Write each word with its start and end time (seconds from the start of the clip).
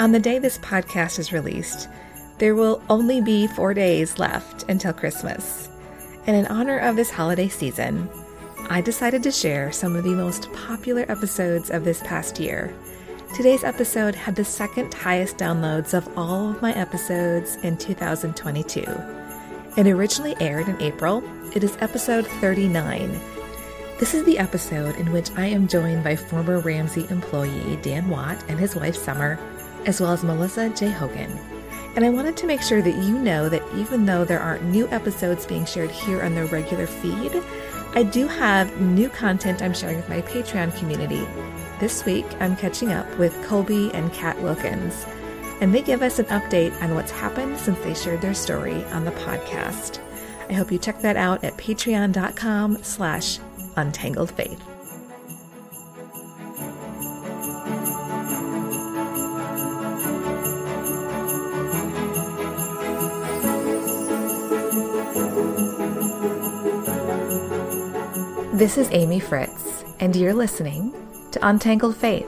On 0.00 0.12
the 0.12 0.20
day 0.20 0.38
this 0.38 0.58
podcast 0.58 1.18
is 1.18 1.32
released, 1.32 1.88
there 2.38 2.54
will 2.54 2.80
only 2.88 3.20
be 3.20 3.46
four 3.48 3.74
days 3.74 4.18
left 4.18 4.64
until 4.70 4.92
Christmas. 4.92 5.68
And 6.26 6.34
in 6.34 6.46
honor 6.46 6.78
of 6.78 6.96
this 6.96 7.10
holiday 7.10 7.48
season, 7.48 8.08
I 8.70 8.80
decided 8.80 9.22
to 9.24 9.32
share 9.32 9.70
some 9.70 9.96
of 9.96 10.04
the 10.04 10.14
most 10.14 10.50
popular 10.52 11.04
episodes 11.10 11.68
of 11.68 11.84
this 11.84 12.00
past 12.02 12.40
year. 12.40 12.72
Today's 13.34 13.64
episode 13.64 14.14
had 14.14 14.36
the 14.36 14.44
second 14.44 14.94
highest 14.94 15.36
downloads 15.36 15.92
of 15.92 16.08
all 16.16 16.52
of 16.52 16.62
my 16.62 16.72
episodes 16.72 17.56
in 17.56 17.76
2022. 17.76 18.80
It 19.76 19.86
originally 19.86 20.36
aired 20.40 20.68
in 20.68 20.80
April. 20.80 21.22
It 21.54 21.62
is 21.62 21.76
episode 21.80 22.26
39. 22.26 23.37
This 23.98 24.14
is 24.14 24.22
the 24.22 24.38
episode 24.38 24.94
in 24.94 25.10
which 25.10 25.32
I 25.36 25.46
am 25.46 25.66
joined 25.66 26.04
by 26.04 26.14
former 26.14 26.60
Ramsey 26.60 27.04
employee 27.10 27.76
Dan 27.82 28.08
Watt 28.08 28.40
and 28.48 28.56
his 28.56 28.76
wife 28.76 28.94
Summer 28.94 29.40
as 29.86 30.00
well 30.00 30.12
as 30.12 30.22
Melissa 30.22 30.68
J. 30.68 30.88
Hogan. 30.88 31.36
And 31.96 32.04
I 32.04 32.10
wanted 32.10 32.36
to 32.36 32.46
make 32.46 32.62
sure 32.62 32.80
that 32.80 33.02
you 33.02 33.18
know 33.18 33.48
that 33.48 33.64
even 33.74 34.06
though 34.06 34.24
there 34.24 34.38
aren't 34.38 34.62
new 34.62 34.86
episodes 34.90 35.46
being 35.46 35.64
shared 35.64 35.90
here 35.90 36.22
on 36.22 36.36
the 36.36 36.44
regular 36.44 36.86
feed, 36.86 37.42
I 37.96 38.04
do 38.04 38.28
have 38.28 38.80
new 38.80 39.08
content 39.08 39.62
I'm 39.62 39.74
sharing 39.74 39.96
with 39.96 40.08
my 40.08 40.22
Patreon 40.22 40.78
community. 40.78 41.26
This 41.80 42.04
week, 42.04 42.26
I'm 42.38 42.54
catching 42.54 42.92
up 42.92 43.12
with 43.18 43.34
Colby 43.48 43.90
and 43.94 44.12
Kat 44.12 44.40
Wilkins, 44.40 45.06
and 45.60 45.74
they 45.74 45.82
give 45.82 46.02
us 46.02 46.20
an 46.20 46.26
update 46.26 46.80
on 46.82 46.94
what's 46.94 47.10
happened 47.10 47.58
since 47.58 47.80
they 47.80 47.94
shared 47.94 48.20
their 48.20 48.34
story 48.34 48.84
on 48.86 49.04
the 49.04 49.10
podcast. 49.10 49.98
I 50.48 50.52
hope 50.52 50.70
you 50.70 50.78
check 50.78 51.00
that 51.00 51.16
out 51.16 51.42
at 51.42 51.56
patreon.com 51.56 52.84
slash 52.84 53.40
untangled 53.78 54.32
faith. 54.32 54.60
This 68.52 68.76
is 68.76 68.88
Amy 68.90 69.20
Fritz, 69.20 69.84
and 70.00 70.16
you're 70.16 70.34
listening 70.34 70.92
to 71.30 71.46
Untangled 71.46 71.96
Faith, 71.96 72.26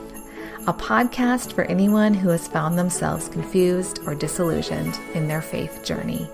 a 0.69 0.73
podcast 0.73 1.53
for 1.53 1.65
anyone 1.65 2.15
who 2.15 2.29
has 2.29 2.47
found 2.47 2.79
themselves 2.79 3.29
confused 3.29 3.99
or 4.07 4.15
disillusioned 4.15 4.97
in 5.15 5.27
their 5.27 5.43
faith 5.43 5.85
journey. 5.85 6.29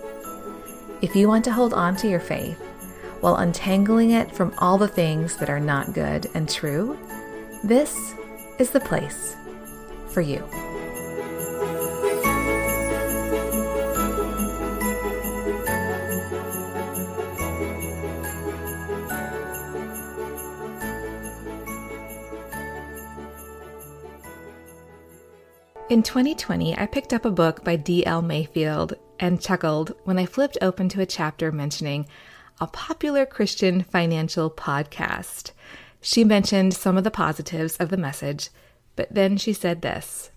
If 1.00 1.16
you 1.16 1.26
want 1.28 1.46
to 1.46 1.52
hold 1.52 1.72
on 1.72 1.96
to 1.96 2.08
your 2.08 2.20
faith 2.20 2.66
while 3.20 3.36
untangling 3.36 4.11
it 4.11 4.34
from 4.34 4.55
all 4.59 4.78
the 4.78 4.89
things 4.89 5.36
that 5.36 5.50
are 5.50 5.61
not 5.61 5.92
good 5.92 6.31
and 6.34 6.48
true, 6.48 6.98
this 7.64 8.14
is 8.59 8.70
the 8.70 8.81
place 8.81 9.36
for 10.09 10.20
you. 10.20 10.47
In 25.89 26.03
2020, 26.03 26.77
I 26.77 26.87
picked 26.87 27.12
up 27.12 27.25
a 27.25 27.31
book 27.31 27.62
by 27.62 27.77
D.L. 27.77 28.20
Mayfield 28.20 28.94
and 29.20 29.41
chuckled 29.41 29.94
when 30.03 30.19
I 30.19 30.27
flipped 30.27 30.59
open 30.61 30.89
to 30.91 31.00
a 31.00 31.06
chapter 31.06 31.53
mentioning 31.53 32.09
a 32.60 32.66
popular 32.66 33.26
Christian 33.26 33.82
financial 33.82 34.50
podcast. 34.50 35.52
She 36.00 36.24
mentioned 36.24 36.74
some 36.74 36.96
of 36.96 37.04
the 37.04 37.10
positives 37.10 37.76
of 37.76 37.88
the 37.90 37.96
message, 37.96 38.50
but 38.94 39.12
then 39.12 39.36
she 39.36 39.52
said 39.52 39.82
this 39.82 40.30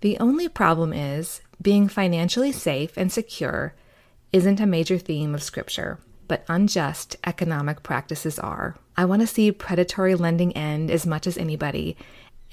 The 0.00 0.18
only 0.18 0.48
problem 0.48 0.92
is 0.92 1.40
being 1.60 1.88
financially 1.88 2.52
safe 2.52 2.96
and 2.96 3.10
secure 3.10 3.74
isn't 4.32 4.60
a 4.60 4.66
major 4.66 4.98
theme 4.98 5.34
of 5.34 5.42
Scripture, 5.42 5.98
but 6.28 6.44
unjust 6.48 7.16
economic 7.24 7.82
practices 7.82 8.38
are. 8.38 8.76
I 8.96 9.04
want 9.04 9.22
to 9.22 9.26
see 9.26 9.52
predatory 9.52 10.14
lending 10.14 10.56
end 10.56 10.90
as 10.90 11.06
much 11.06 11.26
as 11.26 11.38
anybody 11.38 11.96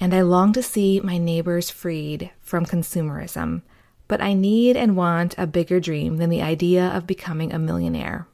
and 0.00 0.14
I 0.14 0.22
long 0.22 0.54
to 0.54 0.62
see 0.62 0.98
my 0.98 1.18
neighbors 1.18 1.68
freed 1.68 2.30
from 2.40 2.64
consumerism. 2.64 3.60
But 4.08 4.22
I 4.22 4.32
need 4.32 4.76
and 4.76 4.96
want 4.96 5.34
a 5.36 5.46
bigger 5.46 5.78
dream 5.78 6.16
than 6.16 6.30
the 6.30 6.42
idea 6.42 6.88
of 6.88 7.06
becoming 7.06 7.52
a 7.52 7.58
millionaire. 7.58 8.26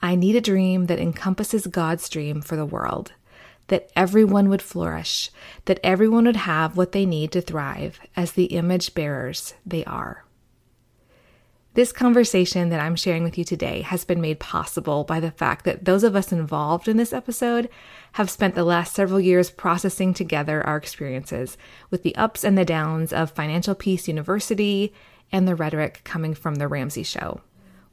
I 0.00 0.14
need 0.14 0.36
a 0.36 0.40
dream 0.40 0.86
that 0.86 1.00
encompasses 1.00 1.66
God's 1.66 2.08
dream 2.08 2.40
for 2.40 2.56
the 2.56 2.66
world, 2.66 3.12
that 3.66 3.90
everyone 3.96 4.48
would 4.48 4.62
flourish, 4.62 5.30
that 5.64 5.80
everyone 5.82 6.24
would 6.24 6.36
have 6.36 6.76
what 6.76 6.92
they 6.92 7.04
need 7.04 7.32
to 7.32 7.40
thrive 7.40 7.98
as 8.16 8.32
the 8.32 8.46
image 8.46 8.94
bearers 8.94 9.54
they 9.66 9.84
are. 9.84 10.24
This 11.74 11.92
conversation 11.92 12.70
that 12.70 12.80
I'm 12.80 12.96
sharing 12.96 13.22
with 13.22 13.38
you 13.38 13.44
today 13.44 13.82
has 13.82 14.04
been 14.04 14.20
made 14.20 14.40
possible 14.40 15.04
by 15.04 15.20
the 15.20 15.30
fact 15.30 15.64
that 15.64 15.84
those 15.84 16.02
of 16.02 16.16
us 16.16 16.32
involved 16.32 16.88
in 16.88 16.96
this 16.96 17.12
episode 17.12 17.68
have 18.12 18.30
spent 18.30 18.56
the 18.56 18.64
last 18.64 18.94
several 18.94 19.20
years 19.20 19.50
processing 19.50 20.12
together 20.12 20.66
our 20.66 20.76
experiences 20.76 21.56
with 21.90 22.02
the 22.02 22.16
ups 22.16 22.42
and 22.42 22.58
the 22.58 22.64
downs 22.64 23.12
of 23.12 23.30
Financial 23.30 23.76
Peace 23.76 24.08
University 24.08 24.92
and 25.30 25.46
the 25.46 25.54
rhetoric 25.54 26.00
coming 26.02 26.34
from 26.34 26.56
the 26.56 26.66
Ramsey 26.66 27.04
Show. 27.04 27.42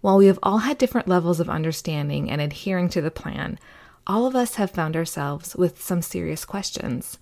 While 0.06 0.18
we 0.18 0.28
have 0.28 0.38
all 0.44 0.60
had 0.60 0.78
different 0.78 1.08
levels 1.08 1.40
of 1.40 1.50
understanding 1.50 2.30
and 2.30 2.40
adhering 2.40 2.90
to 2.90 3.02
the 3.02 3.10
plan, 3.10 3.58
all 4.06 4.28
of 4.28 4.36
us 4.36 4.54
have 4.54 4.70
found 4.70 4.96
ourselves 4.96 5.56
with 5.56 5.82
some 5.82 6.04
serious 6.04 6.46
questions. 6.46 7.18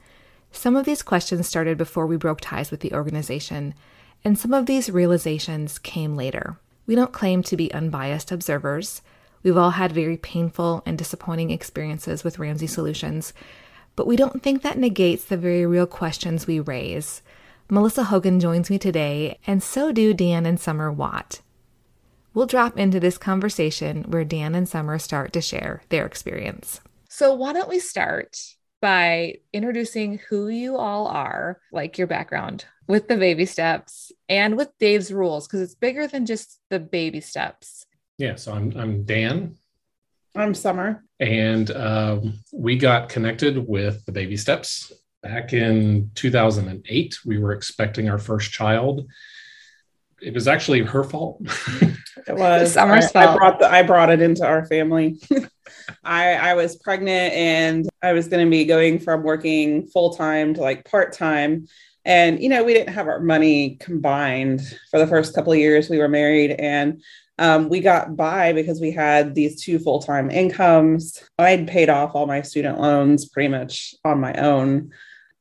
Some 0.51 0.75
of 0.75 0.83
these 0.85 1.01
questions 1.01 1.47
started 1.47 1.77
before 1.77 2.05
we 2.05 2.17
broke 2.17 2.41
ties 2.41 2.71
with 2.71 2.81
the 2.81 2.91
organization 2.91 3.73
and 4.25 4.37
some 4.37 4.53
of 4.53 4.65
these 4.65 4.89
realizations 4.89 5.79
came 5.79 6.17
later. 6.17 6.57
We 6.85 6.93
don't 6.93 7.13
claim 7.13 7.41
to 7.43 7.55
be 7.55 7.73
unbiased 7.73 8.33
observers. 8.33 9.01
We've 9.43 9.55
all 9.55 9.71
had 9.71 9.93
very 9.93 10.17
painful 10.17 10.83
and 10.85 10.97
disappointing 10.97 11.51
experiences 11.51 12.25
with 12.25 12.37
Ramsey 12.37 12.67
Solutions, 12.67 13.31
but 13.95 14.07
we 14.07 14.17
don't 14.17 14.43
think 14.43 14.61
that 14.61 14.77
negates 14.77 15.23
the 15.23 15.37
very 15.37 15.65
real 15.65 15.87
questions 15.87 16.47
we 16.47 16.59
raise. 16.59 17.21
Melissa 17.69 18.03
Hogan 18.03 18.41
joins 18.41 18.69
me 18.69 18.77
today, 18.77 19.39
and 19.47 19.63
so 19.63 19.93
do 19.93 20.13
Dan 20.13 20.45
and 20.45 20.59
Summer 20.59 20.91
Watt. 20.91 21.39
We'll 22.33 22.47
drop 22.47 22.79
into 22.79 22.99
this 22.99 23.17
conversation 23.17 24.03
where 24.03 24.25
Dan 24.25 24.55
and 24.55 24.67
Summer 24.67 24.97
start 24.97 25.33
to 25.33 25.41
share 25.41 25.83
their 25.89 26.05
experience. 26.05 26.81
So, 27.09 27.35
why 27.35 27.53
don't 27.53 27.69
we 27.69 27.79
start 27.79 28.39
by 28.81 29.35
introducing 29.53 30.19
who 30.29 30.47
you 30.47 30.77
all 30.77 31.07
are, 31.07 31.61
like 31.71 31.97
your 31.97 32.07
background 32.07 32.65
with 32.87 33.07
the 33.07 33.17
baby 33.17 33.45
steps 33.45 34.11
and 34.27 34.57
with 34.57 34.69
Dave's 34.79 35.13
rules, 35.13 35.47
because 35.47 35.61
it's 35.61 35.75
bigger 35.75 36.07
than 36.07 36.25
just 36.25 36.59
the 36.69 36.79
baby 36.79 37.21
steps. 37.21 37.85
Yeah, 38.17 38.35
so 38.35 38.53
I'm 38.53 38.75
I'm 38.75 39.03
Dan. 39.03 39.57
I'm 40.35 40.55
Summer. 40.55 41.03
And 41.19 41.69
um, 41.69 42.39
we 42.51 42.77
got 42.77 43.09
connected 43.09 43.67
with 43.67 44.03
the 44.05 44.11
baby 44.11 44.37
steps 44.37 44.91
back 45.21 45.53
in 45.53 46.09
2008. 46.15 47.19
We 47.25 47.37
were 47.37 47.53
expecting 47.53 48.09
our 48.09 48.17
first 48.17 48.51
child. 48.51 49.07
It 50.23 50.33
was 50.33 50.47
actually 50.47 50.81
her 50.81 51.03
fault. 51.03 51.41
it 52.27 52.35
was 52.35 52.73
Summer's 52.73 53.05
I, 53.07 53.25
fault. 53.25 53.29
I 53.29 53.37
brought 53.37 53.59
the 53.59 53.71
I 53.71 53.83
brought 53.83 54.09
it 54.09 54.21
into 54.21 54.45
our 54.45 54.65
family. 54.65 55.19
I, 56.03 56.33
I 56.33 56.53
was 56.53 56.75
pregnant 56.77 57.33
and 57.33 57.89
I 58.01 58.13
was 58.13 58.27
going 58.27 58.45
to 58.45 58.49
be 58.49 58.65
going 58.65 58.99
from 58.99 59.23
working 59.23 59.87
full 59.87 60.15
time 60.15 60.53
to 60.53 60.61
like 60.61 60.89
part 60.89 61.13
time. 61.13 61.67
And, 62.05 62.41
you 62.41 62.49
know, 62.49 62.63
we 62.63 62.73
didn't 62.73 62.93
have 62.93 63.07
our 63.07 63.19
money 63.19 63.77
combined 63.79 64.61
for 64.91 64.99
the 64.99 65.07
first 65.07 65.33
couple 65.33 65.53
of 65.53 65.59
years 65.59 65.89
we 65.89 65.99
were 65.99 66.09
married. 66.09 66.51
And 66.51 67.01
um, 67.39 67.69
we 67.69 67.79
got 67.79 68.15
by 68.15 68.53
because 68.53 68.79
we 68.79 68.91
had 68.91 69.35
these 69.35 69.63
two 69.63 69.79
full 69.79 70.01
time 70.01 70.29
incomes. 70.29 71.23
I'd 71.39 71.67
paid 71.67 71.89
off 71.89 72.13
all 72.13 72.27
my 72.27 72.41
student 72.41 72.79
loans 72.79 73.27
pretty 73.27 73.49
much 73.49 73.95
on 74.03 74.19
my 74.19 74.33
own. 74.33 74.91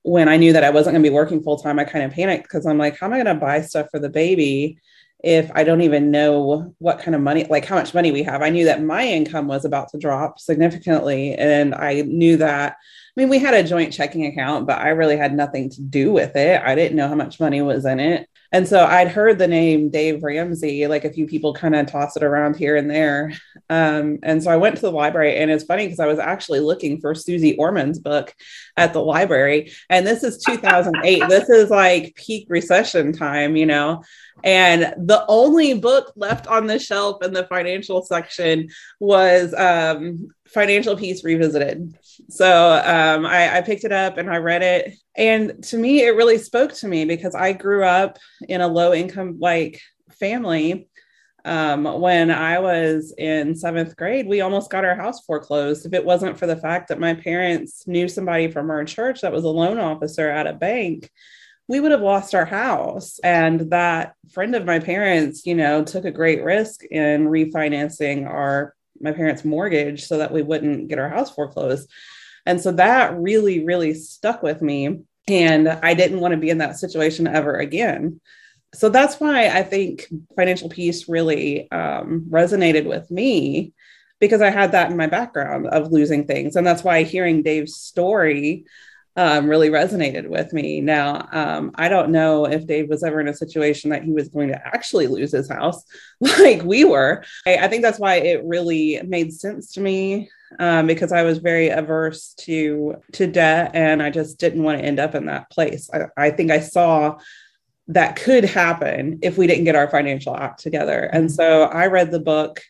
When 0.02 0.28
I 0.28 0.36
knew 0.36 0.52
that 0.52 0.64
I 0.64 0.70
wasn't 0.70 0.94
going 0.94 1.02
to 1.02 1.08
be 1.08 1.14
working 1.14 1.42
full 1.42 1.58
time, 1.58 1.78
I 1.78 1.84
kind 1.84 2.04
of 2.04 2.12
panicked 2.12 2.44
because 2.44 2.66
I'm 2.66 2.78
like, 2.78 2.98
how 2.98 3.06
am 3.06 3.12
I 3.12 3.22
going 3.22 3.34
to 3.34 3.40
buy 3.40 3.60
stuff 3.62 3.88
for 3.90 3.98
the 3.98 4.10
baby? 4.10 4.78
if 5.22 5.50
I 5.54 5.62
don't 5.62 5.82
even 5.82 6.10
know 6.10 6.74
what 6.78 6.98
kind 6.98 7.14
of 7.14 7.20
money, 7.20 7.44
like 7.48 7.64
how 7.64 7.76
much 7.76 7.94
money 7.94 8.10
we 8.10 8.24
have. 8.24 8.42
I 8.42 8.50
knew 8.50 8.64
that 8.64 8.82
my 8.82 9.06
income 9.06 9.46
was 9.46 9.64
about 9.64 9.88
to 9.90 9.98
drop 9.98 10.40
significantly. 10.40 11.34
And 11.34 11.74
I 11.74 12.02
knew 12.02 12.36
that, 12.38 12.76
I 13.14 13.20
mean, 13.20 13.28
we 13.28 13.38
had 13.38 13.52
a 13.52 13.62
joint 13.62 13.92
checking 13.92 14.24
account, 14.24 14.66
but 14.66 14.78
I 14.78 14.88
really 14.88 15.18
had 15.18 15.34
nothing 15.34 15.68
to 15.70 15.82
do 15.82 16.12
with 16.12 16.34
it. 16.34 16.62
I 16.62 16.74
didn't 16.74 16.96
know 16.96 17.08
how 17.08 17.14
much 17.14 17.40
money 17.40 17.60
was 17.60 17.84
in 17.84 18.00
it. 18.00 18.26
And 18.52 18.68
so 18.68 18.84
I'd 18.84 19.08
heard 19.08 19.38
the 19.38 19.48
name 19.48 19.90
Dave 19.90 20.22
Ramsey, 20.22 20.86
like 20.86 21.06
a 21.06 21.12
few 21.12 21.26
people 21.26 21.54
kind 21.54 21.74
of 21.74 21.86
toss 21.86 22.16
it 22.16 22.22
around 22.22 22.56
here 22.56 22.76
and 22.76 22.90
there. 22.90 23.32
Um, 23.70 24.18
and 24.22 24.42
so 24.42 24.50
I 24.50 24.56
went 24.56 24.76
to 24.76 24.82
the 24.82 24.92
library, 24.92 25.38
and 25.38 25.50
it's 25.50 25.64
funny 25.64 25.86
because 25.86 26.00
I 26.00 26.06
was 26.06 26.18
actually 26.18 26.60
looking 26.60 27.00
for 27.00 27.14
Suze 27.14 27.54
Orman's 27.58 27.98
book 27.98 28.34
at 28.76 28.92
the 28.92 29.00
library. 29.00 29.72
And 29.88 30.06
this 30.06 30.22
is 30.22 30.42
2008. 30.44 31.28
this 31.28 31.48
is 31.48 31.70
like 31.70 32.14
peak 32.14 32.46
recession 32.50 33.12
time, 33.12 33.56
you 33.56 33.66
know. 33.66 34.02
And 34.44 34.94
the 34.98 35.24
only 35.28 35.74
book 35.74 36.12
left 36.14 36.46
on 36.46 36.66
the 36.66 36.78
shelf 36.78 37.24
in 37.24 37.32
the 37.32 37.44
financial 37.44 38.02
section 38.02 38.68
was 39.00 39.54
um, 39.54 40.28
Financial 40.48 40.96
Peace 40.96 41.24
Revisited. 41.24 41.96
So 42.28 42.72
um, 42.72 43.26
I, 43.26 43.58
I 43.58 43.60
picked 43.60 43.84
it 43.84 43.92
up 43.92 44.18
and 44.18 44.30
I 44.30 44.38
read 44.38 44.62
it. 44.62 44.94
And 45.16 45.62
to 45.64 45.76
me, 45.76 46.04
it 46.04 46.16
really 46.16 46.38
spoke 46.38 46.72
to 46.74 46.88
me 46.88 47.04
because 47.04 47.34
I 47.34 47.52
grew 47.52 47.84
up 47.84 48.18
in 48.48 48.60
a 48.60 48.68
low 48.68 48.92
income 48.92 49.38
like 49.40 49.80
family. 50.18 50.88
Um, 51.44 51.84
when 52.00 52.30
I 52.30 52.60
was 52.60 53.12
in 53.18 53.56
seventh 53.56 53.96
grade, 53.96 54.28
we 54.28 54.40
almost 54.40 54.70
got 54.70 54.84
our 54.84 54.94
house 54.94 55.24
foreclosed. 55.24 55.84
If 55.84 55.92
it 55.92 56.04
wasn't 56.04 56.38
for 56.38 56.46
the 56.46 56.56
fact 56.56 56.88
that 56.88 57.00
my 57.00 57.14
parents 57.14 57.86
knew 57.86 58.08
somebody 58.08 58.50
from 58.50 58.70
our 58.70 58.84
church 58.84 59.22
that 59.22 59.32
was 59.32 59.44
a 59.44 59.48
loan 59.48 59.78
officer 59.78 60.30
at 60.30 60.46
a 60.46 60.52
bank, 60.52 61.10
we 61.68 61.80
would 61.80 61.92
have 61.92 62.00
lost 62.00 62.34
our 62.34 62.44
house. 62.44 63.18
And 63.24 63.70
that 63.70 64.14
friend 64.30 64.54
of 64.54 64.64
my 64.64 64.78
parents, 64.78 65.44
you 65.46 65.54
know, 65.54 65.82
took 65.82 66.04
a 66.04 66.10
great 66.10 66.44
risk 66.44 66.84
in 66.84 67.26
refinancing 67.26 68.26
our 68.26 68.74
my 69.02 69.12
parents' 69.12 69.44
mortgage 69.44 70.04
so 70.04 70.18
that 70.18 70.32
we 70.32 70.42
wouldn't 70.42 70.88
get 70.88 70.98
our 70.98 71.08
house 71.08 71.34
foreclosed. 71.34 71.90
And 72.46 72.60
so 72.60 72.72
that 72.72 73.16
really, 73.16 73.64
really 73.64 73.94
stuck 73.94 74.42
with 74.42 74.62
me. 74.62 75.00
And 75.28 75.68
I 75.68 75.94
didn't 75.94 76.20
want 76.20 76.32
to 76.32 76.38
be 76.38 76.50
in 76.50 76.58
that 76.58 76.78
situation 76.78 77.26
ever 77.26 77.56
again. 77.56 78.20
So 78.74 78.88
that's 78.88 79.20
why 79.20 79.48
I 79.48 79.62
think 79.62 80.06
financial 80.34 80.68
peace 80.68 81.08
really 81.08 81.70
um, 81.70 82.26
resonated 82.30 82.86
with 82.86 83.10
me 83.10 83.72
because 84.18 84.40
I 84.40 84.50
had 84.50 84.72
that 84.72 84.90
in 84.90 84.96
my 84.96 85.08
background 85.08 85.66
of 85.66 85.92
losing 85.92 86.26
things. 86.26 86.56
And 86.56 86.66
that's 86.66 86.82
why 86.82 87.02
hearing 87.02 87.42
Dave's 87.42 87.76
story 87.76 88.64
um, 89.16 89.46
really 89.46 89.68
resonated 89.68 90.28
with 90.28 90.52
me. 90.52 90.80
Now, 90.80 91.28
um, 91.32 91.72
I 91.74 91.88
don't 91.88 92.10
know 92.10 92.46
if 92.46 92.66
Dave 92.66 92.88
was 92.88 93.02
ever 93.02 93.20
in 93.20 93.28
a 93.28 93.34
situation 93.34 93.90
that 93.90 94.04
he 94.04 94.12
was 94.12 94.28
going 94.28 94.48
to 94.48 94.66
actually 94.66 95.06
lose 95.06 95.32
his 95.32 95.50
house 95.50 95.84
like 96.20 96.62
we 96.62 96.84
were. 96.84 97.24
I, 97.46 97.56
I 97.58 97.68
think 97.68 97.82
that's 97.82 97.98
why 97.98 98.16
it 98.16 98.42
really 98.44 99.00
made 99.04 99.32
sense 99.32 99.72
to 99.72 99.80
me 99.80 100.30
um, 100.58 100.86
because 100.86 101.12
I 101.12 101.22
was 101.22 101.38
very 101.38 101.68
averse 101.68 102.34
to 102.40 102.96
to 103.12 103.26
debt 103.26 103.72
and 103.74 104.02
I 104.02 104.10
just 104.10 104.38
didn't 104.38 104.62
want 104.62 104.78
to 104.78 104.84
end 104.84 104.98
up 104.98 105.14
in 105.14 105.26
that 105.26 105.50
place. 105.50 105.90
I, 105.92 106.06
I 106.16 106.30
think 106.30 106.50
I 106.50 106.60
saw 106.60 107.18
that 107.88 108.16
could 108.16 108.44
happen 108.44 109.18
if 109.22 109.36
we 109.36 109.46
didn't 109.46 109.64
get 109.64 109.76
our 109.76 109.88
financial 109.88 110.36
act 110.36 110.60
together. 110.60 111.00
And 111.12 111.30
so 111.30 111.64
I 111.64 111.86
read 111.86 112.10
the 112.10 112.20
book 112.20 112.60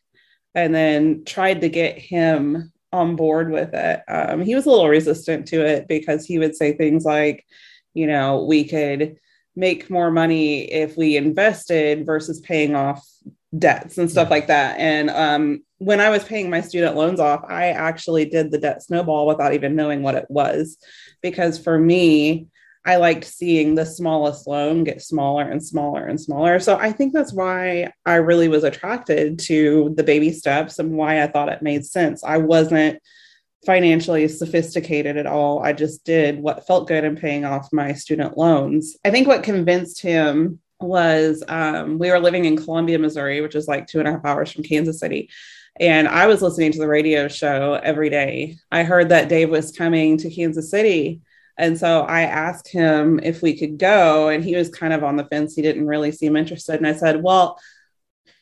and 0.54 0.74
then 0.74 1.24
tried 1.24 1.60
to 1.60 1.68
get 1.68 1.98
him 1.98 2.72
on 2.92 3.16
board 3.16 3.50
with 3.50 3.72
it. 3.72 4.02
Um, 4.08 4.42
he 4.42 4.54
was 4.54 4.66
a 4.66 4.70
little 4.70 4.88
resistant 4.88 5.48
to 5.48 5.64
it 5.64 5.88
because 5.88 6.26
he 6.26 6.38
would 6.38 6.54
say 6.54 6.72
things 6.72 7.04
like, 7.04 7.46
you 7.94 8.06
know, 8.06 8.44
we 8.44 8.64
could 8.64 9.16
make 9.54 9.90
more 9.90 10.10
money 10.10 10.70
if 10.72 10.96
we 10.96 11.16
invested 11.16 12.06
versus 12.06 12.40
paying 12.40 12.74
off 12.74 13.06
debts 13.56 13.98
and 13.98 14.10
stuff 14.10 14.30
like 14.30 14.46
that. 14.46 14.78
And 14.78 15.10
um, 15.10 15.62
when 15.78 16.00
I 16.00 16.10
was 16.10 16.24
paying 16.24 16.48
my 16.48 16.60
student 16.60 16.96
loans 16.96 17.20
off, 17.20 17.44
I 17.48 17.68
actually 17.68 18.24
did 18.24 18.50
the 18.50 18.58
debt 18.58 18.82
snowball 18.82 19.26
without 19.26 19.52
even 19.52 19.76
knowing 19.76 20.02
what 20.02 20.14
it 20.14 20.26
was. 20.28 20.78
Because 21.22 21.58
for 21.58 21.78
me, 21.78 22.46
I 22.84 22.96
liked 22.96 23.24
seeing 23.24 23.74
the 23.74 23.86
smallest 23.86 24.46
loan 24.46 24.84
get 24.84 25.02
smaller 25.02 25.48
and 25.48 25.64
smaller 25.64 26.06
and 26.06 26.20
smaller. 26.20 26.58
So 26.58 26.76
I 26.76 26.90
think 26.90 27.12
that's 27.12 27.32
why 27.32 27.92
I 28.04 28.16
really 28.16 28.48
was 28.48 28.64
attracted 28.64 29.38
to 29.40 29.94
the 29.96 30.02
baby 30.02 30.32
steps 30.32 30.78
and 30.78 30.92
why 30.92 31.22
I 31.22 31.28
thought 31.28 31.48
it 31.48 31.62
made 31.62 31.84
sense. 31.84 32.24
I 32.24 32.38
wasn't 32.38 33.00
financially 33.64 34.26
sophisticated 34.26 35.16
at 35.16 35.26
all. 35.26 35.62
I 35.62 35.72
just 35.72 36.04
did 36.04 36.40
what 36.40 36.66
felt 36.66 36.88
good 36.88 37.04
in 37.04 37.14
paying 37.14 37.44
off 37.44 37.72
my 37.72 37.92
student 37.92 38.36
loans. 38.36 38.96
I 39.04 39.10
think 39.10 39.28
what 39.28 39.44
convinced 39.44 40.02
him 40.02 40.58
was 40.80 41.44
um, 41.46 41.98
we 41.98 42.10
were 42.10 42.18
living 42.18 42.44
in 42.44 42.56
Columbia, 42.56 42.98
Missouri, 42.98 43.40
which 43.40 43.54
is 43.54 43.68
like 43.68 43.86
two 43.86 44.00
and 44.00 44.08
a 44.08 44.12
half 44.12 44.24
hours 44.24 44.50
from 44.50 44.64
Kansas 44.64 44.98
City. 44.98 45.30
And 45.78 46.08
I 46.08 46.26
was 46.26 46.42
listening 46.42 46.72
to 46.72 46.78
the 46.78 46.88
radio 46.88 47.28
show 47.28 47.74
every 47.82 48.10
day. 48.10 48.56
I 48.72 48.82
heard 48.82 49.10
that 49.10 49.28
Dave 49.28 49.50
was 49.50 49.70
coming 49.70 50.16
to 50.18 50.30
Kansas 50.30 50.70
City 50.70 51.20
and 51.58 51.78
so 51.78 52.02
I 52.02 52.22
asked 52.22 52.68
him 52.68 53.20
if 53.22 53.42
we 53.42 53.56
could 53.56 53.78
go, 53.78 54.28
and 54.28 54.44
he 54.44 54.56
was 54.56 54.68
kind 54.68 54.92
of 54.92 55.04
on 55.04 55.16
the 55.16 55.24
fence. 55.24 55.54
He 55.54 55.62
didn't 55.62 55.86
really 55.86 56.12
seem 56.12 56.36
interested. 56.36 56.76
And 56.76 56.86
I 56.86 56.94
said, 56.94 57.22
Well, 57.22 57.58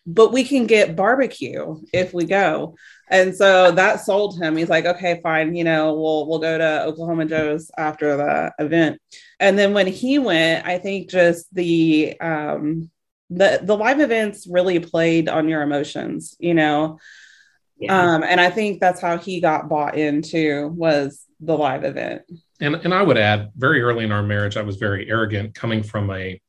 but 0.07 0.33
we 0.33 0.45
can 0.45 0.67
get 0.67 0.97
barbecue 0.97 1.77
if 1.93 2.13
we 2.15 2.25
go. 2.25 2.75
And 3.09 3.35
so 3.35 3.73
that 3.73 4.01
sold 4.01 4.41
him. 4.41 4.57
He's 4.57 4.69
like, 4.69 4.87
okay, 4.87 5.21
fine, 5.23 5.55
you 5.55 5.65
know, 5.65 5.95
we'll 5.95 6.27
we'll 6.27 6.39
go 6.39 6.57
to 6.57 6.85
Oklahoma 6.85 7.27
Joe's 7.27 7.71
after 7.77 8.17
the 8.17 8.53
event. 8.59 9.01
And 9.39 9.59
then 9.59 9.75
when 9.75 9.87
he 9.87 10.19
went, 10.19 10.67
I 10.67 10.79
think 10.79 11.11
just 11.11 11.53
the 11.55 12.19
um 12.21 12.91
the 13.31 13.61
the 13.63 13.77
live 13.77 14.01
events 14.01 14.47
really 14.49 14.79
played 14.79 15.29
on 15.29 15.49
your 15.49 15.63
emotions, 15.63 16.37
you 16.39 16.55
know. 16.55 16.99
Yeah. 17.79 18.15
Um, 18.15 18.23
and 18.23 18.41
I 18.41 18.51
think 18.51 18.81
that's 18.81 19.01
how 19.01 19.17
he 19.17 19.41
got 19.41 19.69
bought 19.69 19.97
into 19.97 20.69
was 20.69 21.25
the 21.41 21.57
live 21.57 21.85
event 21.85 22.23
and 22.61 22.77
and 22.77 22.95
I 22.95 23.03
would 23.03 23.19
add, 23.19 23.51
very 23.57 23.83
early 23.83 24.05
in 24.05 24.13
our 24.13 24.23
marriage, 24.23 24.57
I 24.57 24.63
was 24.63 24.77
very 24.77 25.09
arrogant, 25.09 25.55
coming 25.55 25.83
from 25.83 26.11
a 26.11 26.41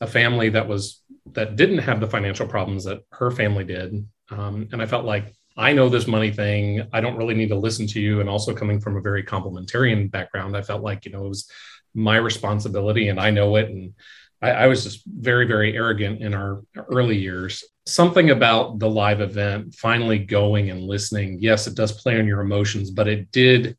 a 0.00 0.06
family 0.06 0.50
that 0.50 0.68
was 0.68 1.02
that 1.32 1.56
didn't 1.56 1.78
have 1.78 2.00
the 2.00 2.06
financial 2.06 2.46
problems 2.46 2.84
that 2.84 3.00
her 3.12 3.30
family 3.30 3.64
did, 3.64 4.06
um, 4.30 4.68
and 4.72 4.82
I 4.82 4.86
felt 4.86 5.04
like 5.04 5.34
I 5.56 5.72
know 5.72 5.88
this 5.88 6.06
money 6.06 6.30
thing. 6.30 6.86
I 6.92 7.00
don't 7.00 7.16
really 7.16 7.34
need 7.34 7.48
to 7.48 7.58
listen 7.58 7.86
to 7.88 8.00
you. 8.00 8.20
And 8.20 8.28
also 8.28 8.54
coming 8.54 8.80
from 8.80 8.96
a 8.96 9.00
very 9.00 9.22
complementarian 9.22 10.10
background, 10.10 10.56
I 10.56 10.62
felt 10.62 10.82
like 10.82 11.04
you 11.04 11.12
know 11.12 11.24
it 11.24 11.28
was 11.28 11.50
my 11.94 12.16
responsibility, 12.16 13.08
and 13.08 13.18
I 13.18 13.30
know 13.30 13.56
it, 13.56 13.70
and 13.70 13.94
I, 14.42 14.50
I 14.50 14.66
was 14.66 14.84
just 14.84 15.02
very 15.06 15.46
very 15.46 15.74
arrogant 15.74 16.20
in 16.20 16.34
our 16.34 16.62
early 16.76 17.16
years. 17.16 17.64
Something 17.86 18.30
about 18.30 18.78
the 18.78 18.90
live 18.90 19.22
event, 19.22 19.74
finally 19.74 20.18
going 20.18 20.70
and 20.70 20.82
listening. 20.82 21.38
Yes, 21.40 21.66
it 21.66 21.74
does 21.74 21.92
play 21.92 22.18
on 22.18 22.26
your 22.26 22.42
emotions, 22.42 22.90
but 22.90 23.08
it 23.08 23.32
did 23.32 23.76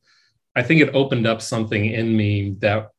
I 0.55 0.63
think 0.63 0.81
it 0.81 0.93
opened 0.93 1.27
up 1.27 1.41
something 1.41 1.85
in 1.85 2.15
me 2.15 2.51
that 2.59 2.89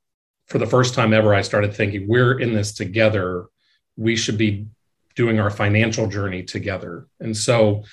for 0.46 0.58
the 0.58 0.66
first 0.66 0.94
time 0.94 1.12
ever, 1.12 1.34
I 1.34 1.42
started 1.42 1.74
thinking, 1.74 2.08
we're 2.08 2.38
in 2.38 2.52
this 2.52 2.72
together. 2.72 3.46
We 3.96 4.16
should 4.16 4.38
be 4.38 4.66
doing 5.14 5.40
our 5.40 5.50
financial 5.50 6.06
journey 6.06 6.42
together. 6.42 7.06
And 7.20 7.36
so, 7.36 7.84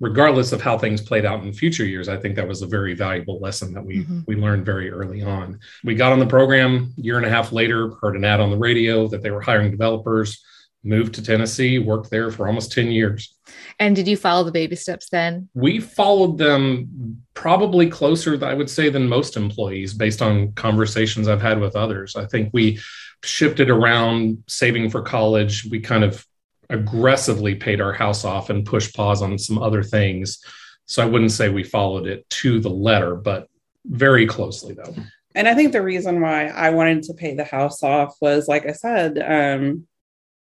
regardless 0.00 0.52
of 0.52 0.60
how 0.60 0.76
things 0.76 1.00
played 1.00 1.24
out 1.24 1.42
in 1.42 1.52
future 1.52 1.84
years, 1.84 2.08
I 2.08 2.16
think 2.16 2.36
that 2.36 2.48
was 2.48 2.62
a 2.62 2.66
very 2.66 2.94
valuable 2.94 3.38
lesson 3.40 3.72
that 3.74 3.84
we 3.84 3.98
mm-hmm. 3.98 4.20
we 4.26 4.36
learned 4.36 4.66
very 4.66 4.90
early 4.90 5.22
on. 5.22 5.60
We 5.84 5.94
got 5.94 6.12
on 6.12 6.18
the 6.18 6.26
program 6.26 6.92
year 6.96 7.16
and 7.16 7.26
a 7.26 7.30
half 7.30 7.52
later, 7.52 7.92
heard 8.00 8.16
an 8.16 8.24
ad 8.24 8.40
on 8.40 8.50
the 8.50 8.58
radio 8.58 9.08
that 9.08 9.22
they 9.22 9.30
were 9.30 9.40
hiring 9.40 9.70
developers, 9.70 10.44
moved 10.86 11.14
to 11.14 11.22
Tennessee, 11.22 11.78
worked 11.78 12.10
there 12.10 12.30
for 12.30 12.46
almost 12.46 12.72
10 12.72 12.90
years. 12.90 13.34
And 13.78 13.94
did 13.94 14.08
you 14.08 14.16
follow 14.16 14.44
the 14.44 14.52
baby 14.52 14.76
steps 14.76 15.08
then? 15.10 15.48
We 15.54 15.80
followed 15.80 16.38
them 16.38 17.22
probably 17.34 17.88
closer, 17.88 18.42
I 18.44 18.54
would 18.54 18.70
say, 18.70 18.88
than 18.88 19.08
most 19.08 19.36
employees 19.36 19.92
based 19.92 20.22
on 20.22 20.52
conversations 20.52 21.28
I've 21.28 21.42
had 21.42 21.60
with 21.60 21.76
others. 21.76 22.16
I 22.16 22.26
think 22.26 22.50
we 22.52 22.78
shifted 23.22 23.70
around 23.70 24.42
saving 24.48 24.90
for 24.90 25.02
college. 25.02 25.66
We 25.70 25.80
kind 25.80 26.04
of 26.04 26.24
aggressively 26.70 27.54
paid 27.54 27.80
our 27.80 27.92
house 27.92 28.24
off 28.24 28.50
and 28.50 28.66
pushed 28.66 28.94
pause 28.94 29.22
on 29.22 29.38
some 29.38 29.58
other 29.58 29.82
things. 29.82 30.40
So 30.86 31.02
I 31.02 31.06
wouldn't 31.06 31.32
say 31.32 31.48
we 31.48 31.64
followed 31.64 32.06
it 32.06 32.28
to 32.30 32.60
the 32.60 32.70
letter, 32.70 33.14
but 33.14 33.48
very 33.84 34.26
closely 34.26 34.74
though. 34.74 34.94
And 35.34 35.46
I 35.46 35.54
think 35.54 35.72
the 35.72 35.82
reason 35.82 36.22
why 36.22 36.46
I 36.46 36.70
wanted 36.70 37.02
to 37.04 37.14
pay 37.14 37.34
the 37.34 37.44
house 37.44 37.82
off 37.82 38.16
was, 38.22 38.48
like 38.48 38.66
I 38.66 38.72
said, 38.72 39.18
um, 39.18 39.86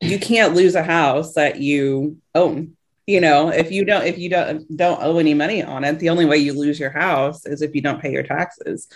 you 0.01 0.19
can't 0.19 0.55
lose 0.55 0.75
a 0.75 0.83
house 0.83 1.35
that 1.35 1.61
you 1.61 2.19
own. 2.35 2.77
You 3.07 3.23
know 3.23 3.49
if 3.49 3.73
you 3.73 3.87
don't 3.87 4.05
if 4.05 4.19
you 4.19 4.29
don't 4.29 4.77
don't 4.77 5.03
owe 5.03 5.17
any 5.17 5.33
money 5.33 5.63
on 5.63 5.83
it 5.83 5.99
the 5.99 6.11
only 6.11 6.27
way 6.27 6.37
you 6.37 6.53
lose 6.53 6.79
your 6.79 6.91
house 6.91 7.47
is 7.47 7.63
if 7.63 7.75
you 7.75 7.81
don't 7.81 8.03
pay 8.03 8.13
your 8.13 8.23
taxes. 8.23 8.87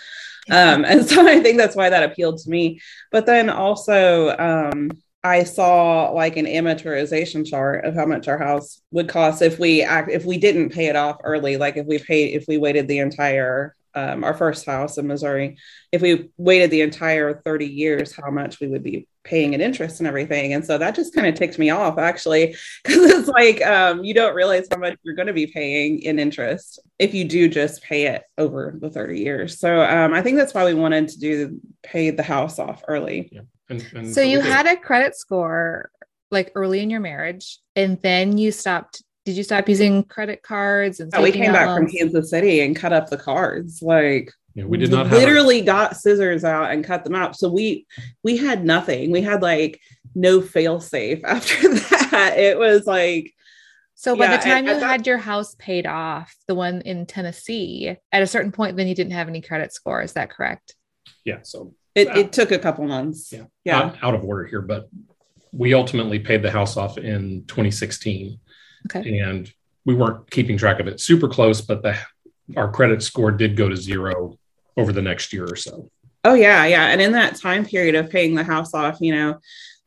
Um, 0.51 0.85
and 0.87 1.03
so 1.03 1.27
i 1.27 1.39
think 1.39 1.57
that's 1.57 1.75
why 1.75 1.89
that 1.89 2.03
appealed 2.03 2.37
to 2.39 2.49
me. 2.49 2.79
But 3.11 3.25
then 3.25 3.49
also 3.49 4.37
um, 4.37 4.91
i 5.23 5.43
saw 5.43 6.11
like 6.11 6.37
an 6.37 6.45
amortization 6.45 7.43
chart 7.43 7.85
of 7.85 7.95
how 7.95 8.05
much 8.05 8.27
our 8.27 8.37
house 8.37 8.81
would 8.91 9.09
cost 9.09 9.41
if 9.41 9.57
we 9.57 9.81
act 9.81 10.11
if 10.11 10.25
we 10.25 10.37
didn't 10.37 10.69
pay 10.69 10.87
it 10.87 10.95
off 10.95 11.17
early 11.23 11.57
like 11.57 11.75
if 11.77 11.87
we 11.87 11.97
paid 11.97 12.35
if 12.35 12.45
we 12.47 12.57
waited 12.57 12.87
the 12.87 12.99
entire 12.99 13.75
um, 13.95 14.23
our 14.23 14.33
first 14.33 14.65
house 14.65 14.97
in 14.97 15.05
Missouri, 15.07 15.57
if 15.91 16.01
we 16.01 16.29
waited 16.37 16.71
the 16.71 16.81
entire 16.81 17.41
30 17.41 17.67
years, 17.67 18.15
how 18.15 18.31
much 18.31 18.59
we 18.59 18.67
would 18.67 18.83
be 18.83 19.07
paying 19.23 19.55
an 19.55 19.61
interest 19.61 19.99
and 19.99 20.07
everything. 20.07 20.53
And 20.53 20.65
so 20.65 20.77
that 20.77 20.95
just 20.95 21.15
kind 21.15 21.27
of 21.27 21.35
ticked 21.35 21.57
me 21.57 21.69
off 21.69 21.97
actually, 21.97 22.55
because 22.83 23.11
it's 23.11 23.27
like 23.27 23.65
um, 23.65 24.03
you 24.03 24.13
don't 24.13 24.35
realize 24.35 24.67
how 24.69 24.77
much 24.77 24.97
you're 25.03 25.15
going 25.15 25.27
to 25.27 25.33
be 25.33 25.47
paying 25.47 26.01
in 26.01 26.19
interest 26.19 26.79
if 26.99 27.13
you 27.13 27.23
do 27.23 27.47
just 27.47 27.83
pay 27.83 28.07
it 28.07 28.23
over 28.37 28.75
the 28.79 28.89
30 28.89 29.19
years. 29.19 29.59
So 29.59 29.81
um, 29.81 30.13
I 30.13 30.21
think 30.21 30.37
that's 30.37 30.53
why 30.53 30.65
we 30.65 30.73
wanted 30.73 31.07
to 31.09 31.19
do 31.19 31.59
pay 31.83 32.09
the 32.09 32.23
house 32.23 32.59
off 32.59 32.83
early. 32.87 33.29
Yeah. 33.31 33.41
And, 33.69 33.85
and 33.95 34.13
so 34.13 34.21
you 34.21 34.41
had 34.41 34.65
a 34.65 34.75
credit 34.75 35.15
score 35.15 35.89
like 36.31 36.51
early 36.55 36.81
in 36.81 36.89
your 36.89 36.99
marriage, 36.99 37.59
and 37.75 38.01
then 38.01 38.37
you 38.37 38.51
stopped. 38.51 39.03
Did 39.25 39.37
you 39.37 39.43
stop 39.43 39.69
using 39.69 40.03
credit 40.03 40.43
cards? 40.43 40.99
And 40.99 41.09
yeah, 41.13 41.21
we 41.21 41.31
came 41.31 41.53
back 41.53 41.67
loans? 41.67 41.79
from 41.79 41.97
Kansas 41.97 42.29
City 42.29 42.59
and 42.59 42.75
cut 42.75 42.91
up 42.91 43.09
the 43.09 43.15
cards. 43.15 43.81
Like 43.81 44.33
yeah, 44.55 44.65
we 44.65 44.77
did 44.77 44.91
not 44.91 45.07
literally 45.07 45.61
got 45.61 45.97
scissors 45.97 46.43
out 46.43 46.71
and 46.71 46.83
cut 46.83 47.03
them 47.03 47.15
out. 47.15 47.35
So 47.35 47.49
we 47.49 47.87
we 48.23 48.37
had 48.37 48.63
nothing. 48.63 49.11
We 49.11 49.21
had 49.21 49.41
like 49.41 49.81
no 50.13 50.41
fail 50.41 50.79
safe 50.79 51.21
after 51.25 51.69
that. 51.69 52.35
It 52.37 52.57
was 52.57 52.85
like 52.85 53.33
So 53.95 54.15
by 54.15 54.25
yeah, 54.25 54.37
the 54.37 54.43
time 54.43 54.67
you 54.67 54.75
had 54.75 55.07
your 55.07 55.17
house 55.17 55.55
paid 55.57 55.87
off, 55.87 56.35
the 56.47 56.55
one 56.55 56.81
in 56.81 57.05
Tennessee, 57.07 57.95
at 58.11 58.21
a 58.21 58.27
certain 58.27 58.51
point, 58.51 58.77
then 58.77 58.87
you 58.87 58.95
didn't 58.95 59.13
have 59.13 59.27
any 59.27 59.41
credit 59.41 59.73
score. 59.73 60.01
Is 60.01 60.13
that 60.13 60.29
correct? 60.29 60.75
Yeah. 61.25 61.39
So 61.41 61.73
it, 61.95 62.09
uh, 62.09 62.19
it 62.19 62.31
took 62.31 62.51
a 62.51 62.59
couple 62.59 62.85
months. 62.85 63.31
Yeah. 63.31 63.45
Yeah. 63.63 63.79
Out, 63.79 64.03
out, 64.03 64.15
of 64.15 64.23
order 64.23 64.45
here, 64.45 64.61
but 64.61 64.87
we 65.51 65.73
ultimately 65.73 66.19
paid 66.19 66.43
the 66.43 66.51
house 66.51 66.77
off 66.77 66.97
in 66.97 67.45
2016. 67.47 68.39
Okay. 68.87 69.19
And 69.19 69.51
we 69.85 69.95
weren't 69.95 70.29
keeping 70.29 70.57
track 70.57 70.79
of 70.79 70.87
it 70.87 70.99
super 70.99 71.27
close, 71.27 71.61
but 71.61 71.81
the 71.81 71.97
our 72.57 72.71
credit 72.71 73.01
score 73.01 73.31
did 73.31 73.55
go 73.55 73.69
to 73.69 73.75
zero 73.75 74.37
over 74.77 74.91
the 74.91 75.01
next 75.01 75.33
year 75.33 75.45
or 75.45 75.55
so. 75.55 75.89
Oh 76.23 76.33
yeah, 76.33 76.65
yeah. 76.65 76.87
And 76.87 77.01
in 77.01 77.11
that 77.13 77.35
time 77.35 77.65
period 77.65 77.95
of 77.95 78.09
paying 78.09 78.35
the 78.35 78.43
house 78.43 78.73
off, 78.73 78.99
you 79.01 79.13
know, 79.13 79.39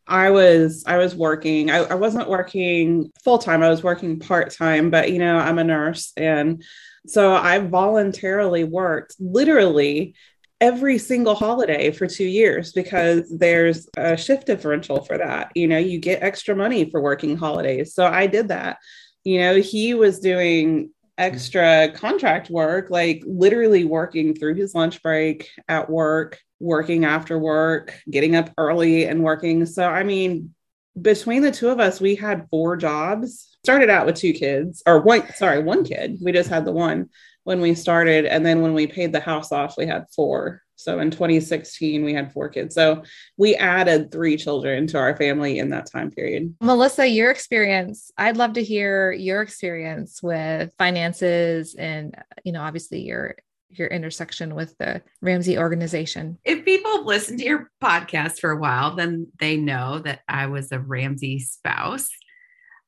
I 0.07 0.31
was 0.31 0.85
I 0.87 0.99
was 0.99 1.15
working. 1.15 1.71
I, 1.71 1.79
I 1.79 1.95
wasn't 1.95 2.29
working 2.29 3.11
full 3.25 3.39
time. 3.39 3.63
I 3.63 3.71
was 3.71 3.83
working 3.83 4.19
part 4.19 4.53
time, 4.53 4.91
but 4.91 5.11
you 5.11 5.19
know, 5.19 5.39
I'm 5.39 5.59
a 5.59 5.65
nurse 5.65 6.13
and 6.17 6.63
so 7.07 7.35
I 7.35 7.61
voluntarily 7.61 8.65
worked 8.65 9.15
literally 9.21 10.15
every 10.61 10.99
single 10.99 11.35
holiday 11.35 11.93
for 11.93 12.07
2 12.07 12.25
years 12.25 12.73
because 12.73 13.31
there's 13.31 13.89
a 13.97 14.17
shift 14.17 14.47
differential 14.47 15.05
for 15.05 15.19
that. 15.19 15.53
You 15.55 15.69
know, 15.69 15.79
you 15.79 15.99
get 15.99 16.23
extra 16.23 16.57
money 16.57 16.91
for 16.91 17.01
working 17.01 17.37
holidays. 17.37 17.95
So 17.95 18.07
I 18.07 18.27
did 18.27 18.49
that. 18.49 18.79
You 19.23 19.41
know, 19.41 19.57
he 19.57 19.95
was 19.95 20.19
doing 20.19 20.91
Mm-hmm. 21.19 21.35
extra 21.35 21.93
contract 21.95 22.51
work, 22.51 22.91
like 22.91 23.23
literally 23.27 23.85
working 23.85 24.35
through 24.35 24.55
his 24.55 24.75
lunch 24.75 25.03
break 25.03 25.49
at 25.67 25.89
work, 25.89 26.39
working 26.61 27.07
after 27.07 27.39
work, 27.39 27.95
getting 28.11 28.37
up 28.37 28.51
early 28.59 29.05
and 29.07 29.23
working. 29.23 29.65
So, 29.65 29.89
I 29.89 30.03
mean, 30.03 30.55
between 31.01 31.43
the 31.43 31.51
two 31.51 31.71
of 31.71 31.81
us, 31.81 32.01
we 32.01 32.17
had 32.17 32.49
four 32.51 32.77
jobs. 32.77 33.57
Started 33.65 33.89
out 33.91 34.07
with 34.07 34.17
two 34.17 34.33
kids, 34.33 34.83
or 34.87 35.01
one, 35.01 35.27
sorry, 35.35 35.63
one 35.63 35.85
kid. 35.85 36.19
We 36.23 36.33
just 36.33 36.51
had 36.51 36.65
the 36.65 36.73
one 36.73 37.09
when 37.45 37.61
we 37.61 37.75
started. 37.75 38.27
And 38.27 38.45
then 38.45 38.61
when 38.61 38.75
we 38.75 38.87
paid 38.87 39.13
the 39.13 39.21
house 39.21 39.53
off, 39.53 39.77
we 39.77 39.87
had 39.87 40.05
four. 40.15 40.63
So 40.77 41.01
in 41.01 41.11
2016, 41.11 42.05
we 42.05 42.15
had 42.15 42.33
four 42.33 42.49
kids. 42.49 42.75
So 42.75 43.03
we 43.37 43.57
added 43.57 44.13
three 44.13 44.37
children 44.37 44.87
to 44.89 44.99
our 44.99 45.17
family 45.17 45.59
in 45.59 45.71
that 45.71 45.91
time 45.91 46.11
period. 46.11 46.55
Melissa, 46.61 47.07
your 47.07 47.31
experience, 47.31 48.11
I'd 48.17 48.37
love 48.37 48.53
to 48.55 48.63
hear 48.63 49.11
your 49.11 49.43
experience 49.43 50.23
with 50.23 50.71
finances 50.79 51.75
and, 51.75 52.15
you 52.45 52.53
know, 52.53 52.63
obviously 52.63 53.01
your 53.03 53.37
your 53.71 53.89
intersection 53.89 54.55
with 54.55 54.77
the 54.79 55.03
Ramsey 55.21 55.59
organization. 55.59 56.39
If 56.45 56.65
people 56.65 56.99
have 56.99 57.05
listened 57.05 57.41
to 57.41 57.45
your 57.45 57.71
podcast 57.83 58.39
for 58.39 58.51
a 58.51 58.57
while, 58.57 58.95
then 58.95 59.27
they 59.39 59.57
know 59.57 59.99
that 59.99 60.21
I 60.29 60.47
was 60.47 60.73
a 60.73 60.79
Ramsey 60.79 61.41
spouse. 61.41 62.09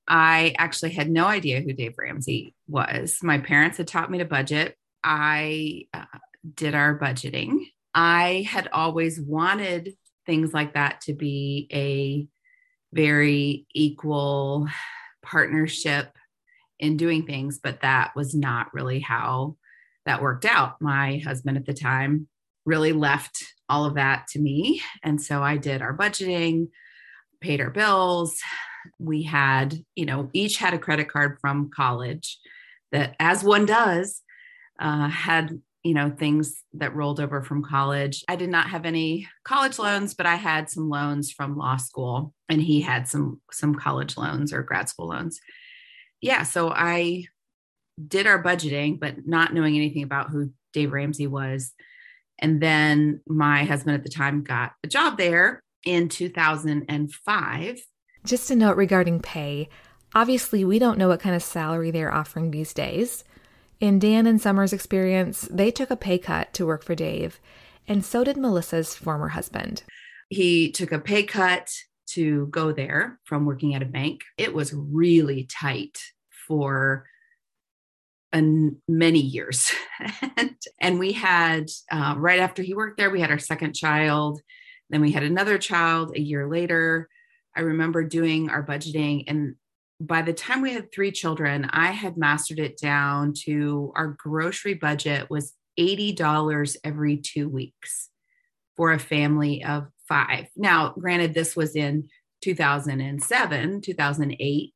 I 0.07 0.55
actually 0.57 0.93
had 0.93 1.11
no 1.11 1.27
idea 1.27 1.61
who 1.61 1.73
Dave 1.73 1.97
Ramsey 1.99 2.55
was. 2.69 3.19
My 3.23 3.39
parents 3.39 3.77
had 3.77 3.89
taught 3.89 4.11
me 4.11 4.19
to 4.19 4.25
budget. 4.25 4.77
I 5.05 5.89
uh, 5.93 6.05
did 6.55 6.75
our 6.75 6.99
budgeting 6.99 7.67
I 7.95 8.47
had 8.49 8.69
always 8.73 9.21
wanted 9.21 9.95
things 10.27 10.53
like 10.53 10.75
that 10.75 11.01
to 11.03 11.15
be 11.15 11.69
a 11.73 12.29
very 12.95 13.67
equal 13.75 14.69
partnership 15.23 16.17
in 16.79 16.97
doing 16.97 17.27
things, 17.27 17.59
but 17.63 17.81
that 17.81 18.13
was 18.15 18.35
not 18.35 18.73
really 18.73 19.01
how 19.01 19.57
that 20.07 20.23
worked 20.23 20.45
out. 20.45 20.81
My 20.81 21.19
husband 21.19 21.57
at 21.57 21.67
the 21.67 21.75
time 21.75 22.29
really 22.65 22.93
left 22.93 23.43
all 23.69 23.85
of 23.85 23.95
that 23.95 24.27
to 24.29 24.39
me. 24.39 24.83
And 25.03 25.21
so 25.21 25.43
I 25.43 25.57
did 25.57 25.83
our 25.83 25.97
budgeting, 25.97 26.69
paid 27.41 27.61
our 27.61 27.71
bills. 27.71 28.41
We 28.99 29.23
had, 29.23 29.85
you 29.97 30.07
know, 30.07 30.31
each 30.33 30.59
had 30.59 30.75
a 30.75 30.79
credit 30.79 31.11
card 31.11 31.39
from 31.41 31.71
college 31.75 32.39
that, 32.93 33.17
as 33.19 33.45
one 33.45 33.67
does, 33.67 34.23
uh, 34.79 35.09
had 35.09 35.61
you 35.85 35.95
know 35.95 36.11
things 36.11 36.63
that 36.75 36.95
rolled 36.95 37.21
over 37.21 37.43
from 37.43 37.63
college. 37.63 38.25
I 38.29 38.37
did 38.37 38.51
not 38.51 38.69
have 38.71 38.85
any 38.85 39.29
college 39.45 39.79
loans 39.79 40.15
but 40.15 40.27
i 40.27 40.35
had 40.35 40.69
some 40.69 40.89
loans 40.89 41.31
from 41.31 41.57
law 41.57 41.77
school 41.77 42.35
and 42.49 42.61
he 42.61 42.81
had 42.81 43.09
some 43.09 43.41
some 43.53 43.75
college 43.75 44.17
loans 44.17 44.53
or 44.53 44.63
grad 44.63 44.89
school 44.89 45.09
loans. 45.09 45.41
Yeah 46.21 46.43
so 46.43 46.71
i 46.71 47.25
did 48.07 48.27
our 48.27 48.43
budgeting 48.43 48.99
but 48.99 49.27
not 49.27 49.53
knowing 49.53 49.77
anything 49.77 50.03
about 50.03 50.31
who 50.31 50.53
dave 50.73 50.93
ramsey 50.93 51.27
was. 51.27 51.73
And 52.41 52.61
then 52.61 53.21
my 53.27 53.65
husband 53.65 53.97
at 53.97 54.05
the 54.05 54.11
time 54.11 54.45
got 54.45 54.73
a 54.85 54.89
job 54.89 55.19
there 55.19 55.63
in 55.85 56.09
2005 56.09 57.81
just 58.25 58.51
a 58.51 58.57
note 58.57 58.77
regarding 58.77 59.21
pay. 59.21 59.69
Obviously 60.15 60.65
we 60.65 60.79
don't 60.79 60.99
know 60.99 61.09
what 61.09 61.21
kind 61.21 61.37
of 61.37 61.43
salary 61.43 61.91
they're 61.91 62.13
offering 62.13 62.51
these 62.51 62.75
days 62.75 63.25
in 63.81 63.99
Dan 63.99 64.27
and 64.27 64.41
Summer's 64.41 64.73
experience, 64.73 65.49
they 65.51 65.71
took 65.71 65.91
a 65.91 65.97
pay 65.97 66.19
cut 66.19 66.53
to 66.55 66.67
work 66.67 66.85
for 66.85 66.95
Dave, 66.95 67.41
and 67.87 68.05
so 68.05 68.25
did 68.25 68.37
Melissa's 68.37 68.95
former 68.95 69.29
husband. 69.29 69.83
He 70.29 70.71
took 70.71 70.93
a 70.93 70.99
pay 70.99 71.23
cut 71.23 71.71
to 72.11 72.47
go 72.47 72.73
there 72.73 73.19
from 73.25 73.45
working 73.45 73.75
at 73.75 73.83
a 73.83 73.87
bank. 73.87 74.23
It 74.37 74.55
was 74.55 74.75
really 74.75 75.45
tight 75.45 75.99
for 76.47 77.07
an, 78.33 78.81
many 78.89 79.21
years. 79.21 79.71
and, 80.37 80.57
and, 80.81 80.99
we 80.99 81.13
had, 81.13 81.71
uh, 81.91 82.15
right 82.17 82.41
after 82.41 82.63
he 82.63 82.75
worked 82.75 82.99
there, 82.99 83.11
we 83.11 83.21
had 83.21 83.31
our 83.31 83.39
second 83.39 83.75
child. 83.75 84.41
Then 84.91 85.01
we 85.01 85.13
had 85.13 85.23
another 85.23 85.59
child 85.59 86.17
a 86.17 86.21
year 86.21 86.49
later. 86.49 87.09
I 87.57 87.61
remember 87.61 88.05
doing 88.05 88.51
our 88.51 88.65
budgeting, 88.65 89.25
and 89.27 89.57
by 90.01 90.23
the 90.23 90.33
time 90.33 90.63
we 90.63 90.73
had 90.73 90.93
three 90.93 91.11
children, 91.11 91.69
I 91.71 91.91
had 91.91 92.17
mastered 92.17 92.59
it 92.59 92.79
down 92.79 93.33
to 93.45 93.93
our 93.97 94.17
grocery 94.19 94.75
budget 94.75 95.29
was 95.29 95.55
$80 95.79 96.77
every 96.85 97.17
two 97.17 97.49
weeks 97.49 98.11
for 98.77 98.93
a 98.93 98.99
family 98.99 99.65
of 99.65 99.89
five. 100.09 100.47
Now, 100.57 100.95
granted, 100.99 101.35
this 101.35 101.57
was 101.57 101.75
in 101.75 102.09
2007, 102.43 103.81
2008. 103.81 104.73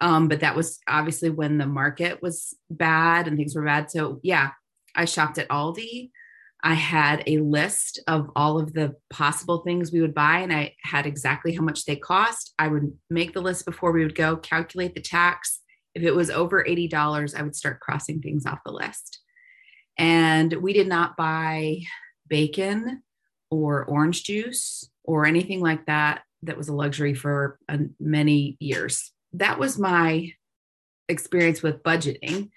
Um, 0.00 0.28
but 0.28 0.40
that 0.40 0.56
was 0.56 0.80
obviously 0.88 1.30
when 1.30 1.58
the 1.58 1.66
market 1.66 2.22
was 2.22 2.54
bad 2.70 3.28
and 3.28 3.36
things 3.36 3.54
were 3.54 3.64
bad. 3.64 3.90
So, 3.90 4.18
yeah, 4.22 4.50
I 4.96 5.04
shopped 5.04 5.38
at 5.38 5.48
Aldi. 5.48 6.10
I 6.62 6.74
had 6.74 7.22
a 7.26 7.38
list 7.38 8.00
of 8.06 8.30
all 8.36 8.60
of 8.60 8.72
the 8.72 8.94
possible 9.08 9.58
things 9.58 9.92
we 9.92 10.00
would 10.00 10.14
buy, 10.14 10.38
and 10.40 10.52
I 10.52 10.74
had 10.82 11.06
exactly 11.06 11.54
how 11.54 11.62
much 11.62 11.84
they 11.84 11.96
cost. 11.96 12.54
I 12.58 12.68
would 12.68 12.92
make 13.08 13.32
the 13.32 13.40
list 13.40 13.64
before 13.64 13.92
we 13.92 14.02
would 14.02 14.14
go, 14.14 14.36
calculate 14.36 14.94
the 14.94 15.00
tax. 15.00 15.60
If 15.94 16.02
it 16.02 16.14
was 16.14 16.30
over 16.30 16.62
$80, 16.62 17.38
I 17.38 17.42
would 17.42 17.56
start 17.56 17.80
crossing 17.80 18.20
things 18.20 18.46
off 18.46 18.60
the 18.64 18.72
list. 18.72 19.20
And 19.98 20.52
we 20.54 20.72
did 20.72 20.88
not 20.88 21.16
buy 21.16 21.80
bacon 22.28 23.02
or 23.50 23.84
orange 23.84 24.24
juice 24.24 24.88
or 25.04 25.26
anything 25.26 25.60
like 25.60 25.86
that 25.86 26.22
that 26.42 26.56
was 26.56 26.68
a 26.68 26.74
luxury 26.74 27.14
for 27.14 27.58
uh, 27.68 27.78
many 27.98 28.56
years. 28.60 29.12
That 29.34 29.58
was 29.58 29.78
my 29.78 30.32
experience 31.08 31.62
with 31.62 31.82
budgeting. 31.82 32.50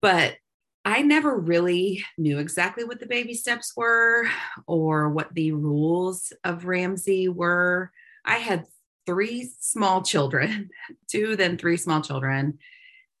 But 0.00 0.36
I 0.84 1.02
never 1.02 1.38
really 1.38 2.04
knew 2.18 2.38
exactly 2.38 2.84
what 2.84 2.98
the 2.98 3.06
baby 3.06 3.34
steps 3.34 3.72
were 3.76 4.26
or 4.66 5.10
what 5.10 5.32
the 5.32 5.52
rules 5.52 6.32
of 6.42 6.64
Ramsey 6.64 7.28
were. 7.28 7.92
I 8.24 8.38
had 8.38 8.66
three 9.06 9.50
small 9.60 10.02
children, 10.02 10.70
two, 11.10 11.36
then 11.36 11.56
three 11.56 11.76
small 11.76 12.00
children. 12.00 12.58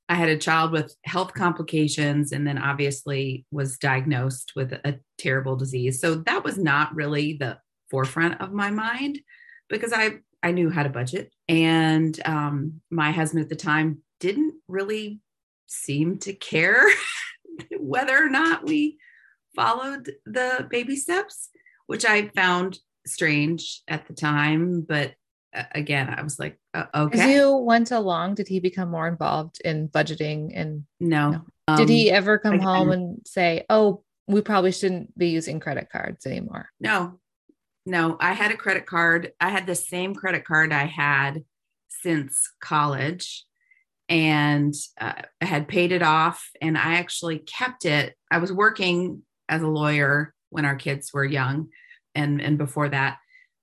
I 0.08 0.16
had 0.16 0.28
a 0.28 0.36
child 0.36 0.72
with 0.72 0.94
health 1.04 1.32
complications 1.32 2.32
and 2.32 2.46
then 2.46 2.58
obviously 2.58 3.46
was 3.50 3.78
diagnosed 3.78 4.52
with 4.56 4.72
a 4.72 4.98
terrible 5.16 5.56
disease. 5.56 6.00
So 6.00 6.16
that 6.16 6.44
was 6.44 6.58
not 6.58 6.94
really 6.94 7.34
the 7.34 7.58
forefront 7.90 8.40
of 8.40 8.52
my 8.52 8.70
mind 8.70 9.20
because 9.68 9.92
I 9.92 10.18
I 10.42 10.50
knew 10.50 10.70
how 10.70 10.82
to 10.82 10.88
budget 10.88 11.32
and 11.48 12.18
um, 12.24 12.80
my 12.90 13.12
husband 13.12 13.44
at 13.44 13.48
the 13.48 13.54
time 13.54 13.98
didn't 14.18 14.54
really 14.66 15.20
seem 15.66 16.18
to 16.18 16.32
care 16.32 16.84
whether 17.78 18.16
or 18.16 18.28
not 18.28 18.64
we 18.64 18.98
followed 19.54 20.12
the 20.24 20.66
baby 20.70 20.96
steps, 20.96 21.50
which 21.86 22.04
I 22.04 22.28
found 22.28 22.78
strange 23.06 23.82
at 23.88 24.06
the 24.06 24.14
time. 24.14 24.82
But 24.82 25.14
uh, 25.54 25.64
again, 25.74 26.08
I 26.08 26.22
was 26.22 26.38
like, 26.38 26.58
uh, 26.74 26.86
okay. 26.94 27.20
As 27.20 27.34
you 27.34 27.56
went 27.56 27.90
along, 27.90 28.36
did 28.36 28.48
he 28.48 28.60
become 28.60 28.90
more 28.90 29.08
involved 29.08 29.60
in 29.64 29.88
budgeting? 29.88 30.52
And 30.54 30.84
no. 31.00 31.30
no. 31.30 31.44
Um, 31.68 31.76
did 31.76 31.88
he 31.88 32.10
ever 32.10 32.38
come 32.38 32.54
again, 32.54 32.66
home 32.66 32.90
and 32.90 33.18
say, 33.26 33.64
oh, 33.70 34.02
we 34.26 34.40
probably 34.40 34.72
shouldn't 34.72 35.16
be 35.16 35.28
using 35.28 35.60
credit 35.60 35.88
cards 35.90 36.26
anymore? 36.26 36.68
No, 36.80 37.20
no. 37.86 38.16
I 38.20 38.32
had 38.32 38.50
a 38.50 38.56
credit 38.56 38.86
card. 38.86 39.32
I 39.40 39.50
had 39.50 39.66
the 39.66 39.74
same 39.74 40.14
credit 40.14 40.44
card 40.44 40.72
I 40.72 40.86
had 40.86 41.44
since 41.88 42.50
college 42.60 43.44
and 44.12 44.74
uh, 45.00 45.22
had 45.40 45.68
paid 45.68 45.90
it 45.90 46.02
off. 46.02 46.50
And 46.60 46.76
I 46.76 46.96
actually 46.96 47.38
kept 47.38 47.86
it. 47.86 48.14
I 48.30 48.38
was 48.38 48.52
working 48.52 49.22
as 49.48 49.62
a 49.62 49.66
lawyer 49.66 50.34
when 50.50 50.66
our 50.66 50.76
kids 50.76 51.14
were 51.14 51.24
young 51.24 51.68
and, 52.14 52.42
and 52.42 52.58
before 52.58 52.90
that. 52.90 53.16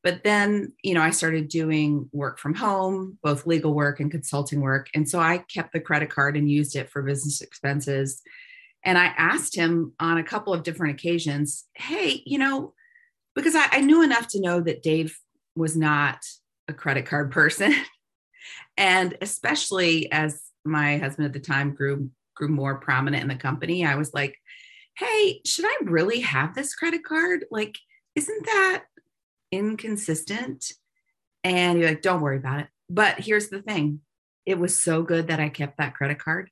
But 0.03 0.23
then, 0.23 0.73
you 0.81 0.95
know, 0.95 1.01
I 1.01 1.11
started 1.11 1.49
doing 1.49 2.09
work 2.11 2.39
from 2.39 2.55
home, 2.55 3.19
both 3.21 3.45
legal 3.45 3.75
work 3.75 3.99
and 3.99 4.09
consulting 4.09 4.59
work. 4.59 4.89
And 4.95 5.07
so 5.07 5.19
I 5.19 5.43
kept 5.53 5.71
the 5.71 5.79
credit 5.79 6.09
card 6.09 6.35
and 6.35 6.49
used 6.49 6.75
it 6.75 6.89
for 6.89 7.03
business 7.03 7.41
expenses. 7.41 8.23
And 8.83 8.97
I 8.97 9.13
asked 9.17 9.55
him 9.55 9.93
on 9.99 10.17
a 10.17 10.23
couple 10.23 10.51
of 10.51 10.63
different 10.63 10.95
occasions, 10.95 11.65
hey, 11.75 12.23
you 12.25 12.39
know, 12.39 12.73
because 13.35 13.53
I, 13.53 13.67
I 13.71 13.81
knew 13.81 14.01
enough 14.01 14.27
to 14.29 14.41
know 14.41 14.61
that 14.61 14.81
Dave 14.81 15.15
was 15.55 15.77
not 15.77 16.17
a 16.67 16.73
credit 16.73 17.05
card 17.05 17.29
person. 17.29 17.71
and 18.77 19.17
especially 19.21 20.11
as 20.11 20.41
my 20.65 20.97
husband 20.97 21.25
at 21.25 21.33
the 21.33 21.39
time 21.39 21.73
grew 21.73 22.09
grew 22.35 22.47
more 22.47 22.79
prominent 22.79 23.21
in 23.21 23.29
the 23.29 23.35
company, 23.35 23.85
I 23.85 23.95
was 23.95 24.13
like, 24.13 24.35
hey, 24.97 25.41
should 25.45 25.65
I 25.65 25.77
really 25.83 26.21
have 26.21 26.55
this 26.55 26.73
credit 26.73 27.03
card? 27.03 27.45
Like, 27.51 27.77
isn't 28.15 28.45
that 28.45 28.85
inconsistent? 29.51 30.71
And 31.43 31.79
you're 31.79 31.89
like, 31.89 32.01
don't 32.01 32.21
worry 32.21 32.37
about 32.37 32.61
it. 32.61 32.67
But 32.89 33.19
here's 33.19 33.49
the 33.49 33.61
thing 33.61 34.01
it 34.45 34.57
was 34.57 34.81
so 34.81 35.03
good 35.03 35.27
that 35.27 35.39
I 35.39 35.49
kept 35.49 35.77
that 35.77 35.95
credit 35.95 36.19
card 36.19 36.49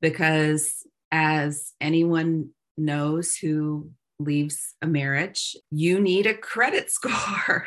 because, 0.00 0.86
as 1.12 1.72
anyone 1.80 2.50
knows 2.76 3.36
who 3.36 3.90
leaves 4.18 4.74
a 4.80 4.86
marriage, 4.86 5.56
you 5.70 6.00
need 6.00 6.26
a 6.26 6.34
credit 6.34 6.90
score. 6.92 7.66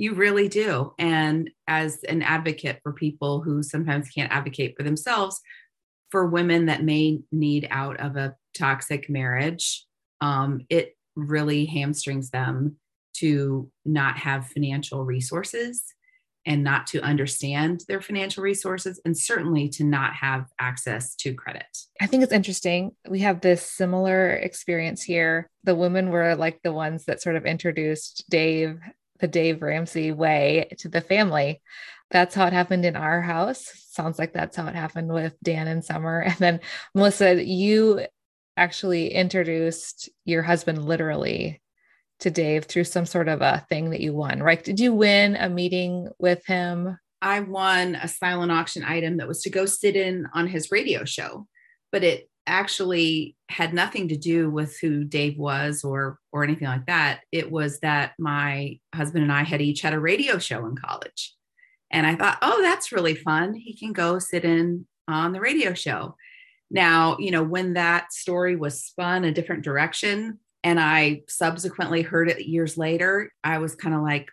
You 0.00 0.14
really 0.14 0.48
do. 0.48 0.94
And 0.98 1.50
as 1.68 2.02
an 2.04 2.22
advocate 2.22 2.80
for 2.82 2.94
people 2.94 3.42
who 3.42 3.62
sometimes 3.62 4.08
can't 4.08 4.32
advocate 4.32 4.74
for 4.74 4.82
themselves, 4.82 5.38
for 6.10 6.26
women 6.26 6.66
that 6.66 6.82
may 6.82 7.20
need 7.30 7.68
out 7.70 8.00
of 8.00 8.16
a 8.16 8.34
toxic 8.56 9.10
marriage, 9.10 9.84
um, 10.22 10.62
it 10.70 10.96
really 11.16 11.66
hamstrings 11.66 12.30
them 12.30 12.76
to 13.16 13.70
not 13.84 14.16
have 14.16 14.46
financial 14.46 15.04
resources 15.04 15.84
and 16.46 16.64
not 16.64 16.86
to 16.86 17.02
understand 17.02 17.84
their 17.86 18.00
financial 18.00 18.42
resources 18.42 18.98
and 19.04 19.16
certainly 19.16 19.68
to 19.68 19.84
not 19.84 20.14
have 20.14 20.46
access 20.58 21.14
to 21.16 21.34
credit. 21.34 21.66
I 22.00 22.06
think 22.06 22.22
it's 22.22 22.32
interesting. 22.32 22.92
We 23.06 23.18
have 23.20 23.42
this 23.42 23.62
similar 23.62 24.30
experience 24.30 25.02
here. 25.02 25.50
The 25.64 25.74
women 25.74 26.08
were 26.08 26.34
like 26.36 26.62
the 26.62 26.72
ones 26.72 27.04
that 27.04 27.20
sort 27.20 27.36
of 27.36 27.44
introduced 27.44 28.24
Dave, 28.30 28.80
the 29.20 29.28
Dave 29.28 29.62
Ramsey 29.62 30.12
way 30.12 30.70
to 30.78 30.88
the 30.88 31.00
family. 31.00 31.60
That's 32.10 32.34
how 32.34 32.46
it 32.46 32.52
happened 32.52 32.84
in 32.84 32.96
our 32.96 33.20
house. 33.20 33.70
Sounds 33.90 34.18
like 34.18 34.32
that's 34.32 34.56
how 34.56 34.66
it 34.66 34.74
happened 34.74 35.12
with 35.12 35.34
Dan 35.42 35.68
and 35.68 35.84
Summer. 35.84 36.22
And 36.26 36.36
then 36.36 36.60
Melissa, 36.94 37.42
you 37.42 38.06
actually 38.56 39.12
introduced 39.12 40.08
your 40.24 40.42
husband 40.42 40.84
literally 40.84 41.60
to 42.20 42.30
Dave 42.30 42.64
through 42.64 42.84
some 42.84 43.06
sort 43.06 43.28
of 43.28 43.40
a 43.40 43.64
thing 43.68 43.90
that 43.90 44.00
you 44.00 44.12
won, 44.12 44.42
right? 44.42 44.62
Did 44.62 44.78
you 44.78 44.92
win 44.92 45.36
a 45.36 45.48
meeting 45.48 46.08
with 46.18 46.44
him? 46.46 46.98
I 47.22 47.40
won 47.40 47.94
a 47.94 48.08
silent 48.08 48.52
auction 48.52 48.84
item 48.84 49.18
that 49.18 49.28
was 49.28 49.42
to 49.42 49.50
go 49.50 49.66
sit 49.66 49.96
in 49.96 50.26
on 50.34 50.46
his 50.46 50.70
radio 50.70 51.04
show, 51.04 51.46
but 51.92 52.04
it 52.04 52.29
actually 52.50 53.36
had 53.48 53.72
nothing 53.72 54.08
to 54.08 54.16
do 54.16 54.50
with 54.50 54.78
who 54.80 55.04
Dave 55.04 55.38
was 55.38 55.84
or 55.84 56.18
or 56.32 56.44
anything 56.44 56.68
like 56.68 56.86
that. 56.86 57.20
It 57.32 57.50
was 57.50 57.80
that 57.80 58.12
my 58.18 58.78
husband 58.94 59.24
and 59.24 59.32
I 59.32 59.44
had 59.44 59.62
each 59.62 59.80
had 59.80 59.94
a 59.94 60.00
radio 60.00 60.38
show 60.38 60.66
in 60.66 60.76
college. 60.76 61.34
And 61.90 62.06
I 62.06 62.14
thought, 62.16 62.38
"Oh, 62.42 62.60
that's 62.62 62.92
really 62.92 63.14
fun. 63.14 63.54
He 63.54 63.76
can 63.76 63.92
go 63.92 64.18
sit 64.18 64.44
in 64.44 64.86
on 65.08 65.32
the 65.32 65.40
radio 65.40 65.74
show." 65.74 66.16
Now, 66.70 67.16
you 67.18 67.30
know, 67.30 67.42
when 67.42 67.72
that 67.74 68.12
story 68.12 68.54
was 68.56 68.84
spun 68.84 69.24
a 69.24 69.32
different 69.32 69.64
direction, 69.64 70.38
and 70.62 70.78
I 70.78 71.22
subsequently 71.28 72.02
heard 72.02 72.28
it 72.28 72.46
years 72.46 72.76
later, 72.76 73.32
I 73.42 73.58
was 73.58 73.74
kind 73.74 73.94
of 73.94 74.02
like, 74.02 74.28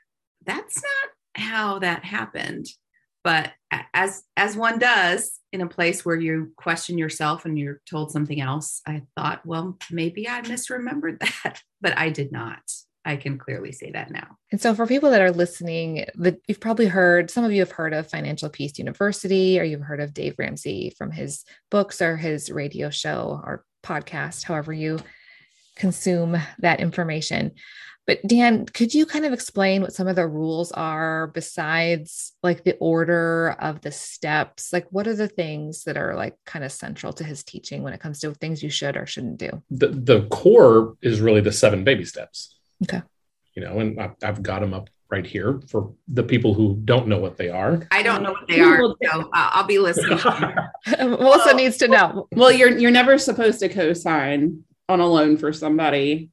that's 0.45 0.75
not 0.75 1.43
how 1.43 1.79
that 1.79 2.03
happened. 2.03 2.67
But 3.27 3.51
as 3.93 4.23
as 4.37 4.55
one 4.55 4.79
does 4.79 5.41
in 5.51 5.59
a 5.59 5.67
place 5.67 6.05
where 6.05 6.15
you 6.15 6.53
question 6.55 6.97
yourself 6.97 7.43
and 7.43 7.59
you're 7.59 7.81
told 7.85 8.09
something 8.09 8.39
else, 8.39 8.81
I 8.87 9.01
thought, 9.17 9.45
well, 9.45 9.77
maybe 9.91 10.29
I 10.29 10.39
misremembered 10.43 11.19
that, 11.43 11.61
but 11.81 11.97
I 11.97 12.09
did 12.09 12.31
not. 12.31 12.61
I 13.03 13.17
can 13.17 13.37
clearly 13.37 13.73
say 13.73 13.91
that 13.91 14.11
now. 14.11 14.37
And 14.53 14.61
so, 14.61 14.73
for 14.73 14.87
people 14.87 15.09
that 15.09 15.19
are 15.19 15.31
listening, 15.31 16.05
that 16.15 16.39
you've 16.47 16.61
probably 16.61 16.85
heard, 16.85 17.29
some 17.29 17.43
of 17.43 17.51
you 17.51 17.59
have 17.59 17.71
heard 17.71 17.93
of 17.93 18.09
Financial 18.09 18.47
Peace 18.47 18.79
University, 18.79 19.59
or 19.59 19.63
you've 19.63 19.81
heard 19.81 19.99
of 19.99 20.13
Dave 20.13 20.35
Ramsey 20.37 20.93
from 20.97 21.11
his 21.11 21.43
books 21.69 22.01
or 22.01 22.15
his 22.15 22.49
radio 22.49 22.89
show 22.89 23.41
or 23.43 23.65
podcast, 23.83 24.45
however 24.45 24.71
you 24.71 24.99
consume 25.75 26.37
that 26.59 26.79
information. 26.79 27.51
But 28.07 28.25
Dan, 28.25 28.65
could 28.65 28.93
you 28.93 29.05
kind 29.05 29.25
of 29.25 29.33
explain 29.33 29.81
what 29.81 29.93
some 29.93 30.07
of 30.07 30.15
the 30.15 30.25
rules 30.25 30.71
are 30.71 31.27
besides 31.27 32.33
like 32.41 32.63
the 32.63 32.77
order 32.77 33.55
of 33.59 33.81
the 33.81 33.91
steps? 33.91 34.71
Like, 34.71 34.87
what 34.91 35.07
are 35.07 35.15
the 35.15 35.27
things 35.27 35.83
that 35.83 35.97
are 35.97 36.15
like 36.15 36.37
kind 36.45 36.63
of 36.63 36.71
central 36.71 37.11
to 37.13 37.25
his 37.25 37.43
teaching 37.43 37.83
when 37.83 37.91
it 37.91 37.99
comes 37.99 38.19
to 38.21 38.33
things 38.33 38.63
you 38.63 38.69
should 38.69 38.95
or 38.95 39.05
shouldn't 39.05 39.37
do? 39.37 39.61
The, 39.69 39.89
the 39.89 40.21
core 40.27 40.95
is 41.01 41.19
really 41.19 41.41
the 41.41 41.51
seven 41.51 41.83
baby 41.83 42.05
steps. 42.05 42.57
Okay. 42.83 43.01
You 43.55 43.63
know, 43.63 43.79
and 43.79 43.99
I've, 43.99 44.15
I've 44.23 44.41
got 44.41 44.61
them 44.61 44.73
up 44.73 44.89
right 45.09 45.25
here 45.25 45.59
for 45.67 45.93
the 46.07 46.23
people 46.23 46.53
who 46.53 46.79
don't 46.85 47.07
know 47.07 47.19
what 47.19 47.35
they 47.35 47.49
are. 47.49 47.85
I 47.91 48.03
don't 48.03 48.23
know 48.23 48.31
what 48.31 48.47
they 48.47 48.61
are, 48.61 48.79
so 48.79 49.21
uh, 49.21 49.27
I'll 49.33 49.67
be 49.67 49.79
listening. 49.79 50.19
Um, 50.97 51.11
Melissa 51.11 51.53
needs 51.53 51.75
to 51.77 51.89
know. 51.89 52.27
Well, 52.31 52.51
you're 52.51 52.77
you're 52.77 52.91
never 52.91 53.17
supposed 53.17 53.59
to 53.59 53.67
co-sign 53.67 54.63
on 54.87 55.01
a 55.01 55.05
loan 55.05 55.37
for 55.37 55.51
somebody. 55.51 56.29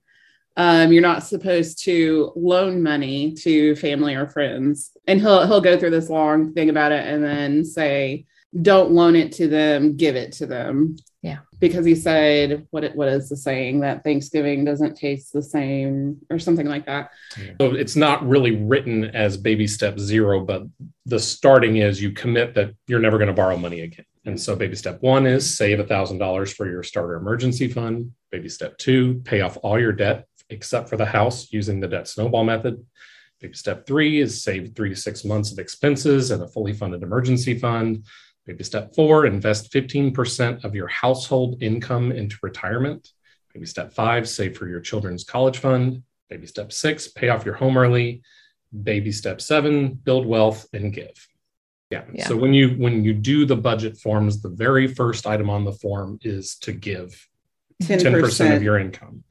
Um, 0.57 0.93
you're 0.93 1.03
not 1.03 1.25
supposed 1.25 1.83
to 1.85 2.33
loan 2.37 2.83
money 2.83 3.35
to 3.41 3.75
family 3.77 4.15
or 4.15 4.29
friends. 4.29 4.93
And 5.07 5.21
he'll 5.21 5.47
he'll 5.47 5.61
go 5.61 5.79
through 5.79 5.91
this 5.91 6.09
long 6.09 6.53
thing 6.53 6.71
about 6.71 6.93
it 6.93 7.07
and 7.07 7.23
then 7.23 7.65
say, 7.65 8.27
don't 8.61 8.93
loan 8.93 9.17
it 9.17 9.33
to 9.33 9.49
them, 9.49 9.97
give 9.97 10.17
it 10.17 10.33
to 10.33 10.47
them. 10.47 10.97
Yeah. 11.23 11.39
Because 11.59 11.87
he 11.87 11.95
said, 11.95 12.67
what 12.71 12.85
it, 12.85 12.95
what 12.95 13.09
is 13.09 13.31
the 13.31 13.37
saying 13.37 13.81
that 13.81 14.05
Thanksgiving 14.05 14.65
doesn't 14.65 14.97
taste 14.97 15.33
the 15.33 15.43
same 15.43 16.19
or 16.31 16.39
something 16.39 16.67
like 16.67 16.85
that. 16.87 17.11
So 17.61 17.75
it's 17.75 17.97
not 17.97 18.27
really 18.29 18.55
written 18.55 19.05
as 19.05 19.37
baby 19.37 19.67
step 19.67 19.99
zero, 19.99 20.45
but 20.45 20.65
the 21.07 21.19
starting 21.19 21.79
is 21.79 22.03
you 22.03 22.13
commit 22.13 22.55
that 22.55 22.75
you're 22.87 23.01
never 23.01 23.17
going 23.17 23.29
to 23.29 23.35
borrow 23.35 23.57
money 23.57 23.81
again. 23.81 24.05
And 24.27 24.41
so 24.41 24.55
baby 24.55 24.77
step 24.77 25.03
one 25.03 25.27
is 25.27 25.57
save 25.57 25.81
a 25.81 25.85
$1,000 25.85 26.55
for 26.55 26.69
your 26.69 26.83
starter 26.83 27.17
emergency 27.17 27.69
fund. 27.69 28.13
Baby 28.31 28.51
step 28.51 28.77
two, 28.79 29.23
pay 29.25 29.41
off 29.41 29.57
all 29.63 29.81
your 29.81 29.93
debt 29.93 30.27
except 30.55 30.89
for 30.89 30.97
the 30.97 31.05
house 31.05 31.53
using 31.53 31.81
the 31.81 31.89
debt 31.89 32.09
snowball 32.09 32.45
method. 32.45 32.85
Baby 33.41 33.55
step 33.55 33.87
three 33.87 34.21
is 34.21 34.43
save 34.43 34.75
three 34.75 34.89
to 34.89 34.97
six 34.97 35.25
months 35.25 35.53
of 35.53 35.59
expenses 35.59 36.31
in 36.31 36.41
a 36.41 36.49
fully 36.49 36.73
funded 36.73 37.03
emergency 37.03 37.59
fund. 37.59 38.07
Baby 38.47 38.65
step 38.65 38.95
four, 38.95 39.27
invest 39.27 39.73
15% 39.73 40.65
of 40.65 40.75
your 40.75 40.89
household 40.89 41.63
income 41.63 42.13
into 42.13 42.37
retirement. 42.43 43.09
Baby 43.53 43.67
step 43.67 43.93
five, 43.93 44.29
save 44.29 44.57
for 44.57 44.69
your 44.69 44.81
children's 44.81 45.25
college 45.25 45.59
fund. 45.59 46.03
Baby 46.31 46.47
step 46.47 46.73
six, 46.73 47.09
pay 47.09 47.29
off 47.29 47.45
your 47.45 47.55
home 47.55 47.77
early. 47.77 48.23
Baby 48.83 49.13
step 49.13 49.41
seven, 49.41 49.95
build 49.95 50.27
wealth 50.27 50.67
and 50.73 50.93
give. 50.93 51.29
Yeah. 51.91 52.05
yeah. 52.13 52.27
So 52.27 52.37
when 52.37 52.55
you 52.55 52.71
when 52.71 53.05
you 53.05 53.13
do 53.13 53.47
the 53.47 53.57
budget 53.57 53.99
forms, 53.99 54.41
the 54.41 54.49
very 54.49 54.87
first 54.87 55.27
item 55.27 55.51
on 55.51 55.65
the 55.65 55.73
form 55.73 56.19
is 56.23 56.57
to 56.61 56.73
give 56.73 57.29
10%, 57.83 58.01
10% 58.01 58.57
of 58.57 58.63
your 58.63 58.79
income. 58.79 59.25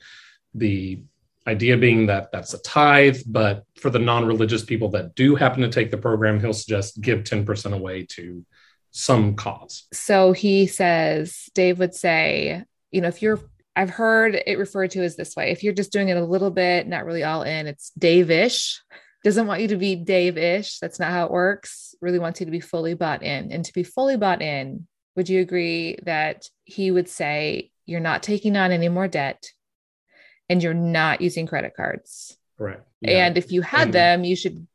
The 0.53 1.03
idea 1.47 1.77
being 1.77 2.07
that 2.07 2.31
that's 2.31 2.53
a 2.53 2.61
tithe, 2.61 3.19
but 3.27 3.65
for 3.77 3.89
the 3.89 3.99
non-religious 3.99 4.63
people 4.63 4.89
that 4.89 5.15
do 5.15 5.35
happen 5.35 5.61
to 5.61 5.69
take 5.69 5.91
the 5.91 5.97
program, 5.97 6.39
he'll 6.39 6.53
suggest 6.53 7.01
give 7.01 7.23
10% 7.23 7.73
away 7.73 8.05
to 8.11 8.45
some 8.91 9.35
cause. 9.35 9.87
So 9.91 10.31
he 10.31 10.67
says, 10.67 11.49
Dave 11.53 11.79
would 11.79 11.95
say, 11.95 12.63
you 12.91 13.01
know, 13.01 13.07
if 13.07 13.21
you're 13.21 13.39
I've 13.75 13.89
heard 13.89 14.35
it 14.45 14.59
referred 14.59 14.91
to 14.91 15.03
as 15.03 15.15
this 15.15 15.35
way. 15.35 15.49
If 15.49 15.63
you're 15.63 15.73
just 15.73 15.91
doing 15.91 16.09
it 16.09 16.17
a 16.17 16.23
little 16.23 16.51
bit, 16.51 16.87
not 16.87 17.05
really 17.05 17.23
all 17.23 17.41
in, 17.41 17.65
it's 17.65 17.91
Dave-ish 17.97 18.79
doesn't 19.23 19.47
want 19.47 19.61
you 19.61 19.69
to 19.69 19.77
be 19.77 19.95
Dave 19.95 20.37
ish. 20.37 20.79
That's 20.79 20.99
not 20.99 21.11
how 21.11 21.25
it 21.25 21.31
works. 21.31 21.95
Really 22.01 22.19
wants 22.19 22.39
you 22.41 22.45
to 22.45 22.51
be 22.51 22.59
fully 22.59 22.93
bought 22.93 23.23
in. 23.23 23.51
And 23.51 23.63
to 23.63 23.73
be 23.73 23.83
fully 23.83 24.17
bought 24.17 24.41
in, 24.41 24.85
would 25.15 25.29
you 25.29 25.39
agree 25.39 25.97
that 26.03 26.49
he 26.65 26.91
would 26.91 27.07
say 27.07 27.71
you're 27.85 28.01
not 28.01 28.21
taking 28.21 28.57
on 28.57 28.71
any 28.71 28.89
more 28.89 29.07
debt 29.07 29.51
and 30.53 30.61
you're 30.61 30.73
not 30.75 31.19
using 31.19 31.47
credit 31.47 31.75
cards? 31.75 32.37
Right. 32.59 32.79
Yeah. 33.01 33.25
And 33.25 33.37
if 33.37 33.51
you 33.51 33.63
had 33.63 33.91
them, 33.91 34.23
you 34.23 34.35
should 34.35 34.67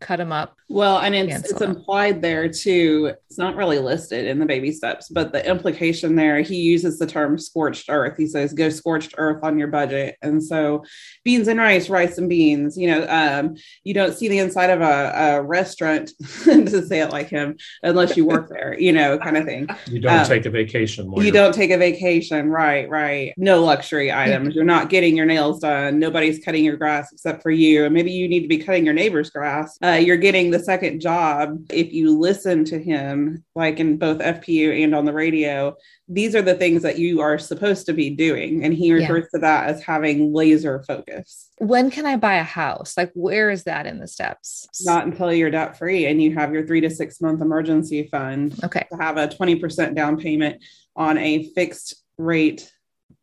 cut 0.00 0.16
them 0.16 0.32
up. 0.32 0.56
Well, 0.68 0.98
and 0.98 1.16
it's, 1.16 1.50
it's 1.50 1.60
implied 1.60 2.22
there 2.22 2.48
too. 2.48 3.12
It's 3.26 3.38
not 3.38 3.56
really 3.56 3.80
listed 3.80 4.26
in 4.26 4.38
the 4.38 4.46
baby 4.46 4.70
steps, 4.70 5.08
but 5.08 5.32
the 5.32 5.44
implication 5.44 6.14
there, 6.14 6.42
he 6.42 6.56
uses 6.56 6.96
the 6.96 7.08
term 7.08 7.38
scorched 7.38 7.90
earth. 7.90 8.16
He 8.16 8.28
says, 8.28 8.52
go 8.52 8.68
scorched 8.68 9.14
earth 9.18 9.42
on 9.42 9.58
your 9.58 9.66
budget. 9.66 10.16
And 10.22 10.42
so 10.42 10.84
beans 11.24 11.48
and 11.48 11.58
rice, 11.58 11.88
rice 11.88 12.18
and 12.18 12.28
beans, 12.28 12.78
you 12.78 12.86
know, 12.86 13.04
um, 13.08 13.56
you 13.82 13.94
don't 13.94 14.16
see 14.16 14.28
the 14.28 14.38
inside 14.38 14.70
of 14.70 14.80
a, 14.80 15.12
a 15.38 15.42
restaurant 15.42 16.12
to 16.44 16.86
say 16.86 17.00
it 17.00 17.10
like 17.10 17.28
him 17.28 17.56
unless 17.82 18.16
you 18.16 18.24
work 18.24 18.48
there, 18.48 18.78
you 18.78 18.92
know, 18.92 19.18
kind 19.18 19.36
of 19.36 19.44
thing. 19.44 19.68
You 19.86 19.98
don't 19.98 20.20
um, 20.20 20.26
take 20.26 20.46
a 20.46 20.50
vacation. 20.50 21.12
You 21.16 21.32
don't 21.32 21.52
take 21.52 21.72
a 21.72 21.78
vacation. 21.78 22.48
Right, 22.48 22.88
right. 22.88 23.34
No 23.36 23.64
luxury 23.64 24.12
items. 24.12 24.54
You're 24.54 24.64
not 24.64 24.88
getting 24.88 25.16
your 25.16 25.26
nails 25.26 25.58
done. 25.58 25.98
Nobody's 25.98 26.44
cutting 26.44 26.64
your 26.64 26.76
grass 26.76 27.12
except 27.12 27.42
for 27.42 27.50
you. 27.50 27.86
And 27.86 27.92
maybe 27.92 28.12
you 28.12 28.28
need 28.28 28.42
to 28.42 28.48
be 28.48 28.58
cutting 28.58 28.84
your 28.84 28.94
neighbor's 28.94 29.30
grass. 29.30 29.76
Uh, 29.90 29.94
you're 29.94 30.16
getting 30.16 30.50
the 30.50 30.58
second 30.58 31.00
job 31.00 31.58
if 31.70 31.92
you 31.92 32.16
listen 32.16 32.64
to 32.64 32.78
him, 32.78 33.44
like 33.56 33.80
in 33.80 33.96
both 33.96 34.18
FPU 34.18 34.84
and 34.84 34.94
on 34.94 35.04
the 35.04 35.12
radio. 35.12 35.74
These 36.06 36.36
are 36.36 36.42
the 36.42 36.54
things 36.54 36.82
that 36.82 36.98
you 36.98 37.20
are 37.20 37.38
supposed 37.38 37.86
to 37.86 37.92
be 37.92 38.10
doing. 38.10 38.64
And 38.64 38.72
he 38.72 38.92
refers 38.92 39.24
yeah. 39.32 39.38
to 39.38 39.40
that 39.40 39.68
as 39.68 39.82
having 39.82 40.32
laser 40.32 40.84
focus. 40.86 41.48
When 41.58 41.90
can 41.90 42.06
I 42.06 42.16
buy 42.16 42.34
a 42.34 42.44
house? 42.44 42.96
Like, 42.96 43.10
where 43.14 43.50
is 43.50 43.64
that 43.64 43.86
in 43.86 43.98
the 43.98 44.06
steps? 44.06 44.68
Not 44.82 45.06
until 45.06 45.32
you're 45.32 45.50
debt 45.50 45.76
free 45.76 46.06
and 46.06 46.22
you 46.22 46.34
have 46.34 46.52
your 46.52 46.66
three 46.66 46.80
to 46.82 46.90
six 46.90 47.20
month 47.20 47.40
emergency 47.40 48.08
fund. 48.12 48.58
Okay. 48.62 48.86
To 48.92 48.98
have 48.98 49.16
a 49.16 49.28
20% 49.28 49.94
down 49.94 50.18
payment 50.18 50.62
on 50.94 51.18
a 51.18 51.48
fixed 51.54 52.04
rate 52.16 52.70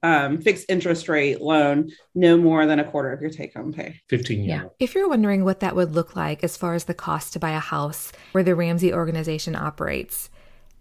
um, 0.03 0.37
fixed 0.39 0.65
interest 0.69 1.09
rate 1.09 1.41
loan 1.41 1.91
no 2.13 2.37
more 2.37 2.65
than 2.65 2.79
a 2.79 2.83
quarter 2.83 3.11
of 3.11 3.21
your 3.21 3.31
take 3.31 3.53
home 3.53 3.73
pay. 3.73 3.99
15 4.09 4.43
years. 4.43 4.47
Yeah. 4.47 4.69
If 4.79 4.93
you're 4.93 5.09
wondering 5.09 5.43
what 5.43 5.59
that 5.61 5.75
would 5.75 5.93
look 5.93 6.15
like 6.15 6.43
as 6.43 6.57
far 6.57 6.75
as 6.75 6.85
the 6.85 6.93
cost 6.93 7.33
to 7.33 7.39
buy 7.39 7.51
a 7.51 7.59
house 7.59 8.11
where 8.31 8.43
the 8.43 8.55
Ramsey 8.55 8.93
organization 8.93 9.55
operates, 9.55 10.29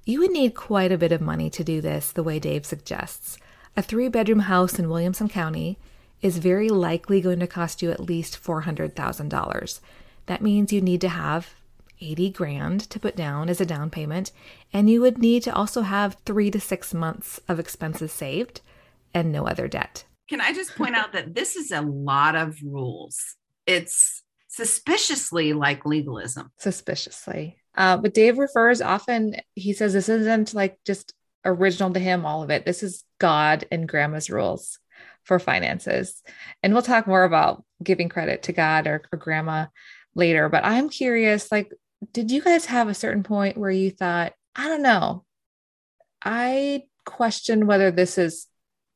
you 0.05 0.20
would 0.20 0.31
need 0.31 0.55
quite 0.55 0.92
a 0.92 0.98
bit 0.98 1.12
of 1.12 1.20
money 1.20 1.50
to 1.50 1.64
do 1.64 1.81
this 1.81 2.12
the 2.12 2.22
way 2.22 2.38
Dave 2.38 2.66
suggests. 2.66 3.38
A 3.76 3.83
three 3.83 4.09
bedroom 4.09 4.40
house 4.40 4.79
in 4.79 4.88
Williamson 4.88 5.29
County 5.29 5.79
is 6.22 6.38
very 6.38 6.68
likely 6.68 7.20
going 7.20 7.40
to 7.40 7.46
cost 7.46 7.83
you 7.83 7.90
at 7.90 8.00
least 8.00 8.42
$400,000. 8.42 9.81
That 10.26 10.42
means 10.42 10.72
you 10.72 10.81
need 10.81 11.00
to 11.02 11.09
have 11.09 11.55
80 12.00 12.31
grand 12.31 12.81
to 12.90 13.00
put 13.00 13.16
down 13.16 13.48
as 13.48 13.61
a 13.61 13.66
down 13.66 13.90
payment, 13.90 14.33
and 14.72 14.88
you 14.90 15.00
would 15.00 15.18
need 15.18 15.42
to 15.44 15.55
also 15.55 15.83
have 15.83 16.16
three 16.24 16.50
to 16.50 16.61
six 16.61 16.92
months 16.92 17.40
of 17.48 17.59
expenses 17.59 18.12
saved 18.12 18.61
and 19.16 19.33
no 19.33 19.46
other 19.46 19.66
debt. 19.66 20.05
Can 20.29 20.42
I 20.42 20.52
just 20.52 20.76
point 20.76 20.94
out 20.94 21.14
that 21.14 21.35
this 21.35 21.57
is 21.57 21.72
a 21.72 21.81
lot 21.81 22.37
of 22.37 22.59
rules? 22.62 23.18
It's 23.66 24.22
suspiciously 24.48 25.55
like 25.55 25.87
legalism. 25.87 26.52
Suspiciously. 26.59 27.57
Uh, 27.74 27.96
but 27.96 28.12
Dave 28.12 28.37
refers 28.37 28.83
often, 28.83 29.37
he 29.55 29.72
says 29.72 29.94
this 29.94 30.11
isn't 30.11 30.52
like 30.52 30.79
just 30.85 31.14
original 31.46 31.94
to 31.94 32.00
him, 32.00 32.26
all 32.26 32.42
of 32.42 32.50
it. 32.50 32.66
This 32.66 32.83
is 32.83 33.05
God 33.18 33.64
and 33.72 33.88
grandma's 33.88 34.29
rules 34.29 34.79
for 35.24 35.38
finances. 35.38 36.22
And 36.62 36.74
we'll 36.74 36.83
talk 36.83 37.07
more 37.07 37.24
about 37.24 37.64
giving 37.83 38.11
credit 38.11 38.42
to 38.44 38.52
God 38.52 38.87
or, 38.87 39.02
or 39.11 39.18
grandma 39.18 39.66
later. 40.14 40.50
But 40.50 40.66
I'm 40.66 40.90
curious, 40.90 41.50
like, 41.50 41.72
did 42.12 42.31
you 42.31 42.42
guys 42.42 42.66
have 42.66 42.88
a 42.88 42.94
certain 42.94 43.22
point 43.22 43.57
where 43.57 43.70
you 43.70 43.90
thought, 43.90 44.35
I 44.55 44.68
don't 44.68 44.83
know, 44.83 45.24
I 46.22 46.83
question 47.07 47.66
whether 47.66 47.90
this 47.90 48.18
is 48.18 48.46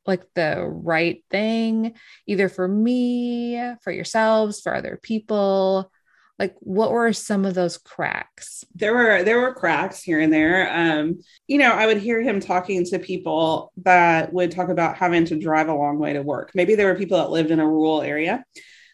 like 0.07 0.23
the 0.35 0.67
right 0.67 1.23
thing, 1.31 1.95
either 2.27 2.49
for 2.49 2.67
me, 2.67 3.61
for 3.83 3.93
yourselves, 3.93 4.61
for 4.61 4.75
other 4.75 4.99
people? 5.03 5.91
Like 6.39 6.57
what 6.61 6.91
were 6.91 7.13
some 7.13 7.45
of 7.45 7.55
those 7.55 7.77
cracks? 7.77 8.65
There 8.75 8.95
were 8.95 9.23
there 9.23 9.41
were 9.41 9.53
cracks 9.53 10.03
here 10.03 10.21
and 10.21 10.33
there. 10.33 10.73
Um, 10.75 11.21
you 11.47 11.59
know, 11.59 11.71
I 11.71 11.87
would 11.87 11.99
hear 11.99 12.23
him 12.23 12.41
talking 12.41 12.83
to 12.87 12.99
people 12.99 13.73
that 13.83 14.33
would 14.33 14.51
talk 14.51 14.71
about 14.71 14.97
having 14.97 15.27
to 15.27 15.39
drive 15.39 15.69
a 15.69 15.75
long 15.75 15.99
way 15.99 16.15
to 16.15 16.23
work. 16.23 16.53
Maybe 16.55 16.75
there 16.75 16.87
were 16.87 16.99
people 16.99 17.19
that 17.19 17.31
lived 17.31 17.51
in 17.51 17.61
a 17.61 17.69
rural 17.69 18.01
area. 18.01 18.43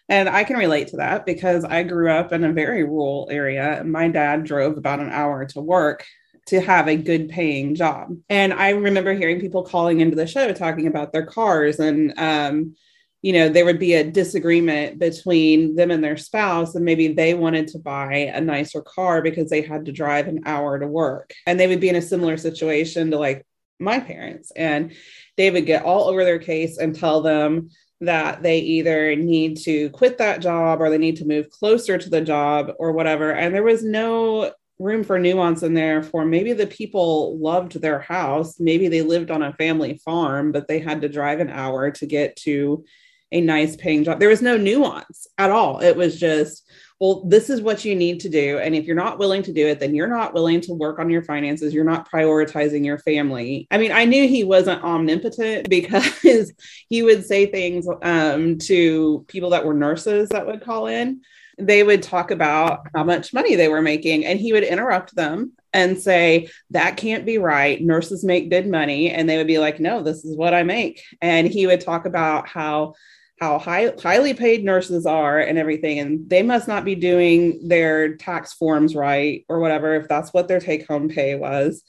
And 0.09 0.29
I 0.29 0.43
can 0.45 0.57
relate 0.57 0.89
to 0.89 0.99
that 0.99 1.25
because 1.27 1.65
I 1.65 1.83
grew 1.83 2.11
up 2.11 2.33
in 2.33 2.45
a 2.45 2.53
very 2.53 2.83
rural 2.85 3.29
area. 3.31 3.83
My 3.85 4.09
dad 4.09 4.45
drove 4.45 4.77
about 4.77 5.01
an 5.01 5.11
hour 5.11 5.45
to 5.47 5.61
work 5.61 6.05
to 6.47 6.61
have 6.61 6.89
a 6.89 6.97
good 6.97 7.29
paying 7.29 7.75
job. 7.75 8.17
And 8.29 8.53
I 8.53 8.71
remember 8.71 9.15
hearing 9.15 9.41
people 9.41 9.65
calling 9.65 10.01
into 10.01 10.17
the 10.17 10.27
show 10.27 10.53
talking 10.53 10.87
about 10.87 11.13
their 11.13 11.27
cars 11.27 11.81
and, 11.81 12.15
um, 12.19 12.75
you 13.23 13.33
know, 13.33 13.49
there 13.49 13.65
would 13.65 13.81
be 13.81 13.95
a 13.95 14.09
disagreement 14.09 15.01
between 15.01 15.75
them 15.75 15.91
and 15.91 16.05
their 16.05 16.17
spouse, 16.17 16.77
and 16.77 16.85
maybe 16.85 17.09
they 17.09 17.35
wanted 17.35 17.67
to 17.69 17.79
buy 17.81 18.31
a 18.33 18.41
nicer 18.41 18.81
car 18.83 19.21
because 19.21 19.51
they 19.51 19.63
had 19.63 19.87
to 19.87 19.93
drive 19.93 20.29
an 20.29 20.43
hour 20.47 20.79
to 20.79 20.87
work. 20.87 21.35
And 21.45 21.59
they 21.59 21.67
would 21.67 21.81
be 21.81 21.89
in 21.89 21.97
a 21.97 22.03
similar 22.03 22.37
situation 22.37 23.11
to 23.11 23.19
like 23.19 23.45
my 23.81 23.99
parents. 23.99 24.53
And 24.55 24.95
they 25.37 25.51
would 25.51 25.67
get 25.67 25.83
all 25.83 26.05
over 26.05 26.25
their 26.25 26.39
case 26.39 26.79
and 26.79 26.95
tell 26.95 27.21
them 27.21 27.71
that 28.01 28.43
they 28.45 28.61
either 28.61 29.17
need 29.17 29.57
to 29.63 29.91
quit 29.91 30.19
that 30.19 30.41
job 30.41 30.81
or 30.81 30.91
they 30.91 30.99
need 30.99 31.17
to 31.17 31.27
move 31.27 31.51
closer 31.51 31.99
to 31.99 32.11
the 32.11 32.21
job 32.21 32.73
or 32.79 32.93
whatever. 32.93 33.33
And 33.33 33.53
there 33.55 33.63
was 33.65 33.83
no 33.83 34.53
room 34.79 35.03
for 35.05 35.19
nuance 35.19 35.63
in 35.63 35.75
there 35.75 36.03
for 36.03 36.25
maybe 36.25 36.53
the 36.53 36.67
people 36.67 37.39
loved 37.39 37.81
their 37.81 38.01
house. 38.01 38.61
Maybe 38.61 38.89
they 38.89 39.03
lived 39.03 39.31
on 39.31 39.43
a 39.43 39.55
family 39.55 40.01
farm 40.05 40.53
but 40.53 40.69
they 40.69 40.79
had 40.79 41.01
to 41.03 41.09
drive 41.09 41.41
an 41.41 41.51
hour 41.51 41.91
to 41.93 42.07
get 42.07 42.37
to 42.37 42.85
a 43.33 43.41
nice 43.41 43.75
paying 43.77 44.05
job. 44.05 44.21
There 44.21 44.29
was 44.29 44.43
no 44.43 44.57
nuance 44.57 45.27
at 45.39 45.51
all. 45.51 45.81
It 45.81 45.97
was 45.97 46.19
just 46.21 46.69
well 47.01 47.25
this 47.25 47.51
is 47.51 47.61
what 47.61 47.85
you 47.85 47.95
need 47.95 48.21
to 48.21 48.29
do. 48.29 48.59
And 48.59 48.75
if 48.75 48.85
you're 48.85 48.97
not 48.97 49.19
willing 49.19 49.43
to 49.45 49.53
do 49.53 49.67
it 49.67 49.81
then 49.81 49.95
you're 49.95 50.07
not 50.07 50.35
willing 50.35 50.61
to 50.63 50.75
work 50.75 50.99
on 50.99 51.11
your 51.11 51.23
finances. 51.23 51.73
You're 51.73 51.85
not 51.85 52.11
prioritizing 52.11 52.85
your 52.85 52.99
family. 52.99 53.67
I 53.71 53.79
mean 53.79 53.93
i 53.93 54.05
knew 54.05 54.29
he 54.29 54.45
wasn't 54.45 54.85
omnipotent 54.85 55.69
because 55.71 56.53
he 56.89 57.03
would 57.03 57.25
say 57.25 57.47
things 57.47 57.89
um, 58.03 58.59
to 58.59 59.25
people 59.27 59.51
that 59.51 59.65
were 59.65 59.75
nurses 59.75 60.29
that 60.29 60.47
would 60.47 60.63
call 60.63 60.87
in 60.87 61.23
they 61.59 61.83
would 61.83 62.03
talk 62.03 62.31
about 62.31 62.87
how 62.95 63.03
much 63.03 63.33
money 63.33 63.55
they 63.55 63.69
were 63.69 63.83
making 63.83 64.25
and 64.25 64.39
he 64.39 64.53
would 64.53 64.65
interrupt 64.65 65.15
them 65.15 65.53
and 65.73 65.99
say 65.99 66.49
that 66.71 66.97
can't 66.97 67.27
be 67.27 67.39
right. 67.39 67.81
Nurses 67.83 68.25
make 68.25 68.51
good 68.51 68.67
money. 68.67 69.11
And 69.11 69.29
they 69.29 69.37
would 69.37 69.47
be 69.47 69.59
like 69.59 69.81
no 69.81 70.03
this 70.03 70.25
is 70.25 70.37
what 70.37 70.55
i 70.55 70.63
make. 70.63 71.03
And 71.21 71.47
he 71.47 71.67
would 71.67 71.81
talk 71.81 72.07
about 72.07 72.49
how 72.49 72.95
how 73.41 73.59
high, 73.59 73.93
highly 74.03 74.33
paid 74.33 74.65
nurses 74.65 75.05
are 75.05 75.39
and 75.39 75.59
everything 75.59 75.99
and 75.99 76.29
they 76.31 76.43
must 76.43 76.67
not 76.67 76.87
be 76.87 76.95
doing 76.95 77.69
their 77.69 78.17
tax 78.17 78.55
forms 78.55 78.95
right 78.95 79.45
or 79.51 79.61
whatever 79.61 79.95
if 79.95 80.09
that's 80.09 80.33
what 80.33 80.49
their 80.49 80.61
take 80.61 80.87
home 80.87 81.09
pay 81.09 81.35
was. 81.35 81.83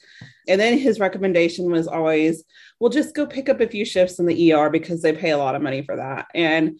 And 0.46 0.60
then 0.60 0.78
his 0.78 1.00
recommendation 1.00 1.70
was 1.70 1.88
always 1.88 2.44
well 2.80 2.90
just 2.90 3.14
go 3.14 3.26
pick 3.26 3.48
up 3.48 3.60
a 3.60 3.68
few 3.68 3.84
shifts 3.84 4.18
in 4.18 4.26
the 4.26 4.52
er 4.52 4.70
because 4.70 5.00
they 5.02 5.12
pay 5.12 5.30
a 5.30 5.38
lot 5.38 5.54
of 5.54 5.62
money 5.62 5.82
for 5.82 5.96
that. 5.96 6.26
And 6.34 6.78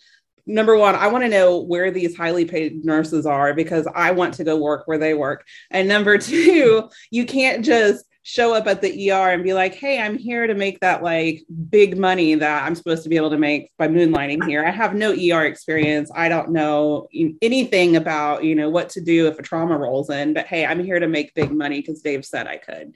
number 0.49 0.77
one, 0.77 0.95
I 0.95 1.07
want 1.09 1.25
to 1.25 1.31
know 1.31 1.59
where 1.59 1.91
these 1.91 2.17
highly 2.17 2.45
paid 2.45 2.85
nurses 2.85 3.27
are 3.27 3.55
because 3.55 3.87
I 3.95 4.11
want 4.11 4.35
to 4.35 4.45
go 4.45 4.57
work 4.57 4.87
where 4.87 4.99
they 4.99 5.15
work. 5.15 5.47
And 5.71 5.87
number 5.87 6.19
two, 6.19 6.89
you 7.11 7.27
can't 7.27 7.65
just 7.65 8.05
show 8.23 8.53
up 8.53 8.67
at 8.67 8.83
the 8.83 9.11
ER 9.11 9.31
and 9.31 9.43
be 9.43 9.55
like, 9.55 9.75
hey, 9.75 9.99
I'm 10.01 10.19
here 10.19 10.47
to 10.47 10.55
make 10.55 10.81
that 10.81 11.03
like 11.03 11.45
big 11.71 11.97
money 11.97 12.35
that 12.35 12.65
I'm 12.65 12.75
supposed 12.75 13.03
to 13.05 13.09
be 13.09 13.17
able 13.17 13.31
to 13.31 13.39
make 13.39 13.71
by 13.79 13.89
moonlighting 13.89 14.47
here. 14.47 14.67
I 14.67 14.71
have 14.71 14.95
no 14.95 15.13
ER 15.13 15.47
experience. 15.47 16.11
I 16.15 16.29
don't 16.29 16.51
know 16.51 17.09
anything 17.41 17.97
about, 17.97 18.45
you 18.45 18.55
know, 18.55 18.69
what 18.69 18.91
to 18.91 19.01
do 19.01 19.29
if 19.29 19.39
a 19.39 19.43
trauma 19.43 19.79
rolls 19.79 20.11
in, 20.11 20.35
but 20.35 20.47
hey, 20.47 20.67
I'm 20.67 20.85
here 20.85 21.01
to 21.01 21.09
make 21.09 21.35
big 21.35 21.51
money 21.51 21.81
because 21.81 22.03
Dave 22.03 22.25
said 22.25 22.47
I 22.47 22.59
could. 22.59 22.95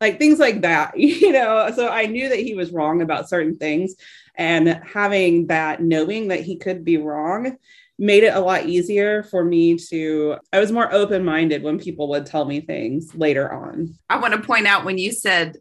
Like 0.00 0.20
things 0.20 0.38
like 0.38 0.60
that, 0.60 0.96
you 0.98 1.32
know. 1.32 1.72
So 1.74 1.88
I 1.88 2.06
knew 2.06 2.28
that 2.28 2.38
he 2.38 2.54
was 2.54 2.70
wrong 2.70 3.02
about 3.02 3.28
certain 3.28 3.56
things. 3.56 3.96
And 4.38 4.80
having 4.84 5.48
that 5.48 5.82
knowing 5.82 6.28
that 6.28 6.40
he 6.40 6.56
could 6.56 6.84
be 6.84 6.96
wrong 6.96 7.58
made 7.98 8.22
it 8.22 8.34
a 8.34 8.40
lot 8.40 8.66
easier 8.66 9.24
for 9.24 9.44
me 9.44 9.76
to 9.76 10.36
I 10.52 10.60
was 10.60 10.70
more 10.70 10.92
open-minded 10.92 11.62
when 11.62 11.80
people 11.80 12.08
would 12.10 12.26
tell 12.26 12.44
me 12.44 12.60
things 12.60 13.14
later 13.14 13.52
on. 13.52 13.94
I 14.08 14.18
want 14.18 14.34
to 14.34 14.40
point 14.40 14.68
out 14.68 14.84
when 14.84 14.98
you 14.98 15.12
said 15.12 15.56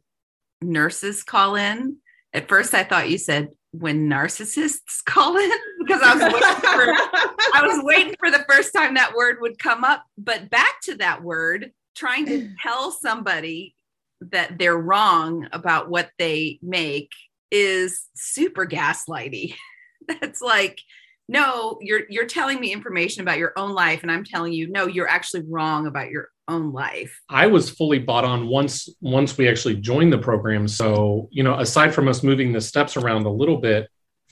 nurses 0.62 1.24
call 1.24 1.56
in, 1.56 1.98
at 2.34 2.48
first 2.48 2.74
I 2.74 2.84
thought 2.84 3.10
you 3.10 3.18
said 3.18 3.50
when 3.72 4.08
narcissists 4.08 5.04
call 5.06 5.36
in 5.38 5.52
because 5.80 6.02
I 6.04 6.14
was 6.14 6.34
waiting 6.34 6.62
for 6.62 7.56
I 7.56 7.62
was 7.64 7.84
waiting 7.84 8.16
for 8.20 8.30
the 8.30 8.46
first 8.48 8.74
time 8.74 8.94
that 8.94 9.16
word 9.16 9.38
would 9.42 9.58
come 9.58 9.84
up, 9.84 10.04
but 10.18 10.50
back 10.52 10.82
to 10.84 10.96
that 10.98 11.24
word, 11.24 11.72
trying 11.96 12.28
to 12.28 12.52
tell 12.62 12.92
somebody 12.92 13.74
that 14.22 14.58
they're 14.58 14.78
wrong 14.78 15.48
about 15.52 15.90
what 15.90 16.10
they 16.18 16.60
make 16.62 17.12
is 17.52 18.06
super 18.16 18.66
gaslighty. 18.66 19.56
That's 20.08 20.42
like, 20.42 20.80
no, 21.28 21.78
you're 21.82 22.04
you're 22.10 22.26
telling 22.26 22.60
me 22.60 22.72
information 22.72 23.22
about 23.22 23.38
your 23.38 23.54
own 23.58 23.74
life, 23.74 24.02
and 24.04 24.12
I'm 24.12 24.24
telling 24.24 24.54
you, 24.54 24.70
no, 24.70 24.88
you're 24.88 25.10
actually 25.10 25.44
wrong 25.48 25.86
about 25.86 26.10
your 26.10 26.30
own 26.48 26.72
life. 26.72 27.20
I 27.30 27.48
was 27.48 27.70
fully 27.70 28.00
bought 28.00 28.24
on 28.24 28.48
once 28.48 28.90
once 29.02 29.38
we 29.38 29.50
actually 29.50 29.76
joined 29.76 30.14
the 30.14 30.18
program. 30.18 30.68
So, 30.68 31.28
you 31.32 31.44
know, 31.44 31.60
aside 31.60 31.94
from 31.94 32.08
us 32.08 32.24
moving 32.24 32.54
the 32.54 32.62
steps 32.62 32.96
around 32.96 33.26
a 33.26 33.32
little 33.32 33.58
bit 33.58 33.90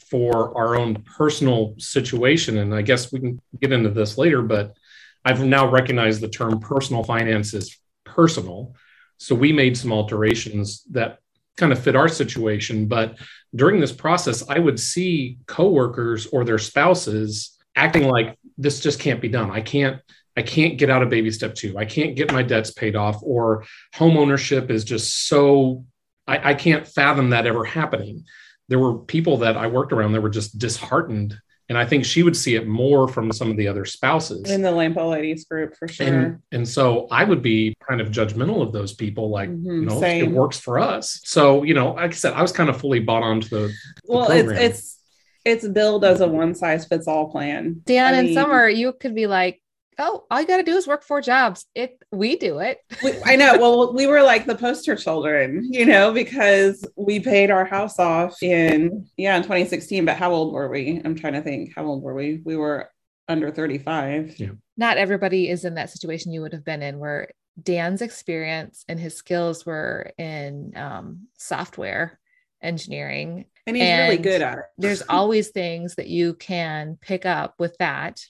for 0.09 0.57
our 0.57 0.77
own 0.77 1.03
personal 1.17 1.75
situation, 1.77 2.59
and 2.59 2.73
I 2.73 2.81
guess 2.81 3.11
we 3.11 3.19
can 3.19 3.41
get 3.59 3.73
into 3.73 3.89
this 3.89 4.17
later, 4.17 4.41
but 4.41 4.77
I've 5.25 5.43
now 5.43 5.69
recognized 5.69 6.21
the 6.21 6.29
term 6.29 6.59
personal 6.59 7.03
finance 7.03 7.53
is 7.53 7.77
personal. 8.05 8.75
So 9.17 9.33
we 9.35 9.51
made 9.51 9.77
some 9.77 9.91
alterations 9.91 10.83
that 10.91 11.19
kind 11.57 11.71
of 11.71 11.79
fit 11.81 11.95
our 11.95 12.07
situation. 12.07 12.87
But 12.87 13.17
during 13.55 13.79
this 13.79 13.91
process, 13.91 14.43
I 14.47 14.59
would 14.59 14.79
see 14.79 15.37
coworkers 15.47 16.27
or 16.27 16.43
their 16.43 16.57
spouses 16.57 17.57
acting 17.75 18.07
like 18.07 18.37
this 18.57 18.79
just 18.79 18.99
can't 18.99 19.21
be 19.21 19.29
done. 19.29 19.51
I 19.51 19.61
can't 19.61 20.01
I 20.37 20.41
can't 20.41 20.77
get 20.77 20.89
out 20.89 21.01
of 21.01 21.09
baby 21.09 21.31
step 21.31 21.55
two. 21.55 21.77
I 21.77 21.85
can't 21.85 22.15
get 22.15 22.33
my 22.33 22.43
debts 22.43 22.71
paid 22.71 22.95
off, 22.95 23.19
or 23.21 23.65
home 23.93 24.17
ownership 24.17 24.69
is 24.69 24.83
just 24.83 25.27
so 25.27 25.85
I, 26.27 26.51
I 26.51 26.53
can't 26.55 26.87
fathom 26.87 27.29
that 27.29 27.47
ever 27.47 27.63
happening. 27.63 28.25
There 28.67 28.79
were 28.79 28.97
people 28.97 29.37
that 29.37 29.55
I 29.55 29.67
worked 29.67 29.93
around 29.93 30.11
that 30.11 30.21
were 30.21 30.29
just 30.29 30.57
disheartened 30.57 31.39
and 31.67 31.77
I 31.77 31.85
think 31.85 32.05
she 32.05 32.21
would 32.21 32.37
see 32.37 32.55
it 32.55 32.67
more 32.67 33.07
from 33.07 33.31
some 33.31 33.49
of 33.49 33.57
the 33.57 33.67
other 33.67 33.85
spouses 33.85 34.49
in 34.49 34.61
the 34.61 34.69
Lampo 34.69 35.09
ladies 35.09 35.45
group 35.45 35.75
for 35.75 35.87
sure. 35.87 36.07
And, 36.07 36.39
and 36.51 36.67
so 36.67 37.07
I 37.09 37.23
would 37.23 37.41
be 37.41 37.75
kind 37.87 38.01
of 38.01 38.09
judgmental 38.09 38.61
of 38.61 38.71
those 38.71 38.93
people, 38.93 39.29
like 39.29 39.49
mm-hmm, 39.49 39.65
you 39.65 39.85
know, 39.85 39.99
same. 39.99 40.25
it 40.25 40.31
works 40.31 40.59
for 40.59 40.79
us. 40.79 41.21
So 41.23 41.63
you 41.63 41.73
know, 41.73 41.93
like 41.93 42.11
I 42.11 42.13
said, 42.13 42.33
I 42.33 42.41
was 42.41 42.51
kind 42.51 42.69
of 42.69 42.79
fully 42.79 42.99
bought 42.99 43.23
onto 43.23 43.49
the. 43.49 43.73
Well, 44.05 44.29
it's 44.31 44.51
it's 44.51 44.99
it's 45.43 45.67
billed 45.67 46.05
as 46.05 46.21
a 46.21 46.27
one 46.27 46.53
size 46.55 46.85
fits 46.85 47.07
all 47.07 47.31
plan. 47.31 47.81
Dan, 47.85 48.13
I 48.13 48.19
in 48.19 48.25
mean, 48.25 48.33
summer, 48.35 48.67
you 48.67 48.93
could 48.93 49.15
be 49.15 49.27
like, 49.27 49.61
oh, 49.99 50.25
all 50.29 50.41
you 50.41 50.47
got 50.47 50.57
to 50.57 50.63
do 50.63 50.75
is 50.75 50.87
work 50.87 51.03
four 51.03 51.21
jobs. 51.21 51.65
It 51.75 52.01
we 52.11 52.35
do 52.35 52.59
it. 52.59 52.79
we, 53.03 53.13
I 53.25 53.35
know. 53.35 53.57
Well, 53.57 53.93
we 53.93 54.07
were 54.07 54.23
like 54.23 54.45
the 54.45 54.55
poster 54.55 54.95
children, 54.95 55.67
you 55.71 55.85
know, 55.85 56.11
because 56.11 56.85
we 56.95 57.19
paid 57.19 57.51
our 57.51 57.65
house 57.65 57.99
off 57.99 58.41
in 58.41 59.07
yeah 59.17 59.35
in 59.35 59.43
2016. 59.43 60.05
But 60.05 60.17
how 60.17 60.31
old 60.31 60.53
were 60.53 60.69
we? 60.69 61.01
I'm 61.03 61.15
trying 61.15 61.33
to 61.33 61.41
think. 61.41 61.73
How 61.75 61.85
old 61.85 62.03
were 62.03 62.13
we? 62.13 62.41
We 62.43 62.55
were 62.55 62.89
under 63.27 63.51
35. 63.51 64.39
Yeah. 64.39 64.49
Not 64.77 64.97
everybody 64.97 65.49
is 65.49 65.65
in 65.65 65.75
that 65.75 65.89
situation 65.89 66.31
you 66.31 66.41
would 66.41 66.53
have 66.53 66.65
been 66.65 66.81
in, 66.81 66.99
where 66.99 67.29
Dan's 67.61 68.01
experience 68.01 68.83
and 68.87 68.99
his 68.99 69.15
skills 69.15 69.65
were 69.65 70.11
in 70.17 70.73
um, 70.75 71.27
software 71.37 72.19
engineering. 72.61 73.45
And 73.67 73.75
he's 73.75 73.85
and 73.85 74.09
really 74.09 74.21
good 74.21 74.41
at 74.41 74.57
it. 74.59 74.65
there's 74.77 75.01
always 75.09 75.49
things 75.49 75.95
that 75.95 76.07
you 76.07 76.33
can 76.35 76.97
pick 77.01 77.25
up 77.25 77.55
with 77.57 77.77
that 77.77 78.21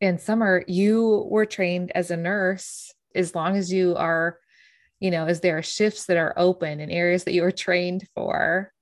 in 0.00 0.18
summer 0.18 0.64
you 0.66 1.26
were 1.30 1.46
trained 1.46 1.92
as 1.94 2.10
a 2.10 2.16
nurse 2.16 2.92
as 3.14 3.34
long 3.34 3.56
as 3.56 3.72
you 3.72 3.94
are 3.96 4.38
you 5.00 5.10
know 5.10 5.26
is 5.26 5.40
there 5.40 5.58
are 5.58 5.62
shifts 5.62 6.06
that 6.06 6.16
are 6.16 6.34
open 6.36 6.80
in 6.80 6.90
areas 6.90 7.24
that 7.24 7.32
you 7.32 7.42
were 7.42 7.50
trained 7.50 8.06
for 8.14 8.72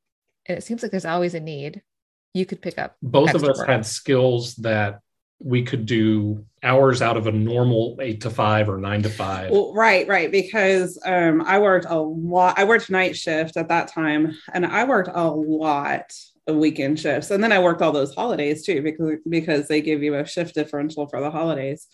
and 0.47 0.59
it 0.59 0.63
seems 0.63 0.83
like 0.83 0.91
there's 0.91 1.05
always 1.05 1.35
a 1.35 1.41
need 1.41 1.83
you 2.35 2.45
could 2.45 2.61
pick 2.61 2.79
up 2.79 2.97
both 3.03 3.35
of 3.35 3.45
us 3.45 3.59
work. 3.59 3.69
had 3.69 3.87
skills 3.87 4.55
that 4.57 5.01
we 5.39 5.63
could 5.63 5.87
do 5.87 6.45
hours 6.63 7.03
out 7.03 7.17
of 7.17 7.27
a 7.27 7.33
normal 7.33 7.99
eight 8.01 8.23
to 8.23 8.31
five 8.31 8.69
or 8.69 8.79
nine 8.79 9.03
to 9.03 9.11
five. 9.11 9.51
Well, 9.51 9.75
right, 9.75 10.09
right. 10.09 10.31
Because 10.31 10.99
um, 11.05 11.43
I 11.43 11.59
worked 11.59 11.87
a 11.89 11.99
lot. 11.99 12.59
I 12.59 12.65
worked 12.65 12.89
night 12.89 13.17
shift 13.17 13.57
at 13.57 13.69
that 13.69 13.89
time, 13.89 14.37
and 14.53 14.65
I 14.65 14.85
worked 14.85 15.11
a 15.13 15.29
lot 15.29 16.13
weekend 16.53 17.01
shifts. 17.01 17.31
And 17.31 17.43
then 17.43 17.53
I 17.53 17.63
worked 17.63 17.81
all 17.81 17.93
those 17.93 18.15
holidays 18.15 18.65
too, 18.65 18.83
because 18.83 19.19
because 19.29 19.69
they 19.69 19.81
give 19.81 20.03
you 20.03 20.15
a 20.15 20.27
shift 20.27 20.55
differential 20.55 21.09
for 21.09 21.21
the 21.21 21.31
holidays 21.31 21.87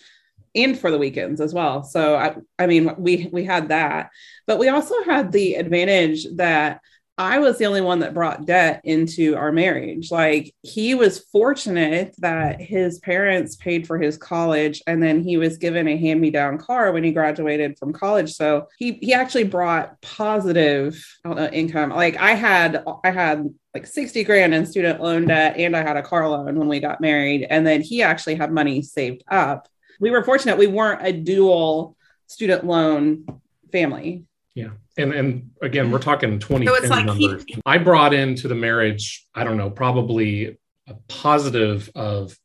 and 0.54 0.76
for 0.76 0.90
the 0.90 0.98
weekends 0.98 1.40
as 1.40 1.54
well. 1.54 1.84
So 1.84 2.16
I 2.16 2.36
I 2.58 2.66
mean 2.66 2.92
we 2.98 3.28
we 3.32 3.44
had 3.44 3.68
that, 3.68 4.10
but 4.46 4.58
we 4.58 4.68
also 4.68 5.02
had 5.04 5.30
the 5.30 5.54
advantage 5.54 6.26
that 6.36 6.80
I 7.20 7.38
was 7.38 7.58
the 7.58 7.66
only 7.66 7.82
one 7.82 7.98
that 7.98 8.14
brought 8.14 8.46
debt 8.46 8.80
into 8.82 9.36
our 9.36 9.52
marriage. 9.52 10.10
Like 10.10 10.54
he 10.62 10.94
was 10.94 11.18
fortunate 11.18 12.14
that 12.20 12.62
his 12.62 12.98
parents 12.98 13.56
paid 13.56 13.86
for 13.86 13.98
his 13.98 14.16
college 14.16 14.82
and 14.86 15.02
then 15.02 15.20
he 15.20 15.36
was 15.36 15.58
given 15.58 15.86
a 15.86 15.98
hand-me-down 15.98 16.56
car 16.56 16.92
when 16.92 17.04
he 17.04 17.12
graduated 17.12 17.78
from 17.78 17.92
college. 17.92 18.32
So 18.32 18.68
he 18.78 18.92
he 19.02 19.12
actually 19.12 19.44
brought 19.44 20.00
positive 20.00 21.04
know, 21.26 21.46
income. 21.48 21.90
Like 21.90 22.16
I 22.16 22.32
had 22.32 22.82
I 23.04 23.10
had 23.10 23.54
like 23.74 23.86
60 23.86 24.24
grand 24.24 24.54
in 24.54 24.64
student 24.64 25.02
loan 25.02 25.26
debt 25.26 25.58
and 25.58 25.76
I 25.76 25.82
had 25.82 25.98
a 25.98 26.02
car 26.02 26.26
loan 26.26 26.58
when 26.58 26.68
we 26.68 26.80
got 26.80 27.02
married 27.02 27.46
and 27.50 27.66
then 27.66 27.82
he 27.82 28.02
actually 28.02 28.36
had 28.36 28.50
money 28.50 28.80
saved 28.80 29.24
up. 29.28 29.68
We 30.00 30.10
were 30.10 30.24
fortunate 30.24 30.56
we 30.56 30.68
weren't 30.68 31.06
a 31.06 31.12
dual 31.12 31.98
student 32.28 32.64
loan 32.64 33.26
family. 33.70 34.24
Yeah. 34.60 34.70
And 34.98 35.14
and 35.14 35.50
again, 35.62 35.90
we're 35.90 35.98
talking 35.98 36.38
20 36.38 36.66
so 36.66 36.72
like 36.72 37.04
numbers. 37.04 37.44
He, 37.46 37.60
I 37.64 37.78
brought 37.78 38.12
into 38.12 38.48
the 38.48 38.54
marriage, 38.54 39.26
I 39.34 39.44
don't 39.44 39.56
know, 39.56 39.70
probably 39.70 40.58
a 40.86 40.94
positive 41.08 41.90
of 41.94 42.36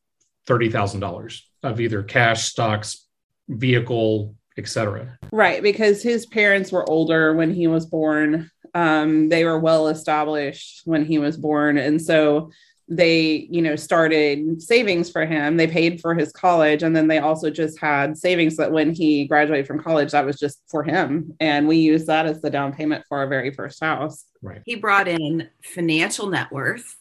$30,000 0.46 1.40
of 1.64 1.80
either 1.80 2.02
cash, 2.02 2.44
stocks, 2.44 3.06
vehicle, 3.48 4.34
etc. 4.56 5.18
Right, 5.32 5.62
because 5.62 6.02
his 6.02 6.26
parents 6.26 6.72
were 6.72 6.88
older 6.88 7.34
when 7.34 7.52
he 7.52 7.66
was 7.66 7.86
born. 7.86 8.50
Um, 8.74 9.28
they 9.28 9.44
were 9.44 9.58
well 9.58 9.88
established 9.88 10.82
when 10.84 11.04
he 11.04 11.18
was 11.18 11.36
born, 11.36 11.78
and 11.78 12.00
so 12.00 12.50
they 12.88 13.48
you 13.50 13.60
know 13.60 13.76
started 13.76 14.62
savings 14.62 15.10
for 15.10 15.26
him. 15.26 15.56
They 15.56 15.66
paid 15.66 16.00
for 16.00 16.14
his 16.14 16.32
college 16.32 16.82
and 16.82 16.94
then 16.94 17.08
they 17.08 17.18
also 17.18 17.50
just 17.50 17.80
had 17.80 18.16
savings 18.16 18.56
that 18.56 18.70
when 18.70 18.94
he 18.94 19.26
graduated 19.26 19.66
from 19.66 19.82
college 19.82 20.12
that 20.12 20.24
was 20.24 20.38
just 20.38 20.62
for 20.70 20.84
him. 20.84 21.34
And 21.40 21.66
we 21.66 21.78
used 21.78 22.06
that 22.06 22.26
as 22.26 22.40
the 22.40 22.50
down 22.50 22.72
payment 22.72 23.04
for 23.08 23.18
our 23.18 23.26
very 23.26 23.50
first 23.50 23.82
house. 23.82 24.24
Right. 24.40 24.62
He 24.64 24.76
brought 24.76 25.08
in 25.08 25.48
financial 25.62 26.28
net 26.28 26.52
worth 26.52 26.96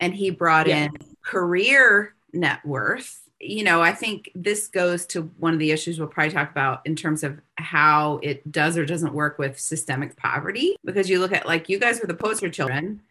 and 0.00 0.14
he 0.14 0.30
brought 0.30 0.66
yeah. 0.66 0.84
in 0.84 0.92
career 1.24 2.14
net 2.32 2.64
worth. 2.64 3.20
You 3.40 3.62
know 3.62 3.82
i 3.82 3.92
think 3.92 4.30
this 4.34 4.68
goes 4.68 5.04
to 5.06 5.22
one 5.38 5.52
of 5.52 5.58
the 5.58 5.70
issues 5.70 5.98
we'll 5.98 6.08
probably 6.08 6.32
talk 6.32 6.50
about 6.50 6.80
in 6.86 6.96
terms 6.96 7.22
of 7.22 7.40
how 7.56 8.18
it 8.22 8.50
does 8.50 8.78
or 8.78 8.86
doesn't 8.86 9.12
work 9.12 9.38
with 9.38 9.60
systemic 9.60 10.16
poverty. 10.16 10.76
Because 10.82 11.10
you 11.10 11.18
look 11.20 11.32
at 11.32 11.46
like 11.46 11.68
you 11.68 11.78
guys 11.78 12.00
were 12.00 12.06
the 12.06 12.14
poster 12.14 12.48
children 12.48 13.02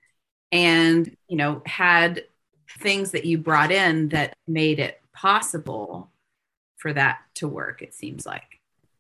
and 0.54 1.18
you 1.28 1.36
know 1.36 1.62
had 1.66 2.24
things 2.80 3.12
that 3.12 3.26
you 3.26 3.38
brought 3.38 3.72
in 3.72 4.10
that 4.10 4.36
made 4.48 4.80
it 4.80 5.02
possible 5.14 6.10
for 6.78 6.94
that 6.94 7.20
to 7.36 7.48
work 7.48 7.82
it 7.82 7.94
seems 7.94 8.26
like. 8.26 8.44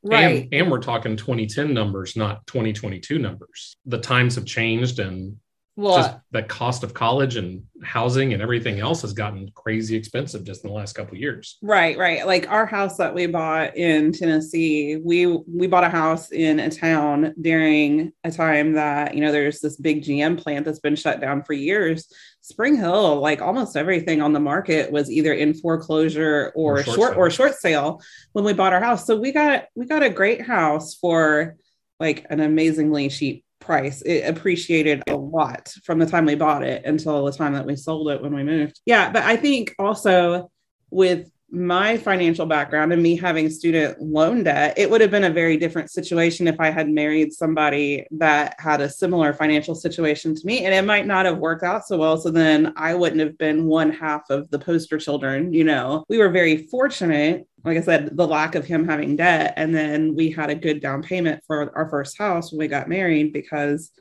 Right. 0.05 0.43
and, 0.51 0.53
and, 0.53 0.71
we're 0.71 0.81
talking 0.81 1.15
2010 1.15 1.73
numbers 1.73 2.17
not 2.17 2.45
2022 2.47 3.19
numbers. 3.19 3.77
The 3.85 3.99
times 3.99 4.35
have 4.35 4.45
changed 4.45 4.99
and 4.99 5.37
well, 5.75 5.97
just 5.97 6.17
the 6.31 6.43
cost 6.43 6.83
of 6.83 6.93
college 6.93 7.35
and 7.35 7.63
housing 7.83 8.33
and 8.33 8.43
everything 8.43 8.79
else 8.79 9.01
has 9.01 9.13
gotten 9.13 9.49
crazy 9.55 9.95
expensive 9.95 10.43
just 10.43 10.63
in 10.63 10.69
the 10.69 10.75
last 10.75 10.93
couple 10.93 11.17
years. 11.17 11.57
Right, 11.63 11.97
right. 11.97 12.27
Like 12.27 12.49
our 12.49 12.67
house 12.67 12.97
that 12.97 13.15
we 13.15 13.25
bought 13.25 13.75
in 13.75 14.11
Tennessee, 14.11 14.97
we 14.97 15.25
we 15.25 15.65
bought 15.65 15.83
a 15.83 15.89
house 15.89 16.31
in 16.31 16.59
a 16.59 16.69
town 16.69 17.33
during 17.41 18.13
a 18.23 18.29
time 18.29 18.73
that, 18.73 19.15
you 19.15 19.21
know, 19.21 19.31
there's 19.31 19.61
this 19.61 19.77
big 19.77 20.03
GM 20.03 20.41
plant 20.41 20.65
that's 20.65 20.79
been 20.79 20.95
shut 20.95 21.19
down 21.19 21.43
for 21.43 21.53
years. 21.53 22.07
Spring 22.41 22.75
Hill, 22.75 23.19
like 23.19 23.41
almost 23.41 23.75
everything 23.75 24.21
on 24.21 24.33
the 24.33 24.39
market 24.39 24.91
was 24.91 25.09
either 25.09 25.33
in 25.33 25.55
foreclosure 25.55 26.51
or, 26.55 26.79
or 26.79 26.83
short, 26.83 26.95
short 26.95 27.17
or 27.17 27.29
short 27.31 27.55
sale 27.55 27.99
when 28.33 28.45
we 28.45 28.53
bought 28.53 28.73
our 28.73 28.81
house. 28.81 29.07
So 29.07 29.19
we 29.19 29.31
got 29.31 29.65
we 29.75 29.87
got 29.87 30.03
a 30.03 30.09
great 30.09 30.41
house 30.41 30.93
for 30.93 31.55
like 31.99 32.27
an 32.29 32.41
amazingly 32.41 33.09
cheap 33.09 33.43
price. 33.63 34.01
It 34.01 34.27
appreciated 34.27 35.03
a 35.07 35.15
lot 35.15 35.73
from 35.83 35.99
the 35.99 36.05
time 36.05 36.25
we 36.25 36.35
bought 36.35 36.63
it 36.63 36.85
until 36.85 37.25
the 37.25 37.31
time 37.31 37.53
that 37.53 37.65
we 37.65 37.75
sold 37.75 38.09
it 38.09 38.21
when 38.21 38.35
we 38.35 38.43
moved. 38.43 38.79
Yeah, 38.85 39.11
but 39.11 39.23
I 39.23 39.35
think 39.35 39.73
also 39.79 40.51
with 40.89 41.29
my 41.53 41.95
financial 41.97 42.47
background 42.47 42.91
and 42.91 43.03
me 43.03 43.15
having 43.15 43.47
student 43.47 44.01
loan 44.01 44.43
debt, 44.43 44.73
it 44.75 44.89
would 44.89 45.01
have 45.01 45.11
been 45.11 45.25
a 45.25 45.29
very 45.29 45.55
different 45.55 45.91
situation 45.91 46.47
if 46.47 46.59
I 46.59 46.71
had 46.71 46.89
married 46.89 47.31
somebody 47.31 48.07
that 48.09 48.55
had 48.59 48.81
a 48.81 48.89
similar 48.89 49.33
financial 49.33 49.75
situation 49.75 50.33
to 50.33 50.47
me. 50.47 50.65
And 50.65 50.73
it 50.73 50.83
might 50.83 51.05
not 51.05 51.27
have 51.27 51.37
worked 51.37 51.63
out 51.63 51.85
so 51.85 51.97
well. 51.97 52.17
So 52.17 52.31
then 52.31 52.73
I 52.75 52.95
wouldn't 52.95 53.21
have 53.21 53.37
been 53.37 53.67
one 53.67 53.91
half 53.91 54.31
of 54.31 54.49
the 54.49 54.57
poster 54.57 54.97
children. 54.97 55.53
You 55.53 55.63
know, 55.63 56.03
we 56.09 56.17
were 56.17 56.29
very 56.29 56.65
fortunate. 56.67 57.47
Like 57.63 57.77
I 57.77 57.81
said, 57.81 58.17
the 58.17 58.27
lack 58.27 58.55
of 58.55 58.65
him 58.65 58.87
having 58.87 59.15
debt. 59.15 59.53
And 59.55 59.75
then 59.75 60.15
we 60.15 60.31
had 60.31 60.49
a 60.49 60.55
good 60.55 60.81
down 60.81 61.03
payment 61.03 61.43
for 61.45 61.71
our 61.77 61.87
first 61.87 62.17
house 62.17 62.51
when 62.51 62.59
we 62.59 62.67
got 62.67 62.89
married 62.89 63.31
because 63.31 63.91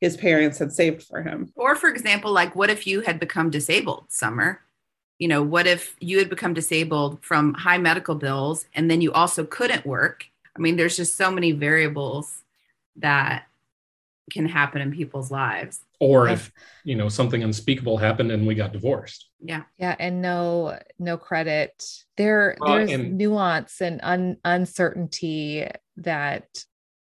his 0.00 0.16
parents 0.16 0.58
had 0.58 0.72
saved 0.72 1.04
for 1.04 1.22
him. 1.22 1.52
Or, 1.54 1.76
for 1.76 1.88
example, 1.88 2.32
like 2.32 2.56
what 2.56 2.68
if 2.68 2.84
you 2.84 3.02
had 3.02 3.20
become 3.20 3.48
disabled, 3.48 4.06
Summer? 4.08 4.60
You 5.18 5.28
know, 5.28 5.42
what 5.42 5.66
if 5.66 5.96
you 6.00 6.18
had 6.18 6.28
become 6.28 6.54
disabled 6.54 7.24
from 7.24 7.54
high 7.54 7.78
medical 7.78 8.14
bills 8.14 8.66
and 8.74 8.90
then 8.90 9.00
you 9.00 9.12
also 9.12 9.44
couldn't 9.44 9.86
work? 9.86 10.26
I 10.56 10.60
mean, 10.60 10.76
there's 10.76 10.96
just 10.96 11.16
so 11.16 11.30
many 11.30 11.52
variables 11.52 12.42
that 12.96 13.44
can 14.30 14.46
happen 14.46 14.80
in 14.80 14.92
people's 14.92 15.30
lives. 15.30 15.80
Or 16.00 16.28
if, 16.28 16.52
you 16.84 16.94
know, 16.94 17.08
something 17.08 17.42
unspeakable 17.42 17.96
happened 17.96 18.30
and 18.30 18.46
we 18.46 18.54
got 18.54 18.72
divorced. 18.72 19.28
Yeah. 19.40 19.62
Yeah. 19.78 19.96
And 19.98 20.20
no, 20.20 20.78
no 20.98 21.16
credit. 21.16 21.82
There, 22.16 22.56
uh, 22.60 22.74
there's 22.74 22.90
and, 22.90 23.16
nuance 23.16 23.80
and 23.80 24.00
un, 24.02 24.36
uncertainty 24.44 25.66
that 25.98 26.64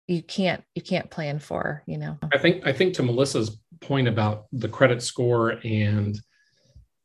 you 0.08 0.22
can't, 0.22 0.64
you 0.74 0.82
can't 0.82 1.10
plan 1.10 1.38
for, 1.38 1.84
you 1.86 1.98
know. 1.98 2.18
I 2.32 2.38
think, 2.38 2.66
I 2.66 2.72
think 2.72 2.94
to 2.94 3.02
Melissa's 3.04 3.58
point 3.80 4.08
about 4.08 4.46
the 4.52 4.68
credit 4.68 5.02
score 5.02 5.60
and 5.62 6.18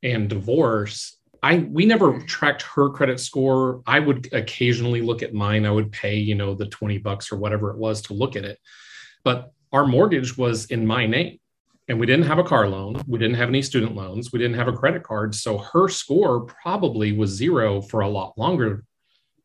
and 0.04 0.30
divorce 0.30 1.18
I 1.44 1.68
we 1.70 1.86
never 1.86 2.14
mm-hmm. 2.14 2.26
tracked 2.26 2.64
her 2.64 2.90
credit 2.90 3.20
score. 3.20 3.82
I 3.86 4.00
would 4.00 4.34
occasionally 4.34 5.02
look 5.02 5.24
at 5.24 5.34
mine. 5.34 5.66
I 5.66 5.72
would 5.72 5.92
pay, 5.92 6.16
you 6.16 6.36
know, 6.36 6.54
the 6.54 6.66
20 6.66 6.98
bucks 7.00 7.32
or 7.32 7.38
whatever 7.38 7.72
it 7.72 7.78
was 7.78 8.02
to 8.04 8.14
look 8.14 8.36
at 8.36 8.46
it. 8.46 8.60
But 9.24 9.52
our 9.72 9.86
mortgage 9.86 10.38
was 10.38 10.66
in 10.66 10.86
my 10.86 11.06
name 11.06 11.40
and 11.88 12.00
we 12.00 12.06
didn't 12.06 12.26
have 12.26 12.40
a 12.40 12.44
car 12.44 12.68
loan. 12.68 13.02
We 13.08 13.20
didn't 13.20 13.36
have 13.36 13.50
any 13.50 13.62
student 13.62 13.96
loans. 13.96 14.32
We 14.32 14.40
didn't 14.40 14.58
have 14.58 14.68
a 14.68 14.74
credit 14.74 15.04
card. 15.04 15.36
So 15.36 15.58
her 15.58 15.88
score 15.88 16.42
probably 16.42 17.12
was 17.12 17.32
zero 17.32 17.82
for 17.82 18.02
a 18.02 18.10
lot 18.10 18.38
longer 18.38 18.84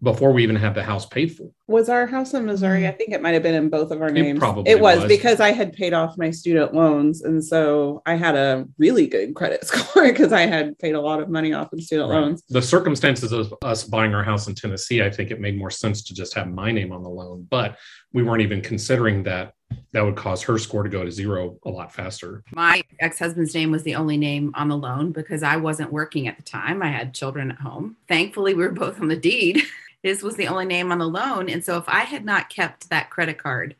before 0.02 0.32
we 0.32 0.42
even 0.42 0.56
had 0.56 0.74
the 0.74 0.82
house 0.82 1.06
paid 1.06 1.34
for. 1.36 1.48
Was 1.68 1.88
our 1.88 2.06
house 2.06 2.34
in 2.34 2.44
Missouri? 2.44 2.88
I 2.88 2.90
think 2.90 3.12
it 3.12 3.22
might 3.22 3.34
have 3.34 3.42
been 3.42 3.54
in 3.54 3.70
both 3.70 3.92
of 3.92 4.02
our 4.02 4.10
names. 4.10 4.36
It 4.36 4.40
probably 4.40 4.70
it 4.70 4.80
was, 4.80 5.00
was, 5.00 5.08
because 5.08 5.40
I 5.40 5.52
had 5.52 5.72
paid 5.72 5.92
off 5.92 6.18
my 6.18 6.30
student 6.30 6.74
loans. 6.74 7.22
And 7.22 7.42
so 7.42 8.02
I 8.04 8.16
had 8.16 8.34
a 8.34 8.66
really 8.78 9.06
good 9.06 9.34
credit 9.34 9.64
score 9.66 10.02
because 10.02 10.32
I 10.32 10.42
had 10.42 10.78
paid 10.78 10.94
a 10.94 11.00
lot 11.00 11.20
of 11.20 11.28
money 11.28 11.52
off 11.52 11.72
in 11.72 11.80
student 11.80 12.10
right. 12.10 12.18
loans. 12.20 12.42
The 12.48 12.60
circumstances 12.60 13.32
of 13.32 13.54
us 13.62 13.84
buying 13.84 14.12
our 14.12 14.24
house 14.24 14.48
in 14.48 14.54
Tennessee, 14.54 15.02
I 15.02 15.10
think 15.10 15.30
it 15.30 15.40
made 15.40 15.56
more 15.56 15.70
sense 15.70 16.02
to 16.04 16.14
just 16.14 16.34
have 16.34 16.48
my 16.48 16.72
name 16.72 16.92
on 16.92 17.02
the 17.02 17.10
loan. 17.10 17.46
But 17.48 17.78
we 18.12 18.24
weren't 18.24 18.42
even 18.42 18.60
considering 18.60 19.22
that 19.22 19.54
that 19.92 20.04
would 20.04 20.16
cause 20.16 20.42
her 20.42 20.58
score 20.58 20.82
to 20.82 20.88
go 20.88 21.04
to 21.04 21.10
zero 21.10 21.56
a 21.64 21.70
lot 21.70 21.94
faster. 21.94 22.42
My 22.52 22.82
ex 23.00 23.18
husband's 23.18 23.54
name 23.54 23.70
was 23.70 23.82
the 23.84 23.94
only 23.94 24.16
name 24.16 24.52
on 24.54 24.68
the 24.68 24.76
loan 24.76 25.12
because 25.12 25.42
I 25.42 25.56
wasn't 25.56 25.92
working 25.92 26.28
at 26.28 26.36
the 26.36 26.42
time. 26.42 26.82
I 26.82 26.88
had 26.88 27.14
children 27.14 27.50
at 27.50 27.58
home. 27.58 27.96
Thankfully, 28.08 28.54
we 28.54 28.64
were 28.64 28.72
both 28.72 29.00
on 29.00 29.08
the 29.08 29.16
deed. 29.16 29.62
His 30.02 30.22
was 30.22 30.36
the 30.36 30.48
only 30.48 30.66
name 30.66 30.90
on 30.90 30.98
the 30.98 31.08
loan. 31.08 31.48
And 31.48 31.64
so 31.64 31.78
if 31.78 31.88
I 31.88 32.00
had 32.00 32.24
not 32.24 32.48
kept 32.48 32.90
that 32.90 33.10
credit 33.10 33.38
card 33.38 33.76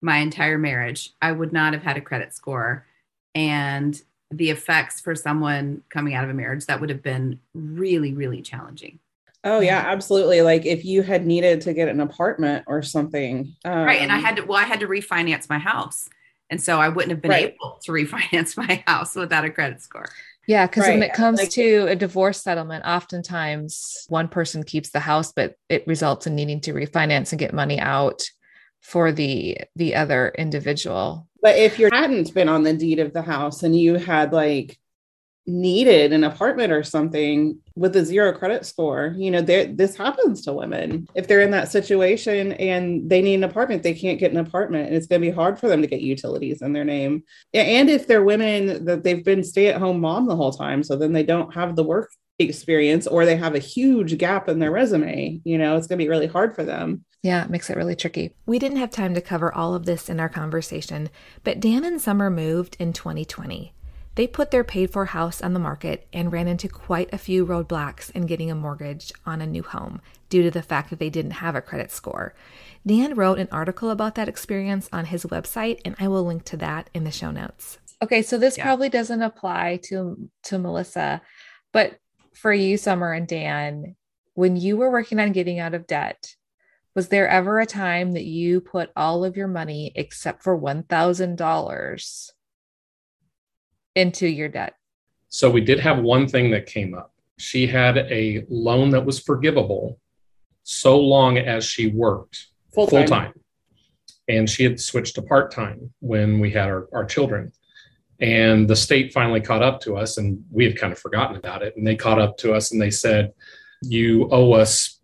my 0.00 0.18
entire 0.18 0.58
marriage, 0.58 1.12
I 1.20 1.32
would 1.32 1.52
not 1.52 1.72
have 1.72 1.82
had 1.82 1.96
a 1.96 2.00
credit 2.00 2.34
score. 2.34 2.86
And 3.34 4.00
the 4.30 4.50
effects 4.50 5.00
for 5.00 5.14
someone 5.14 5.82
coming 5.90 6.14
out 6.14 6.24
of 6.24 6.30
a 6.30 6.34
marriage 6.34 6.66
that 6.66 6.80
would 6.80 6.90
have 6.90 7.02
been 7.02 7.40
really, 7.54 8.12
really 8.12 8.42
challenging. 8.42 8.98
Oh 9.44 9.60
yeah, 9.60 9.84
absolutely. 9.86 10.42
Like 10.42 10.66
if 10.66 10.84
you 10.84 11.02
had 11.02 11.24
needed 11.24 11.60
to 11.62 11.72
get 11.72 11.88
an 11.88 12.00
apartment 12.00 12.64
or 12.66 12.82
something. 12.82 13.54
Um, 13.64 13.84
right. 13.84 14.00
And 14.00 14.10
I 14.10 14.16
um, 14.16 14.24
had 14.24 14.36
to, 14.36 14.42
well, 14.42 14.58
I 14.58 14.64
had 14.64 14.80
to 14.80 14.88
refinance 14.88 15.48
my 15.48 15.58
house. 15.58 16.08
And 16.50 16.60
so 16.60 16.80
I 16.80 16.88
wouldn't 16.88 17.10
have 17.10 17.22
been 17.22 17.30
right. 17.30 17.54
able 17.54 17.78
to 17.82 17.92
refinance 17.92 18.56
my 18.56 18.82
house 18.86 19.14
without 19.14 19.44
a 19.44 19.50
credit 19.50 19.82
score. 19.82 20.08
Yeah, 20.46 20.66
because 20.66 20.84
right. 20.84 20.94
when 20.94 21.02
it 21.02 21.12
comes 21.12 21.40
like, 21.40 21.50
to 21.50 21.86
a 21.88 21.96
divorce 21.96 22.42
settlement, 22.42 22.84
oftentimes 22.84 24.06
one 24.08 24.28
person 24.28 24.62
keeps 24.62 24.90
the 24.90 25.00
house, 25.00 25.32
but 25.32 25.56
it 25.68 25.86
results 25.86 26.26
in 26.26 26.36
needing 26.36 26.60
to 26.62 26.72
refinance 26.72 27.32
and 27.32 27.38
get 27.38 27.52
money 27.52 27.80
out 27.80 28.22
for 28.80 29.10
the 29.10 29.58
the 29.74 29.96
other 29.96 30.32
individual. 30.38 31.26
But 31.42 31.56
if 31.56 31.78
you 31.78 31.88
hadn't 31.92 32.32
been 32.32 32.48
on 32.48 32.62
the 32.62 32.72
deed 32.72 33.00
of 33.00 33.12
the 33.12 33.22
house 33.22 33.64
and 33.64 33.78
you 33.78 33.94
had 33.96 34.32
like 34.32 34.78
needed 35.46 36.12
an 36.12 36.24
apartment 36.24 36.72
or 36.72 36.82
something 36.82 37.58
with 37.76 37.94
a 37.94 38.04
zero 38.04 38.32
credit 38.32 38.66
score 38.66 39.14
you 39.16 39.30
know 39.30 39.40
this 39.40 39.96
happens 39.96 40.42
to 40.42 40.52
women 40.52 41.06
if 41.14 41.28
they're 41.28 41.40
in 41.40 41.52
that 41.52 41.70
situation 41.70 42.52
and 42.54 43.08
they 43.08 43.22
need 43.22 43.34
an 43.34 43.44
apartment 43.44 43.82
they 43.82 43.94
can't 43.94 44.18
get 44.18 44.32
an 44.32 44.38
apartment 44.38 44.88
and 44.88 44.96
it's 44.96 45.06
going 45.06 45.20
to 45.20 45.26
be 45.26 45.32
hard 45.32 45.58
for 45.58 45.68
them 45.68 45.80
to 45.80 45.86
get 45.86 46.00
utilities 46.00 46.62
in 46.62 46.72
their 46.72 46.84
name 46.84 47.22
and 47.54 47.88
if 47.88 48.08
they're 48.08 48.24
women 48.24 48.84
that 48.84 49.04
they've 49.04 49.24
been 49.24 49.44
stay-at-home 49.44 50.00
mom 50.00 50.26
the 50.26 50.34
whole 50.34 50.52
time 50.52 50.82
so 50.82 50.96
then 50.96 51.12
they 51.12 51.22
don't 51.22 51.54
have 51.54 51.76
the 51.76 51.84
work 51.84 52.10
experience 52.38 53.06
or 53.06 53.24
they 53.24 53.36
have 53.36 53.54
a 53.54 53.60
huge 53.60 54.18
gap 54.18 54.48
in 54.48 54.58
their 54.58 54.72
resume 54.72 55.40
you 55.44 55.56
know 55.58 55.76
it's 55.76 55.86
going 55.86 55.98
to 55.98 56.04
be 56.04 56.08
really 56.08 56.26
hard 56.26 56.54
for 56.54 56.64
them 56.64 57.04
yeah, 57.22 57.42
it 57.42 57.50
makes 57.50 57.70
it 57.70 57.76
really 57.76 57.96
tricky. 57.96 58.36
We 58.46 58.60
didn't 58.60 58.78
have 58.78 58.90
time 58.90 59.12
to 59.14 59.20
cover 59.20 59.52
all 59.52 59.74
of 59.74 59.84
this 59.84 60.08
in 60.08 60.20
our 60.20 60.28
conversation, 60.28 61.10
but 61.42 61.58
Dan 61.58 61.84
and 61.84 62.00
Summer 62.00 62.30
moved 62.30 62.76
in 62.78 62.92
2020. 62.92 63.72
They 64.16 64.26
put 64.26 64.50
their 64.50 64.64
paid 64.64 64.90
for 64.90 65.04
house 65.04 65.42
on 65.42 65.52
the 65.52 65.60
market 65.60 66.08
and 66.10 66.32
ran 66.32 66.48
into 66.48 66.68
quite 66.68 67.12
a 67.12 67.18
few 67.18 67.44
roadblocks 67.44 68.10
in 68.12 68.24
getting 68.24 68.50
a 68.50 68.54
mortgage 68.54 69.12
on 69.26 69.42
a 69.42 69.46
new 69.46 69.62
home 69.62 70.00
due 70.30 70.42
to 70.42 70.50
the 70.50 70.62
fact 70.62 70.88
that 70.88 70.98
they 70.98 71.10
didn't 71.10 71.32
have 71.32 71.54
a 71.54 71.60
credit 71.60 71.92
score. 71.92 72.34
Dan 72.86 73.14
wrote 73.14 73.38
an 73.38 73.48
article 73.52 73.90
about 73.90 74.14
that 74.14 74.28
experience 74.28 74.88
on 74.90 75.06
his 75.06 75.24
website, 75.26 75.80
and 75.84 75.94
I 76.00 76.08
will 76.08 76.24
link 76.24 76.44
to 76.46 76.56
that 76.56 76.88
in 76.94 77.04
the 77.04 77.10
show 77.10 77.30
notes. 77.30 77.78
Okay, 78.02 78.22
so 78.22 78.38
this 78.38 78.56
yeah. 78.56 78.64
probably 78.64 78.88
doesn't 78.88 79.22
apply 79.22 79.80
to 79.84 80.30
to 80.44 80.58
Melissa, 80.58 81.20
but 81.72 81.98
for 82.34 82.54
you, 82.54 82.78
Summer 82.78 83.12
and 83.12 83.28
Dan, 83.28 83.96
when 84.32 84.56
you 84.56 84.78
were 84.78 84.90
working 84.90 85.20
on 85.20 85.32
getting 85.32 85.58
out 85.58 85.74
of 85.74 85.86
debt, 85.86 86.34
was 86.94 87.08
there 87.08 87.28
ever 87.28 87.60
a 87.60 87.66
time 87.66 88.12
that 88.12 88.24
you 88.24 88.62
put 88.62 88.90
all 88.96 89.26
of 89.26 89.36
your 89.36 89.48
money 89.48 89.92
except 89.94 90.42
for 90.42 90.56
one 90.56 90.84
thousand 90.84 91.36
dollars 91.36 92.32
into 93.96 94.28
your 94.28 94.48
debt? 94.48 94.74
So 95.28 95.50
we 95.50 95.60
did 95.60 95.80
have 95.80 95.98
one 95.98 96.28
thing 96.28 96.50
that 96.52 96.66
came 96.66 96.94
up. 96.94 97.12
She 97.38 97.66
had 97.66 97.98
a 97.98 98.44
loan 98.48 98.90
that 98.90 99.04
was 99.04 99.18
forgivable 99.18 99.98
so 100.62 100.98
long 100.98 101.38
as 101.38 101.64
she 101.64 101.88
worked 101.88 102.46
full 102.72 102.86
time. 103.04 103.32
And 104.28 104.48
she 104.48 104.64
had 104.64 104.80
switched 104.80 105.14
to 105.16 105.22
part 105.22 105.52
time 105.52 105.92
when 106.00 106.40
we 106.40 106.50
had 106.50 106.68
our, 106.68 106.88
our 106.92 107.04
children. 107.04 107.52
And 108.20 108.68
the 108.68 108.76
state 108.76 109.12
finally 109.12 109.40
caught 109.40 109.62
up 109.62 109.80
to 109.82 109.96
us, 109.96 110.16
and 110.16 110.42
we 110.50 110.64
had 110.64 110.78
kind 110.78 110.92
of 110.92 110.98
forgotten 110.98 111.36
about 111.36 111.62
it. 111.62 111.76
And 111.76 111.86
they 111.86 111.94
caught 111.94 112.18
up 112.18 112.38
to 112.38 112.54
us 112.54 112.72
and 112.72 112.80
they 112.80 112.90
said, 112.90 113.32
You 113.82 114.28
owe 114.32 114.52
us 114.52 115.00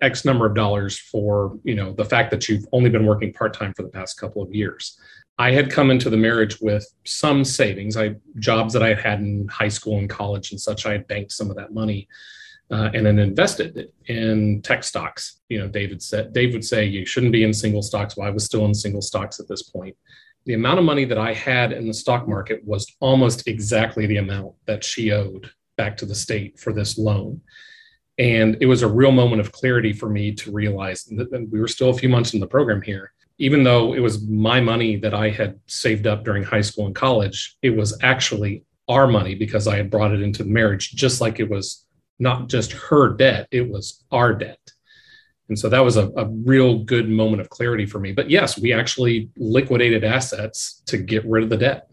X 0.00 0.24
number 0.24 0.46
of 0.46 0.54
dollars 0.54 0.98
for, 0.98 1.58
you 1.64 1.74
know, 1.74 1.92
the 1.92 2.04
fact 2.04 2.30
that 2.30 2.48
you've 2.48 2.64
only 2.72 2.88
been 2.88 3.04
working 3.04 3.32
part 3.32 3.52
time 3.52 3.74
for 3.74 3.82
the 3.82 3.88
past 3.88 4.18
couple 4.18 4.42
of 4.42 4.54
years. 4.54 4.98
I 5.38 5.50
had 5.50 5.70
come 5.70 5.90
into 5.90 6.10
the 6.10 6.16
marriage 6.16 6.60
with 6.60 6.86
some 7.04 7.44
savings. 7.44 7.96
I 7.96 8.16
jobs 8.38 8.72
that 8.74 8.82
I 8.82 8.88
had 8.88 9.00
had 9.00 9.20
in 9.20 9.48
high 9.48 9.68
school 9.68 9.98
and 9.98 10.08
college 10.08 10.52
and 10.52 10.60
such. 10.60 10.86
I 10.86 10.92
had 10.92 11.08
banked 11.08 11.32
some 11.32 11.50
of 11.50 11.56
that 11.56 11.72
money 11.72 12.08
uh, 12.70 12.90
and 12.94 13.06
then 13.06 13.18
invested 13.18 13.76
it 13.76 13.94
in 14.06 14.62
tech 14.62 14.84
stocks. 14.84 15.40
You 15.48 15.60
know, 15.60 15.68
David 15.68 16.02
said 16.02 16.32
Dave 16.32 16.52
would 16.52 16.64
say 16.64 16.84
you 16.84 17.06
shouldn't 17.06 17.32
be 17.32 17.44
in 17.44 17.52
single 17.52 17.82
stocks. 17.82 18.16
Well, 18.16 18.26
I 18.26 18.30
was 18.30 18.44
still 18.44 18.64
in 18.66 18.74
single 18.74 19.02
stocks 19.02 19.40
at 19.40 19.48
this 19.48 19.62
point. 19.62 19.96
The 20.44 20.54
amount 20.54 20.80
of 20.80 20.84
money 20.84 21.04
that 21.04 21.18
I 21.18 21.32
had 21.32 21.72
in 21.72 21.86
the 21.86 21.94
stock 21.94 22.28
market 22.28 22.64
was 22.64 22.86
almost 23.00 23.46
exactly 23.46 24.06
the 24.06 24.16
amount 24.16 24.54
that 24.66 24.84
she 24.84 25.12
owed 25.12 25.50
back 25.76 25.96
to 25.98 26.06
the 26.06 26.14
state 26.14 26.58
for 26.58 26.72
this 26.72 26.98
loan. 26.98 27.40
And 28.18 28.58
it 28.60 28.66
was 28.66 28.82
a 28.82 28.88
real 28.88 29.12
moment 29.12 29.40
of 29.40 29.52
clarity 29.52 29.92
for 29.92 30.08
me 30.08 30.34
to 30.34 30.52
realize 30.52 31.04
that 31.04 31.48
we 31.50 31.60
were 31.60 31.68
still 31.68 31.90
a 31.90 31.94
few 31.94 32.08
months 32.08 32.34
in 32.34 32.40
the 32.40 32.46
program 32.46 32.82
here 32.82 33.12
even 33.42 33.64
though 33.64 33.92
it 33.92 33.98
was 33.98 34.22
my 34.28 34.60
money 34.60 34.94
that 34.94 35.14
I 35.14 35.28
had 35.28 35.58
saved 35.66 36.06
up 36.06 36.24
during 36.24 36.44
high 36.44 36.60
school 36.60 36.86
and 36.86 36.94
college, 36.94 37.56
it 37.60 37.70
was 37.70 37.98
actually 38.00 38.62
our 38.88 39.08
money 39.08 39.34
because 39.34 39.66
I 39.66 39.76
had 39.76 39.90
brought 39.90 40.12
it 40.12 40.22
into 40.22 40.44
the 40.44 40.48
marriage, 40.48 40.92
just 40.92 41.20
like 41.20 41.40
it 41.40 41.50
was 41.50 41.84
not 42.20 42.48
just 42.48 42.70
her 42.70 43.08
debt, 43.08 43.48
it 43.50 43.68
was 43.68 44.04
our 44.12 44.32
debt. 44.32 44.60
And 45.48 45.58
so 45.58 45.68
that 45.70 45.80
was 45.80 45.96
a, 45.96 46.06
a 46.16 46.28
real 46.28 46.84
good 46.84 47.08
moment 47.08 47.40
of 47.40 47.50
clarity 47.50 47.84
for 47.84 47.98
me. 47.98 48.12
But 48.12 48.30
yes, 48.30 48.56
we 48.56 48.72
actually 48.72 49.28
liquidated 49.36 50.04
assets 50.04 50.80
to 50.86 50.96
get 50.96 51.26
rid 51.26 51.42
of 51.42 51.50
the 51.50 51.56
debt. 51.56 51.88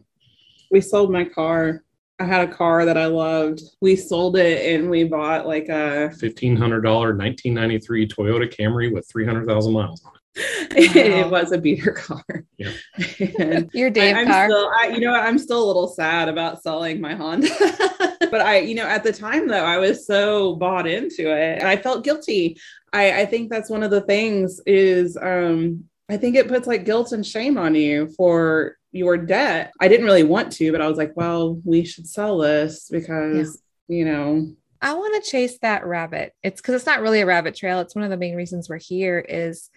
We 0.70 0.82
sold 0.82 1.12
my 1.12 1.24
car. 1.26 1.84
I 2.20 2.26
had 2.26 2.48
a 2.48 2.54
car 2.54 2.86
that 2.86 2.96
I 2.96 3.08
loved. 3.08 3.62
We 3.82 3.96
sold 3.96 4.38
it 4.38 4.72
and 4.72 4.88
we 4.88 5.04
bought 5.04 5.48
like 5.48 5.68
a 5.68 6.12
$1,500 6.14 6.60
1993 6.60 8.08
Toyota 8.08 8.56
Camry 8.56 8.94
with 8.94 9.10
300,000 9.10 9.74
miles 9.74 10.06
on 10.06 10.12
it. 10.14 10.19
It 10.36 11.30
was 11.30 11.52
a 11.52 11.58
beater 11.58 11.92
car. 11.98 12.24
Yeah. 12.58 13.64
Your 13.74 13.90
Dave 13.90 14.16
I, 14.16 14.26
car. 14.26 14.50
Still, 14.50 14.72
I, 14.78 14.88
you 14.88 15.02
know, 15.02 15.14
I'm 15.14 15.38
still 15.38 15.64
a 15.64 15.68
little 15.68 15.88
sad 15.88 16.30
about 16.30 16.62
selling 16.62 17.02
my 17.02 17.16
Honda. 17.16 17.50
but 18.20 18.42
I, 18.42 18.60
you 18.60 18.76
know, 18.76 18.86
at 18.86 19.04
the 19.04 19.14
time 19.14 19.48
though, 19.48 19.66
I 19.66 19.78
was 19.78 20.06
so 20.06 20.56
bought 20.56 20.88
into 20.88 21.32
it 21.32 21.60
and 21.60 21.68
I 21.68 21.78
felt 21.78 22.04
guilty. 22.04 22.58
I, 22.94 23.22
I 23.22 23.26
think 23.26 23.50
that's 23.50 23.70
one 23.70 23.84
of 23.84 23.92
the 23.92 24.02
things 24.02 24.60
is 24.66 25.18
um 25.18 25.86
I 26.10 26.18
think 26.18 26.36
it 26.36 26.48
puts 26.48 26.68
like 26.68 26.86
guilt 26.86 27.12
and 27.12 27.26
shame 27.26 27.58
on 27.58 27.76
you 27.76 28.08
for 28.18 28.78
your 28.92 29.16
debt. 29.16 29.72
I 29.80 29.88
didn't 29.88 30.08
really 30.08 30.24
want 30.24 30.52
to, 30.54 30.72
but 30.72 30.82
I 30.82 30.88
was 30.88 30.98
like, 30.98 31.16
well, 31.16 31.62
we 31.64 31.86
should 31.86 32.08
sell 32.08 32.40
this 32.40 32.90
because, 32.90 33.62
yeah. 33.88 33.98
you 33.98 34.06
know, 34.06 34.52
I 34.82 34.94
want 34.94 35.24
to 35.24 35.30
chase 35.30 35.60
that 35.60 35.86
rabbit. 35.86 36.34
It's 36.42 36.62
because 36.62 36.76
it's 36.76 36.86
not 36.86 37.02
really 37.02 37.22
a 37.22 37.26
rabbit 37.26 37.56
trail. 37.56 37.80
It's 37.80 37.96
one 37.96 38.04
of 38.04 38.10
the 38.10 38.18
main 38.18 38.36
reasons 38.36 38.70
we're 38.70 38.78
here 38.78 39.20
is 39.20 39.70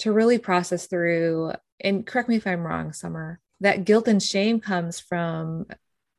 to 0.00 0.12
really 0.12 0.38
process 0.38 0.86
through 0.86 1.52
and 1.80 2.06
correct 2.06 2.28
me 2.28 2.36
if 2.36 2.46
i'm 2.46 2.66
wrong 2.66 2.92
summer 2.92 3.40
that 3.60 3.84
guilt 3.84 4.08
and 4.08 4.22
shame 4.22 4.60
comes 4.60 5.00
from 5.00 5.66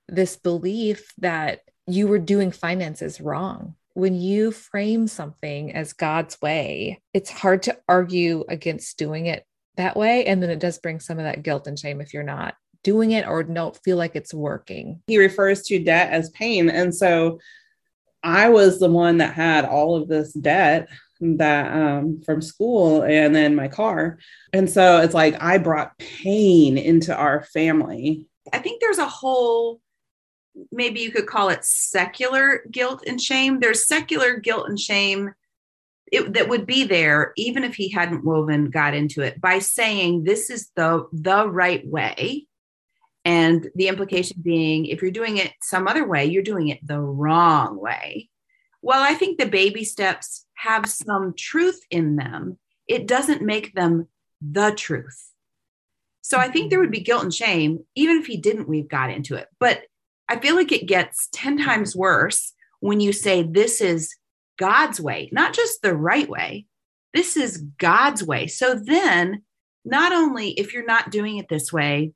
this 0.08 0.36
belief 0.36 1.14
that 1.20 1.62
you 1.88 2.08
were 2.08 2.20
doing 2.20 2.52
finances 2.52 3.22
wrong. 3.22 3.76
When 3.94 4.16
you 4.16 4.52
frame 4.52 5.08
something 5.08 5.74
as 5.74 5.94
god's 5.94 6.40
way 6.42 7.02
it's 7.14 7.30
hard 7.30 7.64
to 7.64 7.78
argue 7.88 8.44
against 8.50 8.98
doing 8.98 9.28
it 9.28 9.46
that 9.78 9.96
way. 9.96 10.26
And 10.26 10.42
then 10.42 10.50
it 10.50 10.60
does 10.60 10.80
bring 10.80 11.00
some 11.00 11.18
of 11.18 11.26
that 11.26 11.44
guilt 11.44 11.68
and 11.68 11.78
shame 11.78 12.02
if 12.02 12.14
you're 12.14 12.24
not 12.24 12.56
doing 12.84 13.12
it 13.12 13.28
or 13.28 13.44
don't 13.44 13.78
feel 13.84 13.98
like 13.98 14.16
it's 14.16 14.34
working. 14.34 15.02
He 15.08 15.18
refers 15.18 15.64
to 15.64 15.84
debt 15.84 16.12
as 16.12 16.30
pain. 16.30 16.70
And 16.70 16.96
so 16.96 17.40
I 18.24 18.50
was 18.50 18.80
the 18.80 18.90
one 18.90 19.18
that 19.18 19.34
had 19.34 19.66
all 19.66 19.96
of 19.96 20.08
this 20.08 20.34
debt 20.34 20.88
that 21.20 21.72
um, 21.74 22.22
from 22.26 22.42
school 22.42 23.04
and 23.04 23.36
then 23.36 23.56
my 23.56 23.68
car. 23.68 24.20
And 24.54 24.70
so 24.70 25.00
it's 25.02 25.14
like 25.14 25.42
I 25.42 25.58
brought 25.58 25.98
pain 25.98 26.78
into 26.78 27.16
our 27.16 27.44
family. 27.46 28.26
I 28.54 28.60
think 28.60 28.82
there's 28.82 29.00
a 29.00 29.08
whole 29.08 29.80
maybe 30.72 31.02
you 31.02 31.12
could 31.12 31.28
call 31.28 31.50
it 31.50 31.66
secular 31.66 32.64
guilt 32.72 33.04
and 33.06 33.22
shame. 33.22 33.60
There's 33.60 33.88
secular 33.88 34.38
guilt 34.38 34.70
and 34.70 34.80
shame 34.80 35.32
it, 36.12 36.34
that 36.34 36.50
would 36.50 36.66
be 36.66 36.84
there 36.84 37.34
even 37.36 37.64
if 37.64 37.76
he 37.76 37.90
hadn't 37.90 38.24
woven 38.24 38.70
God 38.70 38.94
into 38.94 39.22
it 39.22 39.42
by 39.42 39.60
saying 39.60 40.24
this 40.24 40.50
is 40.50 40.70
the 40.76 41.08
the 41.12 41.50
right 41.50 41.86
way 41.88 42.46
and 43.24 43.68
the 43.76 43.88
implication 43.88 44.38
being 44.42 44.86
if 44.86 45.02
you're 45.02 45.12
doing 45.12 45.38
it 45.38 45.52
some 45.62 45.88
other 45.88 46.08
way 46.08 46.26
you're 46.26 46.44
doing 46.44 46.68
it 46.68 46.86
the 46.86 47.00
wrong 47.00 47.80
way 47.80 48.30
well 48.86 49.04
i 49.04 49.14
think 49.14 49.38
the 49.38 49.46
baby 49.46 49.84
steps 49.84 50.46
have 50.54 50.86
some 50.88 51.34
truth 51.38 51.82
in 51.90 52.16
them 52.16 52.58
it 52.88 53.08
doesn't 53.08 53.42
make 53.42 53.74
them 53.74 54.08
the 54.42 54.72
truth 54.72 55.32
so 56.22 56.38
i 56.38 56.48
think 56.48 56.70
there 56.70 56.80
would 56.80 56.92
be 56.92 57.00
guilt 57.00 57.24
and 57.24 57.34
shame 57.34 57.80
even 57.96 58.18
if 58.18 58.26
he 58.26 58.38
didn't 58.38 58.70
we've 58.70 58.90
got 58.90 59.10
into 59.10 59.36
it 59.36 59.48
but 59.60 59.82
i 60.30 60.38
feel 60.38 60.56
like 60.56 60.72
it 60.72 60.88
gets 60.88 61.28
10 61.34 61.58
times 61.58 61.96
worse 61.96 62.54
when 62.80 63.00
you 63.00 63.12
say 63.12 63.42
this 63.42 63.82
is 63.82 64.16
God's 64.58 65.02
way, 65.02 65.30
not 65.32 65.54
just 65.54 65.82
the 65.82 65.96
right 65.96 66.30
way. 66.30 66.66
This 67.14 67.38
is 67.38 67.58
God's 67.78 68.24
way. 68.24 68.48
So 68.48 68.76
then, 68.76 69.44
not 69.84 70.14
only 70.14 70.52
if 70.52 70.74
you're 70.74 70.86
not 70.86 71.12
doing 71.12 71.38
it 71.38 71.48
this 71.50 71.72
way, 71.72 72.14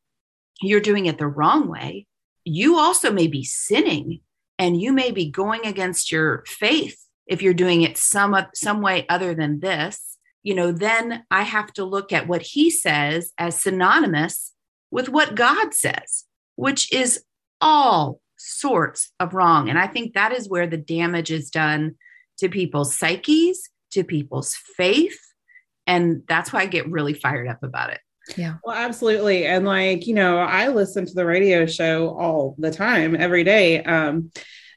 you're 0.62 0.82
doing 0.82 1.06
it 1.06 1.18
the 1.18 1.28
wrong 1.28 1.68
way, 1.68 2.08
you 2.44 2.78
also 2.78 3.12
may 3.12 3.28
be 3.28 3.44
sinning 3.44 4.22
and 4.60 4.80
you 4.80 4.94
may 4.94 5.10
be 5.12 5.30
going 5.30 5.66
against 5.66 6.12
your 6.12 6.44
faith 6.46 6.98
if 7.26 7.42
you're 7.42 7.54
doing 7.54 7.82
it 7.82 7.98
some 7.98 8.36
some 8.54 8.82
way 8.82 9.06
other 9.10 9.34
than 9.34 9.60
this 9.60 10.18
you 10.44 10.54
know 10.54 10.72
then 10.72 11.24
i 11.32 11.42
have 11.42 11.74
to 11.74 11.84
look 11.84 12.14
at 12.14 12.28
what 12.28 12.42
he 12.42 12.70
says 12.70 13.32
as 13.38 13.60
synonymous 13.60 14.54
with 14.92 15.10
what 15.10 15.36
god 15.36 15.74
says 15.74 16.26
which 16.56 16.94
is 16.94 17.24
all 17.62 18.20
sorts 18.38 19.12
of 19.20 19.34
wrong 19.34 19.70
and 19.70 19.80
i 19.80 19.88
think 19.88 20.14
that 20.14 20.32
is 20.32 20.48
where 20.48 20.68
the 20.68 20.78
damage 20.78 21.32
is 21.32 21.50
done 21.50 21.96
to 22.40 22.50
people's 22.50 22.96
psyches, 22.96 23.70
to 23.92 24.04
people's 24.04 24.56
faith. 24.56 25.20
And 25.86 26.24
that's 26.28 26.52
why 26.52 26.62
I 26.62 26.66
get 26.68 26.90
really 26.90 27.14
fired 27.14 27.48
up 27.48 27.64
about 27.64 27.92
it. 27.92 28.00
Yeah. 28.38 28.56
Well, 28.64 28.76
absolutely. 28.76 29.46
And 29.46 29.66
like, 29.66 30.08
you 30.08 30.14
know, 30.14 30.38
I 30.38 30.68
listen 30.70 31.06
to 31.06 31.14
the 31.14 31.26
radio 31.26 31.66
show 31.66 32.10
all 32.18 32.56
the 32.58 32.72
time, 32.72 33.16
every 33.16 33.44
day. 33.44 33.84
Um, 33.84 34.32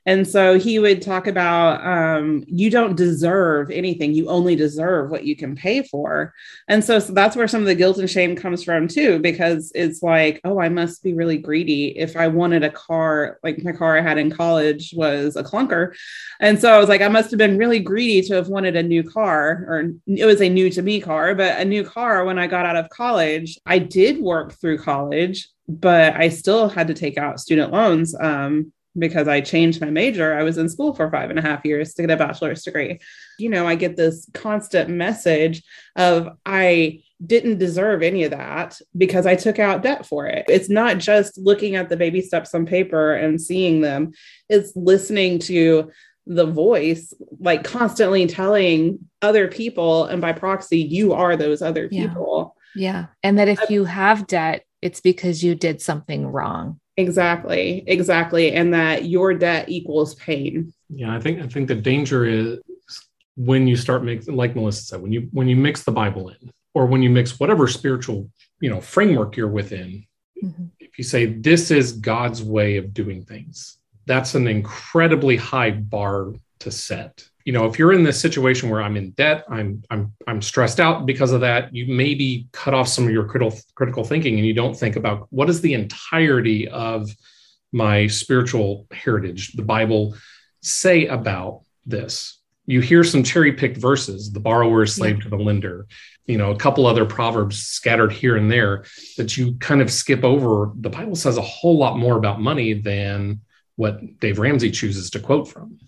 and 0.05 0.27
so 0.27 0.59
he 0.59 0.79
would 0.79 1.01
talk 1.01 1.27
about 1.27 1.85
um, 1.87 2.45
you 2.47 2.71
don't 2.71 2.97
deserve 2.97 3.71
anything. 3.71 4.15
You 4.15 4.29
only 4.29 4.57
deserve 4.57 5.11
what 5.11 5.25
you 5.25 5.37
can 5.37 5.55
pay 5.55 5.83
for. 5.83 6.35
And 6.69 6.85
so, 6.85 6.99
so 6.99 7.13
that's 7.13 7.37
where 7.37 7.47
some 7.47 7.61
of 7.61 7.67
the 7.67 7.75
guilt 7.75 7.99
and 7.99 8.11
shame 8.11 8.35
comes 8.35 8.65
from, 8.65 8.89
too, 8.89 9.21
because 9.21 9.71
it's 9.75 10.03
like, 10.03 10.41
oh, 10.45 10.61
I 10.61 10.69
must 10.69 11.05
be 11.05 11.15
really 11.15 11.39
greedy. 11.39 11.97
If 11.97 12.17
I 12.17 12.27
wanted 12.29 12.65
a 12.65 12.71
car, 12.71 13.39
like 13.45 13.63
my 13.63 13.73
car 13.73 13.97
I 13.97 14.03
had 14.03 14.19
in 14.19 14.31
college 14.31 14.93
was 14.97 15.37
a 15.37 15.45
clunker. 15.45 15.95
And 16.41 16.61
so 16.61 16.73
I 16.73 16.79
was 16.79 16.89
like, 16.89 17.03
I 17.03 17.09
must 17.09 17.31
have 17.31 17.39
been 17.39 17.59
really 17.59 17.79
greedy 17.79 18.23
to 18.23 18.35
have 18.35 18.49
wanted 18.49 18.75
a 18.75 18.83
new 18.83 19.05
car, 19.05 19.65
or 19.69 19.93
it 20.07 20.25
was 20.25 20.41
a 20.41 20.49
new 20.49 20.69
to 20.71 20.83
me 20.83 21.01
car, 21.01 21.35
but 21.35 21.61
a 21.61 21.65
new 21.65 21.85
car 21.85 22.25
when 22.25 22.39
I 22.39 22.49
got 22.49 22.67
out 22.67 22.77
of 22.77 22.89
college. 22.91 23.59
I 23.67 23.79
did 23.79 24.21
work 24.21 24.53
through 24.55 24.79
college 24.79 25.49
but 25.69 26.15
I 26.15 26.29
still 26.29 26.69
had 26.69 26.89
to 26.89 26.95
take 26.95 27.17
out 27.17 27.41
student 27.41 27.73
loans 27.73 28.15
um, 28.21 28.73
because 28.99 29.29
I 29.29 29.41
changed 29.41 29.81
my 29.81 29.91
major, 29.91 30.35
I 30.35 30.43
was 30.43 30.59
in 30.59 30.69
school 30.69 30.95
for 30.95 31.11
five 31.11 31.31
and 31.31 31.39
a 31.39 31.43
half 31.43 31.65
years 31.65 31.95
to 31.95 32.03
get 32.03 32.11
a 32.11 32.17
bachelor's 32.17 32.63
degree. 32.63 33.01
You 33.39 33.49
know, 33.49 33.67
I 33.67 33.75
get 33.75 33.97
this 33.97 34.29
constant 34.35 34.91
message 34.91 35.63
of 35.97 36.29
I 36.45 37.03
didn't 37.25 37.59
deserve 37.59 38.03
any 38.03 38.25
of 38.25 38.33
that 38.33 38.81
because 38.97 39.27
I 39.27 39.37
took 39.37 39.59
out 39.59 39.83
debt 39.83 40.07
for 40.07 40.27
it. 40.27 40.45
It's 40.49 40.69
not 40.69 40.99
just 40.99 41.39
looking 41.39 41.77
at 41.77 41.89
the 41.89 41.97
baby 41.97 42.21
steps 42.21 42.55
on 42.55 42.67
paper 42.67 43.15
and 43.15 43.41
seeing 43.41 43.81
them, 43.81 44.13
it's 44.49 44.75
listening 44.75 45.39
to 45.41 45.91
the 46.27 46.47
voice, 46.47 47.15
like 47.41 47.65
constantly 47.65 48.27
telling 48.27 48.99
other 49.23 49.49
people, 49.49 50.05
and 50.05 50.21
by 50.21 50.33
proxy, 50.33 50.79
you 50.79 51.13
are 51.13 51.37
those 51.37 51.63
other 51.63 51.89
people. 51.89 52.57
Yeah. 52.75 52.93
yeah. 52.93 53.07
And 53.23 53.39
that 53.39 53.49
if 53.49 53.71
you 53.71 53.85
have 53.85 54.27
debt, 54.27 54.65
it's 54.81 55.01
because 55.01 55.43
you 55.43 55.55
did 55.55 55.81
something 55.81 56.27
wrong. 56.27 56.81
Exactly, 56.97 57.85
exactly. 57.87 58.53
And 58.53 58.75
that 58.75 59.07
your 59.07 59.33
debt 59.35 59.69
equals 59.69 60.15
pain. 60.17 60.73
Yeah, 60.91 61.15
I 61.15 61.21
think 61.21 61.41
I 61.41 61.47
think 61.47 61.69
the 61.69 61.75
danger 61.75 62.25
is 62.25 62.61
when 63.37 63.67
you 63.67 63.77
start 63.77 64.05
making 64.05 64.37
like 64.37 64.55
Melissa 64.55 64.83
said, 64.83 65.01
when 65.01 65.13
you 65.13 65.29
when 65.33 65.49
you 65.49 65.57
mix 65.57 65.85
the 65.85 65.93
Bible 65.93 66.29
in, 66.29 66.53
or 66.75 66.87
when 66.87 67.03
you 67.03 67.11
mix 67.11 67.41
whatever 67.41 67.67
spiritual, 67.67 68.31
you 68.61 68.71
know, 68.71 68.81
framework 68.81 69.37
you're 69.37 69.49
within, 69.49 70.05
mm-hmm. 70.43 70.65
if 70.81 70.99
you 70.99 71.05
say 71.05 71.27
this 71.27 71.71
is 71.71 71.93
God's 71.93 72.43
way 72.43 72.77
of 72.77 72.93
doing 72.93 73.25
things, 73.25 73.79
that's 74.07 74.35
an 74.35 74.47
incredibly 74.47 75.37
high 75.37 75.71
bar 75.71 76.35
to 76.63 76.71
set. 76.71 77.25
You 77.45 77.53
know 77.53 77.67
if 77.67 77.79
you're 77.79 77.93
in 77.93 78.05
this 78.05 78.21
situation 78.21 78.71
where 78.71 78.81
i'm 78.81 78.97
in 78.97 79.11
debt 79.11 79.45
i'm 79.49 79.83
i'm 79.91 80.13
i'm 80.29 80.41
stressed 80.41 80.79
out 80.79 81.07
because 81.07 81.33
of 81.33 81.41
that 81.41 81.75
you 81.75 81.93
maybe 81.93 82.47
cut 82.53 82.73
off 82.73 82.87
some 82.87 83.05
of 83.05 83.11
your 83.11 83.25
critical 83.25 83.59
critical 83.75 84.05
thinking 84.05 84.37
and 84.37 84.47
you 84.47 84.55
don't 84.55 84.77
think 84.77 84.95
about 84.95 85.27
what 85.31 85.51
is 85.51 85.61
the 85.61 85.75
entirety 85.75 86.69
of 86.69 87.11
my 87.73 88.07
spiritual 88.07 88.87
heritage 88.93 89.55
the 89.55 89.63
bible 89.63 90.15
say 90.63 91.07
about 91.07 91.63
this. 91.85 92.39
You 92.67 92.81
hear 92.81 93.03
some 93.05 93.25
cherry 93.25 93.53
picked 93.53 93.77
verses 93.77 94.33
the 94.33 94.41
borrower 94.41 94.85
is 94.85 94.95
slave 94.95 95.17
yeah. 95.17 95.23
to 95.25 95.29
the 95.29 95.37
lender. 95.37 95.87
You 96.27 96.39
know 96.39 96.53
a 96.53 96.57
couple 96.57 96.87
other 96.87 97.05
proverbs 97.05 97.59
scattered 97.59 98.13
here 98.13 98.37
and 98.37 98.51
there 98.51 98.85
that 99.17 99.37
you 99.37 99.55
kind 99.55 99.83
of 99.83 99.91
skip 99.91 100.23
over. 100.25 100.71
The 100.77 100.91
bible 100.91 101.17
says 101.17 101.37
a 101.37 101.43
whole 101.43 101.77
lot 101.77 101.99
more 101.99 102.17
about 102.17 102.41
money 102.41 102.75
than 102.75 103.41
what 103.77 104.21
dave 104.21 104.39
ramsey 104.39 104.71
chooses 104.71 105.11
to 105.11 105.19
quote 105.19 105.49
from 105.49 105.79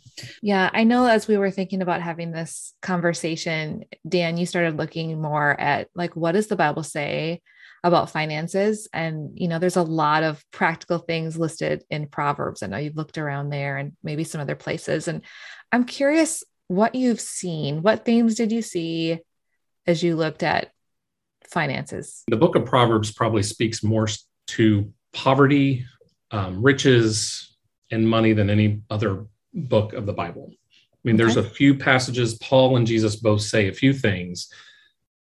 yeah, 0.43 0.70
I 0.72 0.85
know 0.85 1.07
as 1.07 1.26
we 1.26 1.37
were 1.37 1.51
thinking 1.51 1.82
about 1.82 2.03
having 2.03 2.30
this 2.30 2.74
conversation, 2.82 3.85
Dan, 4.09 4.37
you 4.37 4.47
started 4.47 4.76
looking 4.76 5.20
more 5.20 5.59
at 5.59 5.89
like 5.95 6.14
what 6.14 6.32
does 6.32 6.47
the 6.47 6.57
Bible 6.57 6.82
say 6.82 7.43
about 7.82 8.11
finances? 8.11 8.89
And 8.93 9.30
you 9.35 9.49
know, 9.49 9.59
there's 9.59 9.76
a 9.76 9.82
lot 9.82 10.22
of 10.22 10.45
practical 10.51 10.99
things 10.99 11.37
listed 11.37 11.82
in 11.91 12.07
Proverbs. 12.07 12.62
I 12.62 12.66
know 12.66 12.76
you've 12.76 12.97
looked 12.97 13.18
around 13.18 13.51
there 13.51 13.76
and 13.76 13.93
maybe 14.03 14.24
some 14.24 14.41
other 14.41 14.57
places. 14.57 15.09
And 15.09 15.22
I'm 15.72 15.85
curious 15.85 16.45
what 16.68 16.95
you've 16.95 17.20
seen. 17.20 17.82
What 17.82 18.05
themes 18.05 18.37
did 18.37 18.53
you 18.53 18.62
see 18.62 19.18
as 19.87 20.03
you 20.03 20.16
looked 20.16 20.43
at 20.43 20.70
finances? 21.49 22.22
The 22.28 22.37
book 22.37 22.55
of 22.55 22.64
Proverbs 22.64 23.12
probably 23.12 23.43
speaks 23.43 23.82
more 23.82 24.07
to 24.47 24.93
poverty, 25.12 25.85
um, 26.30 26.62
riches, 26.62 27.54
and 27.95 28.09
money 28.09 28.32
than 28.32 28.51
any 28.51 28.82
other 28.90 29.26
book 29.55 29.92
of 29.92 30.05
the 30.05 30.12
Bible. 30.12 30.51
I 30.51 30.99
mean, 31.05 31.14
okay. 31.14 31.24
there's 31.24 31.36
a 31.36 31.49
few 31.49 31.76
passages, 31.76 32.38
Paul 32.38 32.76
and 32.76 32.86
Jesus 32.86 33.16
both 33.16 33.42
say 33.42 33.68
a 33.68 33.72
few 33.72 33.92
things, 33.92 34.53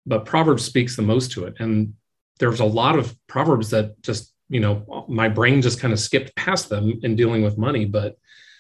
but 0.06 0.26
Proverbs 0.26 0.64
speaks 0.64 0.96
the 0.96 1.02
most 1.02 1.32
to 1.34 1.46
it. 1.46 1.56
And 1.60 1.94
there's 2.40 2.60
a 2.60 2.66
lot 2.66 2.98
of 2.98 3.16
Proverbs 3.28 3.72
that 3.72 4.02
just, 4.02 4.34
you 4.50 4.60
know, 4.60 5.06
my 5.08 5.28
brain 5.28 5.62
just 5.62 5.80
kind 5.80 5.94
of 5.94 6.00
skipped 6.00 6.36
past 6.36 6.70
them 6.70 7.00
in 7.04 7.16
dealing 7.16 7.44
with 7.44 7.58
money. 7.58 7.86
But 7.86 8.18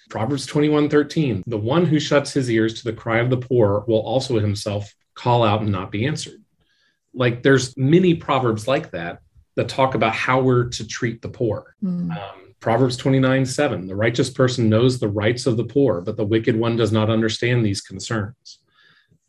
Proverbs 0.10 0.46
21 0.46 0.90
13, 0.90 1.44
the 1.48 1.58
one 1.58 1.86
who 1.86 2.00
shuts 2.00 2.34
his 2.34 2.50
ears 2.50 2.76
to 2.76 2.84
the 2.84 2.94
cry 2.94 3.20
of 3.20 3.30
the 3.30 3.38
poor 3.38 3.84
will 3.88 4.02
also 4.02 4.40
himself 4.40 4.94
call 5.16 5.44
out 5.44 5.62
and 5.62 5.72
not 5.72 5.92
be 5.92 6.06
answered. 6.06 6.44
Like 7.14 7.44
there's 7.44 7.78
many 7.78 8.16
Proverbs 8.16 8.68
like 8.68 8.92
that 8.92 9.20
that 9.56 9.70
talk 9.70 9.96
about 9.96 10.14
how 10.14 10.42
we're 10.42 10.70
to 10.70 10.88
treat 10.88 11.22
the 11.22 11.30
poor. 11.30 11.76
Mm. 11.84 12.16
Um, 12.16 12.41
Proverbs 12.62 12.96
29 12.96 13.46
7 13.46 13.88
The 13.88 13.96
righteous 13.96 14.30
person 14.30 14.70
knows 14.70 15.00
the 15.00 15.10
rights 15.10 15.46
of 15.46 15.58
the 15.58 15.66
poor, 15.66 16.00
but 16.00 16.16
the 16.16 16.24
wicked 16.24 16.56
one 16.56 16.78
does 16.78 16.92
not 16.92 17.10
understand 17.10 17.66
these 17.66 17.82
concerns. 17.82 18.60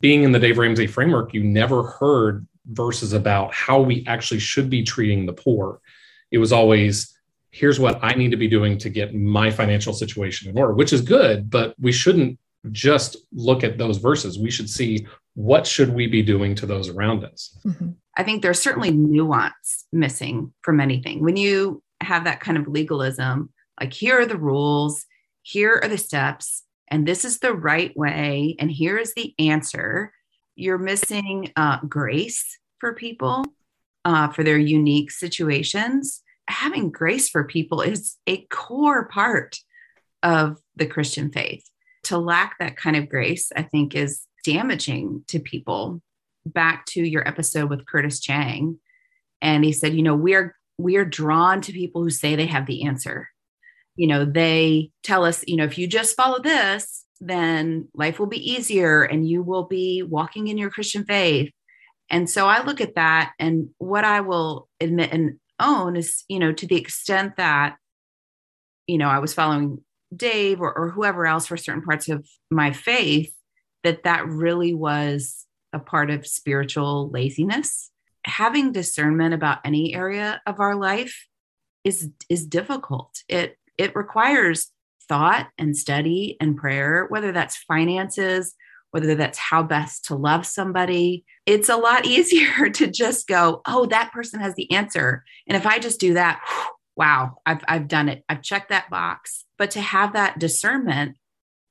Being 0.01 0.23
in 0.23 0.33
the 0.33 0.39
Dave 0.39 0.59
Ramsey 0.59 0.87
framework, 0.87 1.33
you 1.33 1.43
never 1.43 1.83
heard 1.83 2.47
verses 2.67 3.13
about 3.13 3.53
how 3.53 3.81
we 3.81 4.05
actually 4.07 4.41
should 4.41 4.69
be 4.69 4.83
treating 4.83 5.27
the 5.27 5.33
poor. 5.33 5.81
It 6.31 6.39
was 6.39 6.53
always, 6.53 7.17
here's 7.51 7.81
what 7.81 7.99
I 8.03 8.13
need 8.13 8.31
to 8.31 8.37
be 8.37 8.49
doing 8.49 8.79
to 8.79 8.91
get 8.91 9.15
my 9.15 9.51
financial 9.51 9.93
situation 9.93 10.51
in 10.51 10.59
order, 10.59 10.75
which 10.75 10.93
is 10.93 11.01
good, 11.01 11.51
but 11.51 11.75
we 11.81 11.93
shouldn't 11.93 12.39
just 12.71 13.17
look 13.33 13.65
at 13.65 13.79
those 13.79 13.99
verses. 13.99 14.39
We 14.39 14.51
should 14.51 14.71
see 14.71 15.07
what 15.35 15.67
should 15.67 15.93
we 15.93 16.07
be 16.07 16.23
doing 16.23 16.55
to 16.57 16.67
those 16.67 16.89
around 16.89 17.25
us. 17.25 17.57
Mm-hmm. 17.65 17.91
I 18.17 18.23
think 18.23 18.43
there's 18.43 18.61
certainly 18.61 18.91
nuance 18.91 19.87
missing 19.93 20.53
from 20.63 20.81
anything. 20.81 21.23
When 21.23 21.37
you 21.37 21.82
have 22.03 22.25
that 22.25 22.41
kind 22.41 22.59
of 22.59 22.69
legalism 22.69 23.51
like 23.81 23.93
here 23.93 24.21
are 24.21 24.27
the 24.27 24.37
rules 24.37 25.07
here 25.43 25.81
are 25.83 25.89
the 25.89 25.99
steps 25.99 26.63
and 26.93 27.09
this 27.09 27.25
is 27.25 27.39
the 27.39 27.55
right 27.55 27.97
way 27.97 28.55
and 28.59 28.71
here 28.71 28.99
is 28.99 29.15
the 29.15 29.35
answer. 29.39 30.13
You're 30.57 30.77
missing 30.77 31.51
uh, 31.57 31.79
grace 31.89 32.59
for 32.81 32.95
people 32.95 33.47
uh, 34.05 34.29
for 34.29 34.45
their 34.45 34.59
unique 34.59 35.11
situations. 35.11 36.21
Having 36.49 36.91
grace 36.91 37.31
for 37.31 37.45
people 37.45 37.81
is 37.81 38.19
a 38.27 38.45
core 38.51 39.09
part 39.09 39.57
of 40.23 40.59
the 40.77 40.87
christian 40.87 41.33
faith. 41.33 41.65
To 42.05 42.19
lack 42.19 42.59
that 42.59 42.77
kind 42.77 42.97
of 42.97 43.09
grace 43.09 43.51
i 43.57 43.63
think 43.63 43.95
is 43.95 44.27
damaging 44.45 45.25
to 45.29 45.41
people. 45.41 46.03
Back 46.45 46.85
to 46.87 47.03
your 47.03 47.27
episode 47.27 47.71
with 47.71 47.87
curtis 47.87 48.21
chang 48.21 48.79
and 49.41 49.65
he 49.65 49.73
said 49.73 49.95
you 49.95 50.03
know 50.03 50.15
we 50.15 50.35
are 50.35 50.55
we 50.79 50.97
are 50.97 51.05
drawn 51.05 51.61
to 51.63 51.73
people 51.73 52.03
who 52.03 52.11
say 52.11 52.35
they 52.35 52.47
have 52.47 52.67
the 52.67 52.85
answer. 52.85 53.29
you 53.97 54.07
know, 54.07 54.25
they 54.25 54.91
tell 55.03 55.25
us, 55.25 55.45
you 55.47 55.57
know, 55.57 55.65
if 55.65 55.79
you 55.79 55.87
just 55.87 56.17
follow 56.17 56.41
this, 56.41 57.05
then 57.21 57.89
life 57.95 58.19
will 58.19 58.27
be 58.27 58.51
easier 58.51 59.03
and 59.03 59.29
you 59.29 59.43
will 59.43 59.65
be 59.65 60.03
walking 60.03 60.49
in 60.49 60.59
your 60.59 60.71
Christian 60.71 61.05
faith. 61.05 61.51
And 62.11 62.29
so 62.29 62.47
I 62.47 62.65
look 62.65 62.81
at 62.81 62.95
that 62.95 63.33
and 63.39 63.69
what 63.79 64.05
I 64.05 64.21
will 64.21 64.69
admit 64.81 65.13
and 65.13 65.39
own 65.61 65.97
is, 65.97 66.25
you 66.29 66.39
know, 66.39 66.53
to 66.53 66.67
the 66.67 66.77
extent 66.77 67.37
that, 67.37 67.77
you 68.87 68.99
know, 68.99 69.09
I 69.09 69.19
was 69.19 69.35
following 69.35 69.79
Dave 70.15 70.61
or, 70.61 70.77
or 70.77 70.91
whoever 70.91 71.27
else 71.27 71.47
for 71.47 71.57
certain 71.57 71.83
parts 71.83 72.09
of 72.09 72.27
my 72.51 72.73
faith, 72.73 73.33
that 73.85 74.03
that 74.03 74.27
really 74.27 74.75
was 74.75 75.47
a 75.73 75.79
part 75.79 76.11
of 76.11 76.27
spiritual 76.27 77.09
laziness. 77.11 77.91
Having 78.27 78.73
discernment 78.73 79.35
about 79.35 79.59
any 79.65 79.95
area 79.95 80.41
of 80.47 80.61
our 80.61 80.75
life 80.75 81.27
is 81.85 82.11
is 82.29 82.47
difficult. 82.47 83.23
It 83.29 83.59
it 83.79 83.97
requires 83.97 84.71
thought 85.09 85.49
and 85.59 85.77
study 85.77 86.37
and 86.41 86.57
prayer, 86.57 87.07
whether 87.09 87.33
that's 87.33 87.57
finances, 87.57 88.55
whether 88.93 89.15
that's 89.15 89.39
how 89.39 89.63
best 89.63 90.05
to 90.07 90.15
love 90.15 90.47
somebody. 90.47 91.25
It's 91.47 91.69
a 91.69 91.77
lot 91.77 92.07
easier 92.07 92.71
to 92.71 92.87
just 92.87 93.27
go, 93.27 93.63
oh, 93.67 93.87
that 93.87 94.13
person 94.13 94.41
has 94.41 94.55
the 94.55 94.71
answer. 94.71 95.25
And 95.49 95.57
if 95.57 95.67
I 95.67 95.79
just 95.79 95.99
do 95.99 96.15
that, 96.15 96.41
wow, 96.97 97.39
I've, 97.45 97.65
I've 97.67 97.89
done 97.89 98.09
it. 98.09 98.25
I've 98.29 98.43
checked 98.43 98.69
that 98.69 98.91
box. 98.91 99.45
But 99.59 99.71
to 99.73 99.81
have 99.81 100.13
that 100.13 100.39
discernment, 100.39 101.17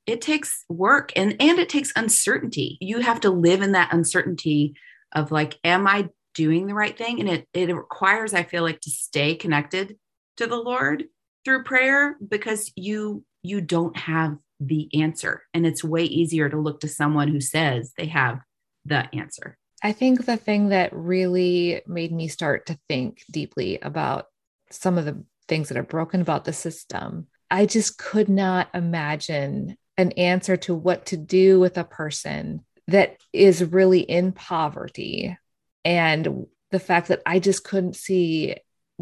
it 0.07 0.19
takes 0.19 0.65
work 0.67 1.11
and, 1.15 1.35
and 1.39 1.59
it 1.59 1.69
takes 1.69 1.93
uncertainty. 1.95 2.77
You 2.81 2.99
have 2.99 3.21
to 3.21 3.29
live 3.29 3.61
in 3.61 3.73
that 3.73 3.93
uncertainty 3.93 4.73
of 5.13 5.31
like, 5.31 5.59
am 5.63 5.87
I 5.87 6.09
doing 6.33 6.67
the 6.67 6.73
right 6.73 6.97
thing? 6.97 7.19
And 7.19 7.29
it, 7.29 7.47
it 7.53 7.75
requires, 7.75 8.33
I 8.33 8.43
feel 8.43 8.63
like, 8.63 8.81
to 8.81 8.89
stay 8.89 9.35
connected 9.35 9.97
to 10.37 10.47
the 10.47 10.57
Lord 10.57 11.05
through 11.45 11.63
prayer 11.63 12.17
because 12.25 12.71
you 12.75 13.23
you 13.43 13.59
don't 13.59 13.97
have 13.97 14.37
the 14.59 14.87
answer. 15.01 15.43
And 15.53 15.65
it's 15.65 15.83
way 15.83 16.03
easier 16.03 16.47
to 16.47 16.59
look 16.59 16.81
to 16.81 16.87
someone 16.87 17.27
who 17.27 17.41
says 17.41 17.93
they 17.97 18.05
have 18.05 18.39
the 18.85 19.07
answer. 19.15 19.57
I 19.83 19.93
think 19.93 20.25
the 20.25 20.37
thing 20.37 20.69
that 20.69 20.93
really 20.93 21.81
made 21.87 22.11
me 22.11 22.27
start 22.27 22.67
to 22.67 22.79
think 22.87 23.23
deeply 23.31 23.79
about 23.81 24.27
some 24.69 24.99
of 24.99 25.05
the 25.05 25.23
things 25.47 25.69
that 25.69 25.77
are 25.77 25.83
broken 25.83 26.21
about 26.21 26.45
the 26.45 26.53
system 26.53 27.27
i 27.49 27.65
just 27.65 27.97
could 27.97 28.29
not 28.29 28.69
imagine 28.73 29.75
an 29.97 30.11
answer 30.13 30.55
to 30.55 30.73
what 30.73 31.05
to 31.05 31.17
do 31.17 31.59
with 31.59 31.77
a 31.77 31.83
person 31.83 32.63
that 32.87 33.17
is 33.33 33.63
really 33.63 33.99
in 33.99 34.31
poverty 34.31 35.37
and 35.83 36.47
the 36.71 36.79
fact 36.79 37.07
that 37.09 37.21
i 37.25 37.39
just 37.39 37.63
couldn't 37.63 37.95
see 37.95 38.55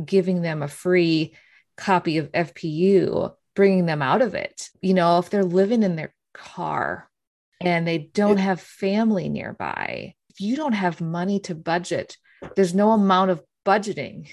giving 0.06 0.42
them 0.42 0.62
a 0.62 0.68
free 0.68 1.34
copy 1.80 2.18
of 2.18 2.32
FPU, 2.32 3.34
bringing 3.56 3.86
them 3.86 4.02
out 4.02 4.22
of 4.22 4.36
it. 4.36 4.70
You 4.82 4.94
know, 4.94 5.18
if 5.20 5.30
they're 5.30 5.44
living 5.44 5.84
in 5.84 5.96
their 5.96 6.14
car 6.34 7.10
and 7.62 7.88
they 7.88 7.98
don't 7.98 8.38
have 8.38 8.62
family 8.62 9.30
nearby, 9.30 10.14
if 10.30 10.42
you 10.42 10.56
don't 10.56 10.74
have 10.74 11.02
money 11.02 11.40
to 11.42 11.56
budget, 11.56 12.18
there's 12.56 12.76
no 12.76 12.92
amount 12.92 13.32
of 13.32 13.44
budgeting 13.66 14.30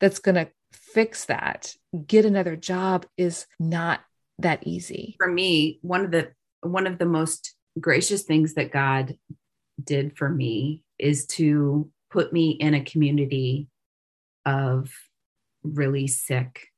that's 0.00 0.18
going 0.18 0.34
to 0.34 0.48
fix 0.72 1.26
that. 1.26 1.74
Get 2.06 2.24
another 2.24 2.56
job 2.56 3.06
is 3.16 3.46
not 3.58 4.00
that 4.38 4.66
easy. 4.66 5.16
For 5.18 5.30
me, 5.30 5.78
one 5.82 6.04
of 6.04 6.10
the 6.10 6.32
one 6.60 6.86
of 6.86 6.98
the 6.98 7.06
most 7.06 7.54
gracious 7.78 8.22
things 8.22 8.54
that 8.54 8.72
God 8.72 9.16
did 9.82 10.16
for 10.16 10.28
me 10.28 10.83
is 10.98 11.26
to 11.26 11.90
put 12.10 12.32
me 12.32 12.50
in 12.50 12.74
a 12.74 12.84
community 12.84 13.68
of 14.46 14.90
really 15.62 16.06
sick 16.06 16.68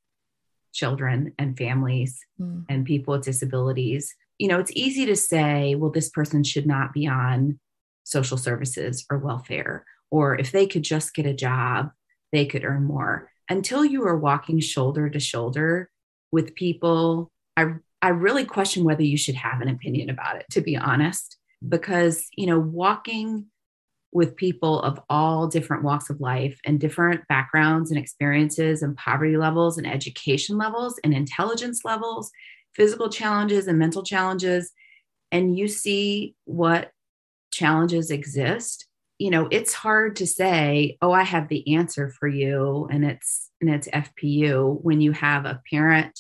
children 0.73 1.33
and 1.39 1.57
families 1.57 2.21
mm. 2.41 2.65
and 2.69 2.85
people 2.85 3.13
with 3.13 3.25
disabilities. 3.25 4.15
You 4.39 4.49
know, 4.49 4.59
it's 4.59 4.73
easy 4.75 5.07
to 5.07 5.17
say, 5.17 5.75
well, 5.75 5.91
this 5.91 6.11
person 6.11 6.45
should 6.45 6.67
not 6.67 6.93
be 6.93 7.07
on 7.07 7.59
social 8.05 8.37
services 8.37 9.05
or 9.11 9.19
welfare, 9.19 9.85
or 10.11 10.39
if 10.39 10.53
they 10.53 10.67
could 10.67 10.85
just 10.85 11.15
get 11.15 11.27
a 11.27 11.35
job, 11.35 11.91
they 12.33 12.47
could 12.47 12.65
earn 12.65 12.85
more. 12.85 13.31
Until 13.49 13.85
you 13.85 14.05
are 14.05 14.17
walking 14.17 14.61
shoulder 14.61 15.09
to 15.09 15.21
shoulder 15.21 15.91
with 16.31 16.55
people, 16.55 17.31
I, 17.57 17.75
I 18.03 18.09
really 18.09 18.45
question 18.45 18.85
whether 18.85 19.03
you 19.03 19.17
should 19.17 19.35
have 19.37 19.61
an 19.61 19.69
opinion 19.69 20.11
about 20.11 20.37
it, 20.37 20.47
to 20.53 20.61
be 20.61 20.77
honest, 20.77 21.37
because, 21.67 22.27
you 22.37 22.47
know, 22.47 22.59
walking 22.59 23.47
with 24.17 24.35
people 24.35 24.81
of 24.81 24.99
all 25.11 25.47
different 25.47 25.83
walks 25.83 26.09
of 26.09 26.23
life 26.23 26.59
and 26.65 26.81
different 26.81 27.21
backgrounds 27.29 27.91
and 27.91 28.01
experiences 28.01 28.81
and 28.81 28.97
poverty 28.97 29.37
levels 29.37 29.77
and 29.77 29.87
education 29.87 30.57
levels 30.57 30.99
and 31.05 31.13
intelligence 31.13 31.83
levels, 31.85 32.31
physical 32.75 33.11
challenges 33.11 33.67
and 33.67 33.79
mental 33.79 34.03
challenges. 34.03 34.73
And 35.31 35.55
you 35.55 35.69
see 35.69 36.35
what 36.47 36.93
challenges 37.53 38.11
exist. 38.11 38.87
You 39.19 39.29
know, 39.29 39.49
it's 39.51 39.75
hard 39.75 40.17
to 40.17 40.27
say, 40.27 40.97
oh, 41.03 41.13
I 41.13 41.23
have 41.23 41.49
the 41.49 41.77
answer 41.77 42.09
for 42.09 42.27
you 42.27 42.89
and 42.91 43.05
it's 43.05 43.51
and 43.61 43.69
it's 43.69 43.89
FPU 43.89 44.81
when 44.81 45.03
you 45.03 45.13
have 45.13 45.45
a 45.45 45.61
parent 45.71 46.19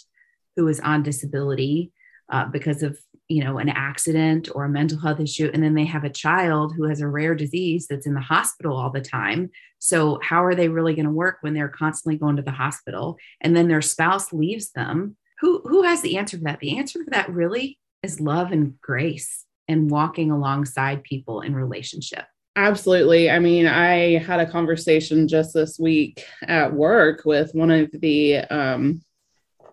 who 0.56 0.68
is 0.68 0.80
on 0.80 1.02
disability 1.02 1.92
uh, 2.30 2.44
because 2.44 2.82
of 2.82 2.98
you 3.28 3.42
know 3.42 3.58
an 3.58 3.68
accident 3.68 4.48
or 4.54 4.64
a 4.64 4.68
mental 4.68 4.98
health 4.98 5.20
issue 5.20 5.50
and 5.52 5.62
then 5.62 5.74
they 5.74 5.84
have 5.84 6.04
a 6.04 6.10
child 6.10 6.74
who 6.74 6.84
has 6.84 7.00
a 7.00 7.08
rare 7.08 7.34
disease 7.34 7.86
that's 7.88 8.06
in 8.06 8.14
the 8.14 8.20
hospital 8.20 8.76
all 8.76 8.90
the 8.90 9.00
time. 9.00 9.50
So 9.78 10.18
how 10.22 10.44
are 10.44 10.54
they 10.54 10.68
really 10.68 10.94
going 10.94 11.06
to 11.06 11.12
work 11.12 11.38
when 11.40 11.54
they're 11.54 11.68
constantly 11.68 12.18
going 12.18 12.36
to 12.36 12.42
the 12.42 12.50
hospital 12.50 13.18
and 13.40 13.56
then 13.56 13.68
their 13.68 13.82
spouse 13.82 14.32
leaves 14.32 14.70
them? 14.72 15.16
Who 15.40 15.60
who 15.64 15.82
has 15.82 16.02
the 16.02 16.18
answer 16.18 16.38
for 16.38 16.44
that? 16.44 16.60
The 16.60 16.78
answer 16.78 17.04
for 17.04 17.10
that 17.10 17.28
really 17.28 17.78
is 18.02 18.20
love 18.20 18.52
and 18.52 18.80
grace 18.80 19.44
and 19.68 19.90
walking 19.90 20.30
alongside 20.30 21.02
people 21.02 21.40
in 21.40 21.54
relationship. 21.54 22.24
Absolutely. 22.56 23.30
I 23.30 23.38
mean, 23.38 23.66
I 23.66 24.16
had 24.18 24.40
a 24.40 24.50
conversation 24.50 25.28
just 25.28 25.52
this 25.52 25.78
week 25.78 26.24
at 26.42 26.72
work 26.72 27.24
with 27.26 27.54
one 27.54 27.70
of 27.70 27.90
the 27.92 28.38
um, 28.38 29.02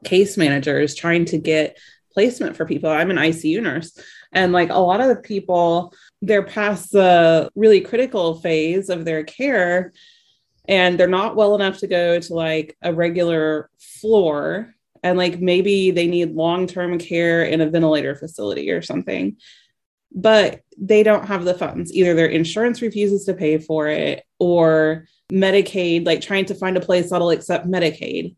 case 0.04 0.36
managers 0.36 0.94
trying 0.94 1.24
to 1.26 1.38
get 1.38 1.78
placement 2.14 2.56
for 2.56 2.66
people. 2.66 2.90
I'm 2.90 3.12
an 3.12 3.18
ICU 3.18 3.62
nurse. 3.62 3.98
And 4.32 4.52
like 4.52 4.70
a 4.70 4.80
lot 4.80 5.02
of 5.02 5.10
the 5.10 5.16
people, 5.16 5.94
they're 6.22 6.44
past 6.44 6.92
the 6.92 7.50
really 7.56 7.82
critical 7.82 8.36
phase 8.36 8.90
of 8.90 9.06
their 9.06 9.24
care 9.24 9.92
and 10.68 10.98
they're 10.98 11.08
not 11.08 11.36
well 11.36 11.56
enough 11.56 11.80
to 11.80 11.88
go 11.88 12.20
to 12.20 12.34
like 12.34 12.78
a 12.82 12.94
regular 12.94 13.70
floor. 13.80 14.74
And 15.04 15.18
like 15.18 15.40
maybe 15.40 15.92
they 15.92 16.08
need 16.08 16.34
long 16.34 16.68
term 16.68 16.98
care 16.98 17.44
in 17.44 17.62
a 17.62 17.70
ventilator 17.70 18.16
facility 18.16 18.72
or 18.72 18.82
something. 18.82 19.38
But 20.16 20.62
they 20.78 21.04
don't 21.04 21.26
have 21.26 21.44
the 21.44 21.56
funds. 21.56 21.94
Either 21.94 22.14
their 22.14 22.28
insurance 22.28 22.82
refuses 22.82 23.26
to 23.26 23.34
pay 23.34 23.58
for 23.58 23.88
it 23.88 24.24
or 24.40 25.08
Medicaid, 25.32 26.06
like 26.06 26.22
trying 26.22 26.46
to 26.46 26.56
find 26.56 26.78
a 26.78 26.82
place 26.82 27.10
that'll 27.10 27.32
accept 27.32 27.68
Medicaid 27.68 28.36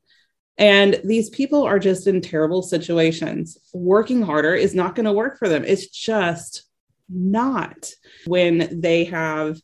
and 0.58 1.00
these 1.04 1.30
people 1.30 1.64
are 1.64 1.80
just 1.80 2.08
in 2.08 2.22
terrible 2.22 2.62
situations. 2.62 3.58
Working 3.74 4.22
harder 4.22 4.56
is 4.56 4.74
not 4.74 4.96
going 4.96 5.06
to 5.06 5.12
work 5.12 5.38
for 5.38 5.50
them. 5.50 5.66
It's 5.66 5.88
just 5.88 6.64
not 7.10 7.92
when 8.26 8.82
they 8.82 9.06
have 9.06 9.60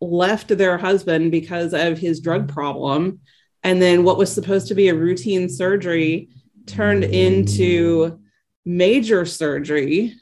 left 0.00 0.48
their 0.48 0.78
husband 0.78 1.32
because 1.32 1.74
of 1.74 1.98
his 1.98 2.20
drug 2.20 2.48
problem. 2.48 3.20
And 3.62 3.82
then 3.82 4.04
what 4.04 4.18
was 4.18 4.32
supposed 4.32 4.68
to 4.68 4.74
be 4.74 4.88
a 4.88 4.94
routine 4.94 5.48
surgery 5.48 6.28
turned 6.66 7.04
into 7.04 8.20
major 8.64 9.24
surgery 9.24 10.14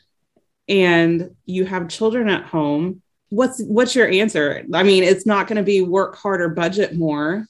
and 0.69 1.35
you 1.45 1.65
have 1.65 1.89
children 1.89 2.29
at 2.29 2.45
home 2.45 3.03
what's 3.31 3.63
what's 3.65 3.95
your 3.95 4.09
answer 4.09 4.65
i 4.75 4.83
mean 4.83 5.03
it's 5.03 5.27
not 5.27 5.47
going 5.47 5.57
to 5.57 5.63
be 5.63 5.81
work 5.81 6.17
harder 6.17 6.49
budget 6.49 6.95
more 6.95 7.47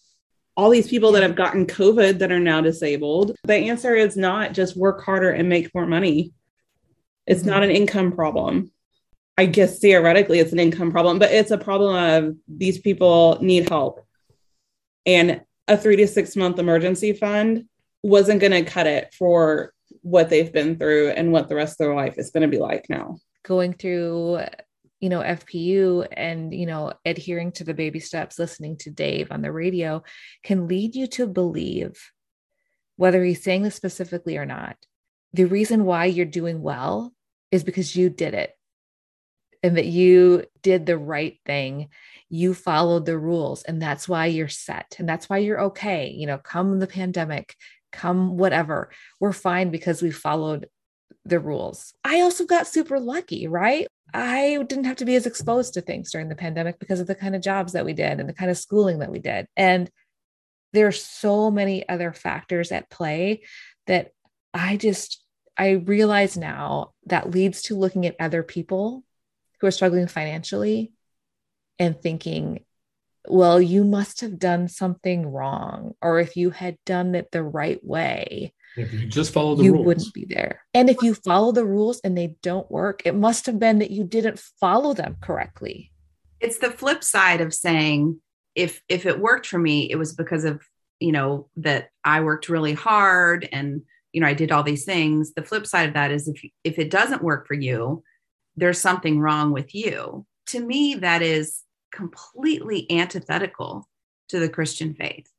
all 0.56 0.70
these 0.70 0.88
people 0.88 1.12
that 1.12 1.22
have 1.22 1.36
gotten 1.36 1.66
COVID 1.66 2.18
that 2.18 2.32
are 2.32 2.40
now 2.40 2.60
disabled? 2.60 3.36
The 3.44 3.54
answer 3.54 3.94
is 3.94 4.16
not 4.16 4.52
just 4.52 4.76
work 4.76 5.02
harder 5.04 5.30
and 5.30 5.48
make 5.48 5.74
more 5.74 5.86
money. 5.86 6.32
It's 7.26 7.40
mm-hmm. 7.40 7.50
not 7.50 7.62
an 7.62 7.70
income 7.70 8.12
problem. 8.12 8.70
I 9.36 9.46
guess 9.46 9.80
theoretically 9.80 10.38
it's 10.38 10.52
an 10.52 10.60
income 10.60 10.92
problem, 10.92 11.18
but 11.18 11.32
it's 11.32 11.50
a 11.50 11.58
problem 11.58 11.96
of 11.96 12.36
these 12.46 12.78
people 12.78 13.38
need 13.40 13.68
help. 13.68 14.06
And 15.06 15.42
a 15.66 15.76
three 15.76 15.96
to 15.96 16.06
six 16.06 16.36
month 16.36 16.58
emergency 16.58 17.12
fund 17.12 17.66
wasn't 18.02 18.40
going 18.40 18.52
to 18.52 18.70
cut 18.70 18.86
it 18.86 19.12
for 19.14 19.72
what 20.02 20.28
they've 20.28 20.52
been 20.52 20.76
through 20.76 21.10
and 21.10 21.32
what 21.32 21.48
the 21.48 21.54
rest 21.54 21.72
of 21.74 21.78
their 21.78 21.94
life 21.94 22.14
is 22.18 22.30
going 22.30 22.42
to 22.42 22.48
be 22.48 22.58
like 22.58 22.86
now. 22.88 23.16
Going 23.42 23.72
through 23.72 24.40
you 25.04 25.10
know 25.10 25.20
fpu 25.20 26.06
and 26.12 26.54
you 26.54 26.66
know 26.66 26.92
adhering 27.04 27.52
to 27.52 27.64
the 27.64 27.74
baby 27.74 28.00
steps 28.00 28.38
listening 28.38 28.76
to 28.76 28.90
dave 28.90 29.30
on 29.30 29.42
the 29.42 29.52
radio 29.52 30.02
can 30.42 30.66
lead 30.66 30.94
you 30.94 31.06
to 31.06 31.26
believe 31.26 32.12
whether 32.96 33.24
he's 33.24 33.42
saying 33.42 33.62
this 33.62 33.74
specifically 33.74 34.36
or 34.36 34.46
not. 34.46 34.76
The 35.32 35.44
reason 35.44 35.84
why 35.84 36.06
you're 36.06 36.26
doing 36.26 36.62
well 36.62 37.12
is 37.50 37.64
because 37.64 37.96
you 37.96 38.08
did 38.08 38.34
it 38.34 38.52
and 39.62 39.76
that 39.76 39.86
you 39.86 40.44
did 40.62 40.86
the 40.86 40.98
right 40.98 41.38
thing. 41.44 41.88
You 42.28 42.54
followed 42.54 43.06
the 43.06 43.18
rules 43.18 43.62
and 43.62 43.80
that's 43.80 44.08
why 44.08 44.26
you're 44.26 44.48
set 44.48 44.96
and 44.98 45.08
that's 45.08 45.28
why 45.28 45.38
you're 45.38 45.60
okay. 45.62 46.10
You 46.10 46.26
know 46.26 46.38
come 46.38 46.78
the 46.78 46.86
pandemic 46.86 47.56
come 47.92 48.36
whatever. 48.36 48.90
We're 49.20 49.32
fine 49.32 49.70
because 49.70 50.02
we 50.02 50.10
followed 50.10 50.68
the 51.24 51.40
rules. 51.40 51.94
I 52.04 52.20
also 52.20 52.44
got 52.44 52.66
super 52.66 53.00
lucky, 53.00 53.46
right? 53.46 53.86
I 54.12 54.64
didn't 54.68 54.84
have 54.84 54.96
to 54.96 55.04
be 55.04 55.16
as 55.16 55.26
exposed 55.26 55.74
to 55.74 55.80
things 55.80 56.12
during 56.12 56.28
the 56.28 56.36
pandemic 56.36 56.78
because 56.78 57.00
of 57.00 57.06
the 57.06 57.14
kind 57.14 57.34
of 57.34 57.42
jobs 57.42 57.72
that 57.72 57.84
we 57.84 57.92
did 57.92 58.20
and 58.20 58.28
the 58.28 58.34
kind 58.34 58.50
of 58.50 58.58
schooling 58.58 59.00
that 59.00 59.10
we 59.10 59.18
did. 59.18 59.48
And 59.56 59.90
there 60.72 60.86
are 60.86 60.92
so 60.92 61.50
many 61.50 61.88
other 61.88 62.12
factors 62.12 62.70
at 62.72 62.90
play 62.90 63.42
that 63.86 64.10
I 64.52 64.76
just 64.76 65.24
I 65.56 65.70
realize 65.70 66.36
now 66.36 66.92
that 67.06 67.30
leads 67.30 67.62
to 67.62 67.76
looking 67.76 68.06
at 68.06 68.16
other 68.18 68.42
people 68.42 69.04
who 69.60 69.66
are 69.66 69.72
struggling 69.72 70.08
financially 70.08 70.92
and 71.78 72.00
thinking, 72.00 72.64
well, 73.26 73.60
you 73.60 73.84
must 73.84 74.20
have 74.20 74.38
done 74.38 74.68
something 74.68 75.26
wrong. 75.26 75.94
Or 76.02 76.20
if 76.20 76.36
you 76.36 76.50
had 76.50 76.76
done 76.84 77.14
it 77.14 77.30
the 77.30 77.42
right 77.42 77.82
way, 77.84 78.52
if 78.76 78.92
you 78.92 79.06
just 79.06 79.32
follow 79.32 79.54
the 79.54 79.62
rules, 79.62 79.66
you 79.66 79.72
rules, 79.72 79.86
wouldn't 79.86 80.14
be 80.14 80.24
there. 80.24 80.62
And 80.72 80.90
if 80.90 81.02
you 81.02 81.14
follow 81.14 81.52
the 81.52 81.64
rules 81.64 82.00
and 82.00 82.16
they 82.16 82.36
don't 82.42 82.70
work, 82.70 83.02
it 83.04 83.14
must 83.14 83.46
have 83.46 83.58
been 83.58 83.78
that 83.78 83.90
you 83.90 84.04
didn't 84.04 84.38
follow 84.60 84.94
them 84.94 85.16
correctly. 85.20 85.92
It's 86.40 86.58
the 86.58 86.70
flip 86.70 87.04
side 87.04 87.40
of 87.40 87.54
saying, 87.54 88.20
if 88.54 88.82
if 88.88 89.06
it 89.06 89.20
worked 89.20 89.46
for 89.46 89.58
me, 89.58 89.90
it 89.90 89.96
was 89.96 90.14
because 90.14 90.44
of 90.44 90.62
you 91.00 91.12
know 91.12 91.48
that 91.56 91.90
I 92.04 92.20
worked 92.20 92.48
really 92.48 92.74
hard 92.74 93.48
and 93.50 93.82
you 94.12 94.20
know 94.20 94.26
I 94.26 94.34
did 94.34 94.52
all 94.52 94.62
these 94.62 94.84
things. 94.84 95.32
The 95.34 95.44
flip 95.44 95.66
side 95.66 95.88
of 95.88 95.94
that 95.94 96.10
is 96.10 96.28
if 96.28 96.42
if 96.62 96.78
it 96.78 96.90
doesn't 96.90 97.22
work 97.22 97.46
for 97.46 97.54
you, 97.54 98.02
there's 98.56 98.80
something 98.80 99.20
wrong 99.20 99.52
with 99.52 99.74
you. 99.74 100.26
To 100.48 100.60
me, 100.60 100.96
that 100.96 101.22
is 101.22 101.62
completely 101.92 102.90
antithetical 102.90 103.88
to 104.28 104.38
the 104.38 104.48
Christian 104.48 104.94
faith 104.94 105.30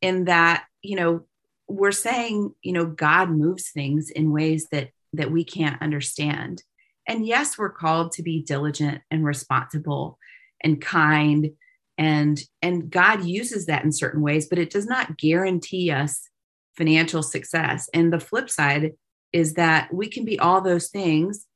in 0.00 0.26
that, 0.26 0.64
you 0.82 0.96
know, 0.96 1.24
we're 1.68 1.92
saying, 1.92 2.54
you 2.62 2.72
know, 2.72 2.86
God 2.86 3.30
moves 3.30 3.70
things 3.70 4.10
in 4.10 4.32
ways 4.32 4.68
that 4.72 4.90
that 5.12 5.30
we 5.30 5.44
can't 5.44 5.80
understand. 5.80 6.62
And 7.08 7.26
yes, 7.26 7.56
we're 7.56 7.70
called 7.70 8.12
to 8.12 8.22
be 8.22 8.42
diligent 8.42 9.02
and 9.10 9.24
responsible 9.24 10.18
and 10.62 10.80
kind 10.80 11.50
and 11.98 12.40
and 12.62 12.90
God 12.90 13.24
uses 13.24 13.66
that 13.66 13.84
in 13.84 13.92
certain 13.92 14.20
ways, 14.20 14.48
but 14.48 14.58
it 14.58 14.70
does 14.70 14.86
not 14.86 15.16
guarantee 15.16 15.90
us 15.90 16.28
financial 16.76 17.22
success. 17.22 17.88
And 17.94 18.12
the 18.12 18.20
flip 18.20 18.50
side 18.50 18.92
is 19.32 19.54
that 19.54 19.92
we 19.92 20.08
can 20.08 20.24
be 20.24 20.38
all 20.38 20.60
those 20.60 20.88
things 20.88 21.46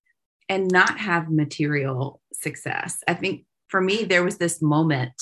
and 0.49 0.71
not 0.71 0.99
have 0.99 1.31
material 1.31 2.21
success. 2.33 2.99
I 3.07 3.15
think 3.15 3.45
for 3.69 3.81
me, 3.81 4.05
there 4.05 4.25
was 4.25 4.39
this 4.39 4.61
moment, 4.61 5.13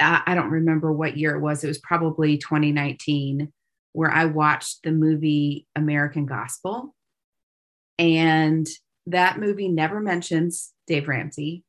I 0.00 0.34
don't 0.34 0.50
remember 0.50 0.92
what 0.92 1.16
year 1.16 1.36
it 1.36 1.40
was, 1.40 1.62
it 1.62 1.68
was 1.68 1.78
probably 1.78 2.38
2019, 2.38 3.52
where 3.94 4.10
I 4.10 4.26
watched 4.26 4.82
the 4.82 4.90
movie 4.90 5.66
American 5.74 6.26
Gospel. 6.26 6.94
And 7.98 8.66
that 9.06 9.38
movie 9.38 9.68
never 9.68 10.00
mentions 10.00 10.72
Dave 10.88 11.06
Ramsey. 11.06 11.62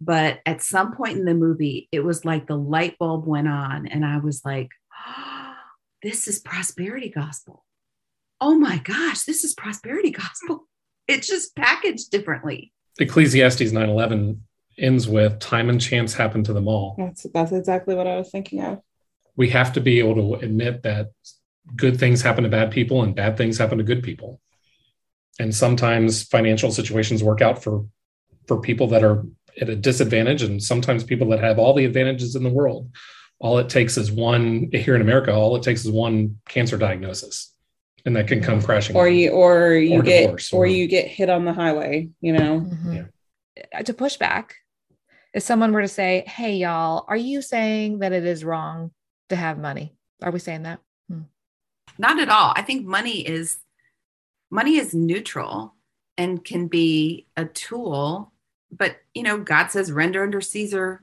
But 0.00 0.40
at 0.46 0.62
some 0.62 0.96
point 0.96 1.18
in 1.18 1.26
the 1.26 1.34
movie, 1.34 1.88
it 1.92 2.00
was 2.00 2.24
like 2.24 2.46
the 2.46 2.56
light 2.56 2.98
bulb 2.98 3.26
went 3.26 3.48
on, 3.48 3.86
and 3.86 4.04
I 4.04 4.18
was 4.18 4.42
like, 4.44 4.68
oh, 5.08 5.54
this 6.02 6.26
is 6.26 6.38
prosperity 6.38 7.10
gospel. 7.10 7.64
Oh 8.40 8.54
my 8.58 8.78
gosh, 8.78 9.24
this 9.24 9.44
is 9.44 9.54
prosperity 9.54 10.10
gospel. 10.10 10.66
It's 11.08 11.28
just 11.28 11.54
packaged 11.54 12.10
differently. 12.10 12.72
Ecclesiastes 12.98 13.70
9 13.70 13.88
11 13.88 14.42
ends 14.76 15.06
with 15.06 15.38
time 15.38 15.70
and 15.70 15.80
chance 15.80 16.14
happen 16.14 16.42
to 16.42 16.52
them 16.52 16.66
all. 16.66 16.96
That's 16.98 17.26
that's 17.32 17.52
exactly 17.52 17.94
what 17.94 18.08
I 18.08 18.16
was 18.16 18.28
thinking 18.30 18.60
of. 18.60 18.80
We 19.36 19.50
have 19.50 19.72
to 19.74 19.80
be 19.80 19.98
able 19.98 20.14
to 20.14 20.44
admit 20.44 20.82
that 20.82 21.10
good 21.74 21.98
things 21.98 22.22
happen 22.22 22.44
to 22.44 22.50
bad 22.50 22.70
people 22.70 23.02
and 23.02 23.14
bad 23.14 23.36
things 23.36 23.58
happen 23.58 23.78
to 23.78 23.84
good 23.84 24.02
people. 24.02 24.40
And 25.38 25.54
sometimes 25.54 26.22
financial 26.22 26.70
situations 26.70 27.22
work 27.22 27.42
out 27.42 27.62
for 27.62 27.86
for 28.46 28.60
people 28.60 28.86
that 28.88 29.02
are 29.02 29.24
at 29.60 29.68
a 29.68 29.76
disadvantage 29.76 30.42
and 30.42 30.62
sometimes 30.62 31.02
people 31.02 31.28
that 31.30 31.40
have 31.40 31.58
all 31.58 31.74
the 31.74 31.84
advantages 31.84 32.36
in 32.36 32.44
the 32.44 32.50
world. 32.50 32.90
All 33.38 33.58
it 33.58 33.68
takes 33.68 33.96
is 33.96 34.10
one 34.10 34.70
here 34.72 34.94
in 34.94 35.00
America, 35.00 35.34
all 35.34 35.56
it 35.56 35.62
takes 35.62 35.84
is 35.84 35.90
one 35.90 36.38
cancer 36.48 36.78
diagnosis 36.78 37.52
and 38.06 38.14
that 38.14 38.28
can 38.28 38.40
come 38.40 38.62
crashing. 38.62 38.96
Or 38.96 39.08
you 39.08 39.30
or 39.30 39.74
you 39.74 39.98
or 39.98 40.02
get 40.02 40.52
or, 40.52 40.60
or, 40.60 40.66
you 40.66 40.86
get 40.86 41.08
hit 41.08 41.28
on 41.28 41.44
the 41.44 41.52
highway, 41.52 42.08
you 42.20 42.32
know. 42.32 42.60
Mm-hmm. 42.60 42.92
Yeah. 42.92 43.82
To 43.82 43.92
push 43.92 44.16
back, 44.16 44.54
if 45.34 45.42
someone 45.42 45.72
were 45.72 45.82
to 45.82 45.88
say, 45.88 46.24
Hey, 46.26 46.56
y'all, 46.56 47.04
are 47.08 47.16
you 47.16 47.42
saying 47.42 47.98
that 47.98 48.12
it 48.12 48.24
is 48.24 48.44
wrong 48.44 48.92
to 49.28 49.36
have 49.36 49.58
money? 49.58 49.92
Are 50.22 50.30
we 50.30 50.38
saying 50.38 50.62
that? 50.62 50.80
Hmm. 51.10 51.22
Not 51.98 52.20
at 52.20 52.28
all. 52.28 52.52
I 52.56 52.62
think 52.62 52.86
money 52.86 53.26
is 53.26 53.58
money 54.50 54.76
is 54.76 54.94
neutral 54.94 55.74
and 56.16 56.44
can 56.44 56.68
be 56.68 57.26
a 57.36 57.44
tool, 57.44 58.32
but 58.70 58.96
you 59.14 59.22
know, 59.22 59.38
God 59.38 59.70
says 59.70 59.92
render 59.92 60.22
under 60.22 60.40
Caesar 60.40 61.02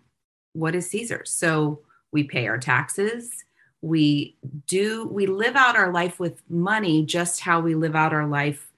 what 0.54 0.76
is 0.76 0.90
Caesar. 0.90 1.24
So 1.26 1.82
we 2.12 2.24
pay 2.24 2.48
our 2.48 2.58
taxes. 2.58 3.44
We 3.82 4.38
do 4.68 5.08
we 5.08 5.26
live 5.26 5.56
out 5.56 5.76
our 5.76 5.92
life 5.92 6.20
with 6.20 6.42
money 6.50 7.06
just 7.06 7.42
how 7.42 7.60
we 7.60 7.76
live 7.76 7.96
out 7.96 8.14
our 8.14 8.28
life 8.28 8.72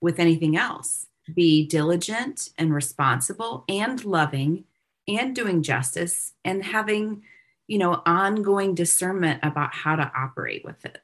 with 0.00 0.18
anything 0.18 0.56
else. 0.56 1.06
Be 1.34 1.66
diligent 1.66 2.50
and 2.58 2.74
responsible 2.74 3.64
and 3.68 4.04
loving 4.04 4.64
and 5.06 5.34
doing 5.34 5.62
justice 5.62 6.32
and 6.44 6.64
having 6.64 7.22
you 7.68 7.78
know 7.78 8.02
ongoing 8.04 8.74
discernment 8.74 9.38
about 9.44 9.72
how 9.72 9.94
to 9.94 10.10
operate 10.16 10.64
with 10.64 10.84
it. 10.84 10.98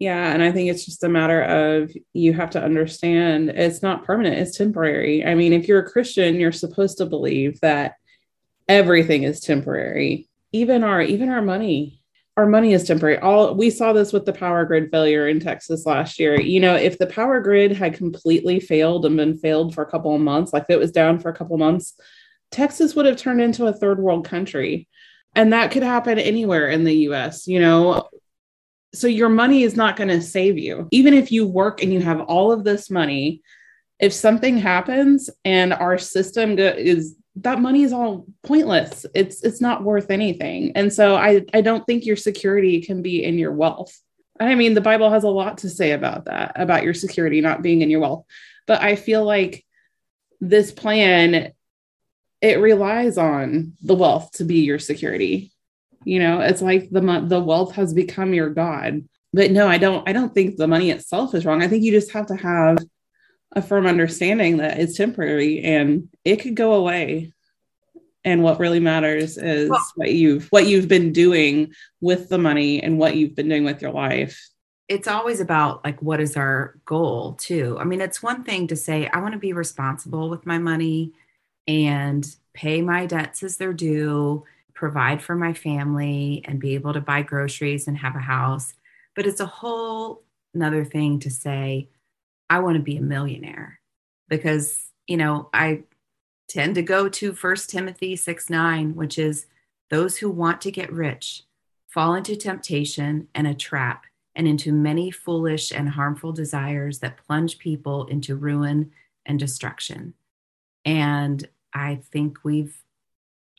Yeah 0.00 0.32
and 0.32 0.42
i 0.42 0.50
think 0.50 0.68
it's 0.68 0.84
just 0.84 1.04
a 1.04 1.08
matter 1.08 1.42
of 1.42 1.92
you 2.12 2.32
have 2.32 2.50
to 2.50 2.62
understand 2.62 3.50
it's 3.50 3.82
not 3.82 4.04
permanent 4.04 4.38
it's 4.38 4.58
temporary. 4.58 5.24
I 5.24 5.36
mean 5.36 5.52
if 5.52 5.68
you're 5.68 5.80
a 5.80 5.90
christian 5.90 6.40
you're 6.40 6.52
supposed 6.52 6.98
to 6.98 7.06
believe 7.06 7.60
that 7.60 7.94
everything 8.68 9.22
is 9.22 9.38
temporary. 9.38 10.28
Even 10.52 10.82
our 10.82 11.00
even 11.00 11.28
our 11.28 11.42
money 11.42 12.02
our 12.38 12.46
money 12.46 12.74
is 12.74 12.84
temporary. 12.84 13.18
All 13.18 13.54
we 13.54 13.70
saw 13.70 13.94
this 13.94 14.12
with 14.12 14.26
the 14.26 14.32
power 14.32 14.64
grid 14.64 14.90
failure 14.90 15.28
in 15.28 15.40
texas 15.40 15.86
last 15.86 16.18
year. 16.18 16.40
You 16.40 16.60
know 16.60 16.74
if 16.74 16.98
the 16.98 17.06
power 17.06 17.40
grid 17.40 17.72
had 17.72 17.94
completely 17.94 18.60
failed 18.60 19.04
and 19.04 19.16
been 19.16 19.36
failed 19.36 19.74
for 19.74 19.82
a 19.82 19.90
couple 19.90 20.14
of 20.14 20.20
months 20.20 20.52
like 20.54 20.66
it 20.68 20.78
was 20.78 20.90
down 20.90 21.18
for 21.18 21.30
a 21.30 21.34
couple 21.34 21.54
of 21.54 21.60
months 21.60 21.94
Texas 22.50 22.94
would 22.94 23.06
have 23.06 23.16
turned 23.16 23.40
into 23.40 23.66
a 23.66 23.72
third 23.72 23.98
world 24.00 24.24
country. 24.24 24.88
And 25.36 25.52
that 25.52 25.70
could 25.70 25.82
happen 25.82 26.18
anywhere 26.18 26.68
in 26.68 26.82
the 26.82 26.94
US, 27.10 27.46
you 27.46 27.60
know. 27.60 28.08
So 28.94 29.06
your 29.06 29.28
money 29.28 29.62
is 29.62 29.76
not 29.76 29.96
going 29.96 30.08
to 30.08 30.22
save 30.22 30.56
you. 30.56 30.88
Even 30.90 31.12
if 31.12 31.30
you 31.30 31.46
work 31.46 31.82
and 31.82 31.92
you 31.92 32.00
have 32.00 32.22
all 32.22 32.50
of 32.50 32.64
this 32.64 32.90
money, 32.90 33.42
if 34.00 34.12
something 34.12 34.56
happens 34.56 35.28
and 35.44 35.74
our 35.74 35.98
system 35.98 36.58
is 36.58 37.16
that 37.36 37.60
money 37.60 37.82
is 37.82 37.92
all 37.92 38.26
pointless. 38.42 39.04
It's 39.14 39.42
it's 39.42 39.60
not 39.60 39.84
worth 39.84 40.10
anything. 40.10 40.72
And 40.74 40.90
so 40.90 41.16
I 41.16 41.44
I 41.52 41.60
don't 41.60 41.84
think 41.84 42.06
your 42.06 42.16
security 42.16 42.80
can 42.80 43.02
be 43.02 43.22
in 43.22 43.38
your 43.38 43.52
wealth. 43.52 43.94
I 44.40 44.54
mean, 44.54 44.72
the 44.72 44.80
Bible 44.80 45.10
has 45.10 45.24
a 45.24 45.28
lot 45.28 45.58
to 45.58 45.70
say 45.70 45.92
about 45.92 46.24
that, 46.26 46.52
about 46.56 46.82
your 46.82 46.94
security 46.94 47.42
not 47.42 47.62
being 47.62 47.82
in 47.82 47.90
your 47.90 48.00
wealth. 48.00 48.24
But 48.66 48.82
I 48.82 48.96
feel 48.96 49.24
like 49.24 49.64
this 50.40 50.72
plan 50.72 51.52
it 52.40 52.60
relies 52.60 53.18
on 53.18 53.72
the 53.82 53.94
wealth 53.94 54.32
to 54.32 54.44
be 54.44 54.60
your 54.60 54.78
security. 54.78 55.52
You 56.04 56.20
know, 56.20 56.40
it's 56.40 56.62
like 56.62 56.90
the 56.90 57.00
the 57.26 57.40
wealth 57.40 57.74
has 57.74 57.92
become 57.92 58.34
your 58.34 58.50
god. 58.50 59.04
But 59.32 59.50
no, 59.50 59.68
I 59.68 59.78
don't 59.78 60.08
I 60.08 60.12
don't 60.12 60.32
think 60.32 60.56
the 60.56 60.68
money 60.68 60.90
itself 60.90 61.34
is 61.34 61.44
wrong. 61.44 61.62
I 61.62 61.68
think 61.68 61.82
you 61.82 61.92
just 61.92 62.12
have 62.12 62.26
to 62.26 62.36
have 62.36 62.78
a 63.52 63.62
firm 63.62 63.86
understanding 63.86 64.58
that 64.58 64.78
it's 64.78 64.96
temporary 64.96 65.62
and 65.62 66.08
it 66.24 66.36
could 66.36 66.54
go 66.54 66.74
away. 66.74 67.32
And 68.24 68.42
what 68.42 68.58
really 68.58 68.80
matters 68.80 69.38
is 69.38 69.70
well, 69.70 69.86
what 69.94 70.12
you've 70.12 70.46
what 70.48 70.66
you've 70.66 70.88
been 70.88 71.12
doing 71.12 71.72
with 72.00 72.28
the 72.28 72.38
money 72.38 72.82
and 72.82 72.98
what 72.98 73.16
you've 73.16 73.34
been 73.34 73.48
doing 73.48 73.64
with 73.64 73.82
your 73.82 73.92
life 73.92 74.50
it's 74.88 75.08
always 75.08 75.40
about 75.40 75.84
like 75.84 76.00
what 76.00 76.20
is 76.20 76.36
our 76.36 76.78
goal 76.84 77.32
too 77.34 77.76
i 77.80 77.84
mean 77.84 78.00
it's 78.00 78.22
one 78.22 78.44
thing 78.44 78.66
to 78.68 78.76
say 78.76 79.08
i 79.12 79.20
want 79.20 79.32
to 79.32 79.38
be 79.38 79.52
responsible 79.52 80.30
with 80.30 80.46
my 80.46 80.58
money 80.58 81.12
and 81.66 82.26
pay 82.54 82.80
my 82.80 83.06
debts 83.06 83.42
as 83.42 83.56
they're 83.56 83.72
due, 83.72 84.44
provide 84.74 85.22
for 85.22 85.34
my 85.34 85.52
family, 85.52 86.42
and 86.44 86.60
be 86.60 86.74
able 86.74 86.92
to 86.92 87.00
buy 87.00 87.22
groceries 87.22 87.88
and 87.88 87.98
have 87.98 88.16
a 88.16 88.20
house. 88.20 88.74
But 89.14 89.26
it's 89.26 89.40
a 89.40 89.46
whole 89.46 90.22
another 90.54 90.84
thing 90.84 91.18
to 91.20 91.30
say, 91.30 91.90
I 92.48 92.60
want 92.60 92.76
to 92.76 92.82
be 92.82 92.96
a 92.96 93.02
millionaire 93.02 93.80
because, 94.28 94.86
you 95.06 95.16
know, 95.16 95.48
I 95.52 95.82
tend 96.48 96.76
to 96.76 96.82
go 96.82 97.08
to 97.08 97.32
First 97.32 97.70
Timothy 97.70 98.16
6 98.16 98.50
9, 98.50 98.94
which 98.94 99.18
is 99.18 99.46
those 99.90 100.16
who 100.16 100.30
want 100.30 100.60
to 100.62 100.70
get 100.70 100.92
rich 100.92 101.44
fall 101.88 102.14
into 102.14 102.36
temptation 102.36 103.28
and 103.34 103.46
a 103.46 103.54
trap 103.54 104.04
and 104.34 104.46
into 104.46 104.70
many 104.70 105.10
foolish 105.10 105.72
and 105.72 105.88
harmful 105.88 106.30
desires 106.30 106.98
that 106.98 107.16
plunge 107.26 107.58
people 107.58 108.04
into 108.06 108.36
ruin 108.36 108.92
and 109.24 109.38
destruction. 109.38 110.12
And 110.84 111.48
I 111.76 112.00
think 112.10 112.38
we've, 112.42 112.74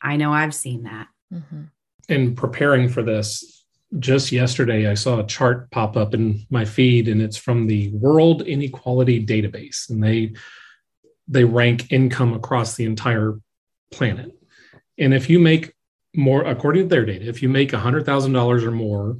I 0.02 0.16
know 0.16 0.32
I've 0.32 0.54
seen 0.54 0.82
that. 0.82 1.06
Mm-hmm. 1.32 1.62
In 2.08 2.34
preparing 2.34 2.88
for 2.88 3.02
this, 3.02 3.64
just 4.00 4.32
yesterday 4.32 4.90
I 4.90 4.94
saw 4.94 5.20
a 5.20 5.26
chart 5.26 5.70
pop 5.70 5.96
up 5.96 6.14
in 6.14 6.44
my 6.50 6.64
feed 6.64 7.06
and 7.06 7.22
it's 7.22 7.36
from 7.36 7.68
the 7.68 7.90
World 7.90 8.42
Inequality 8.42 9.24
Database 9.24 9.88
and 9.88 10.02
they 10.02 10.34
they 11.30 11.44
rank 11.44 11.92
income 11.92 12.32
across 12.32 12.74
the 12.74 12.86
entire 12.86 13.38
planet. 13.92 14.32
And 14.96 15.12
if 15.12 15.28
you 15.28 15.38
make 15.38 15.74
more 16.16 16.42
according 16.42 16.84
to 16.84 16.88
their 16.88 17.04
data, 17.04 17.28
if 17.28 17.42
you 17.42 17.50
make 17.50 17.70
$100,000 17.70 18.62
or 18.62 18.70
more, 18.70 19.18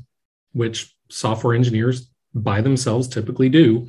which 0.53 0.97
software 1.11 1.55
engineers 1.55 2.09
by 2.35 2.63
themselves 2.63 3.09
typically 3.09 3.51
do, 3.51 3.89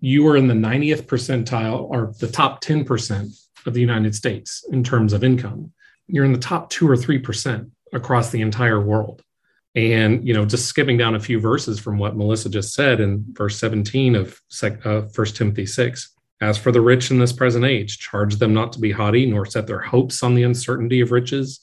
you 0.00 0.26
are 0.28 0.36
in 0.36 0.48
the 0.48 0.54
90th 0.54 1.02
percentile 1.02 1.82
or 1.82 2.14
the 2.20 2.26
top 2.26 2.64
10% 2.64 3.38
of 3.66 3.74
the 3.74 3.80
United 3.80 4.14
States 4.14 4.64
in 4.70 4.82
terms 4.84 5.12
of 5.12 5.24
income. 5.24 5.72
You're 6.06 6.24
in 6.24 6.32
the 6.32 6.38
top 6.38 6.70
2 6.70 6.88
or 6.88 6.96
3% 6.96 7.70
across 7.92 8.30
the 8.30 8.40
entire 8.40 8.80
world. 8.80 9.22
And 9.74 10.26
you 10.26 10.34
know, 10.34 10.44
just 10.44 10.66
skipping 10.66 10.98
down 10.98 11.14
a 11.14 11.20
few 11.20 11.40
verses 11.40 11.78
from 11.78 11.98
what 11.98 12.16
Melissa 12.16 12.50
just 12.50 12.74
said 12.74 13.00
in 13.00 13.24
verse 13.30 13.58
17 13.58 14.14
of 14.14 14.40
uh, 14.62 15.02
1 15.02 15.26
Timothy 15.28 15.66
6. 15.66 16.14
As 16.40 16.58
for 16.58 16.72
the 16.72 16.80
rich 16.80 17.10
in 17.10 17.18
this 17.18 17.32
present 17.32 17.64
age, 17.64 17.98
charge 17.98 18.36
them 18.36 18.52
not 18.52 18.72
to 18.72 18.80
be 18.80 18.90
haughty, 18.90 19.26
nor 19.26 19.46
set 19.46 19.66
their 19.66 19.80
hopes 19.80 20.22
on 20.22 20.34
the 20.34 20.42
uncertainty 20.42 21.00
of 21.00 21.12
riches, 21.12 21.60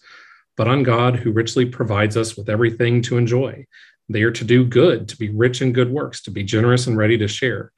but 0.55 0.69
on 0.69 0.83
God, 0.83 1.17
who 1.17 1.33
richly 1.33 1.65
provides 1.65 2.15
us 2.15 2.37
with 2.37 2.49
everything 2.49 3.01
to 3.03 3.17
enjoy. 3.17 3.65
They 4.07 4.23
are 4.23 4.31
to 4.31 4.45
do 4.45 4.65
good, 4.65 5.09
to 5.09 5.17
be 5.17 5.29
rich 5.29 5.61
in 5.61 5.73
good 5.73 5.91
works, 5.91 6.21
to 6.23 6.31
be 6.31 6.43
generous 6.43 6.87
and 6.87 6.97
ready 6.97 7.17
to 7.17 7.27
share. 7.27 7.73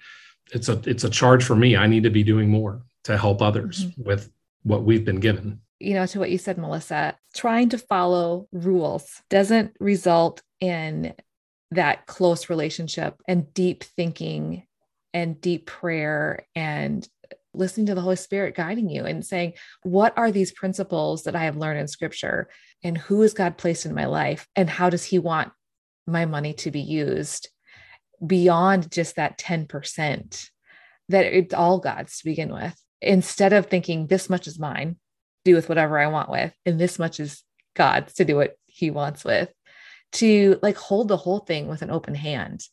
It's 0.54 0.70
a 0.70 0.80
it's 0.86 1.04
a 1.04 1.10
charge 1.10 1.44
for 1.44 1.56
me. 1.56 1.76
I 1.76 1.88
need 1.88 2.04
to 2.04 2.10
be 2.10 2.24
doing 2.24 2.50
more 2.50 2.84
to 3.06 3.18
help 3.18 3.42
others 3.42 3.86
mm-hmm. 3.86 4.04
with 4.04 4.32
what 4.64 4.84
we've 4.84 5.06
been 5.06 5.20
given 5.20 5.60
you 5.82 5.96
know, 5.96 6.06
to 6.06 6.20
what 6.20 6.30
you 6.32 6.38
said, 6.38 6.58
Melissa, 6.58 7.18
trying 7.36 7.70
to 7.70 7.78
follow 7.78 8.48
rules 8.52 9.22
doesn't 9.30 9.76
result 9.80 10.42
in 10.60 11.14
that 11.72 12.06
close 12.06 12.50
relationship 12.50 13.16
and 13.28 13.52
deep 13.54 13.84
thinking 13.84 14.64
and 15.14 15.42
deep 15.42 15.66
prayer 15.66 16.46
and 16.56 17.08
listening 17.54 17.88
to 17.88 17.96
the 17.96 18.02
Holy 18.02 18.16
Spirit 18.16 18.56
guiding 18.56 18.90
you 18.90 19.06
and 19.06 19.26
saying, 19.26 19.54
What 19.84 20.14
are 20.18 20.32
these 20.32 20.52
principles 20.52 21.24
that 21.24 21.36
I 21.36 21.46
have 21.46 21.58
learned 21.58 21.80
in 21.80 21.88
scripture? 21.88 22.50
And 22.84 22.98
who 22.98 23.22
has 23.22 23.34
God 23.34 23.58
placed 23.58 23.86
in 23.86 23.96
my 23.96 24.06
life? 24.06 24.48
And 24.56 24.70
how 24.70 24.90
does 24.90 25.04
He 25.04 25.20
want 25.20 25.52
my 26.06 26.26
money 26.26 26.54
to 26.54 26.72
be 26.72 26.82
used 26.82 27.50
beyond 28.26 28.92
just 28.92 29.16
that 29.16 29.38
10%? 29.40 30.50
That 31.10 31.26
it's 31.26 31.54
all 31.54 31.80
God's 31.80 32.20
to 32.20 32.26
begin 32.26 32.54
with. 32.54 32.80
Instead 33.02 33.54
of 33.54 33.66
thinking, 33.66 34.08
This 34.08 34.30
much 34.30 34.48
is 34.48 34.60
mine, 34.60 34.98
do 35.44 35.56
with 35.56 35.70
whatever 35.70 35.98
I 36.00 36.08
want 36.08 36.30
with, 36.30 36.54
and 36.66 36.80
this 36.80 37.00
much 37.00 37.20
is 37.20 37.44
God's 37.76 38.14
to 38.14 38.26
do 38.26 38.36
what 38.36 38.56
He 38.66 38.92
wants 38.92 39.24
with, 39.24 39.52
to 40.14 40.60
like 40.62 40.78
hold 40.78 41.08
the 41.08 41.18
whole 41.18 41.40
thing 41.40 41.68
with 41.68 41.82
an 41.82 41.92
open 41.92 42.16
hand, 42.16 42.64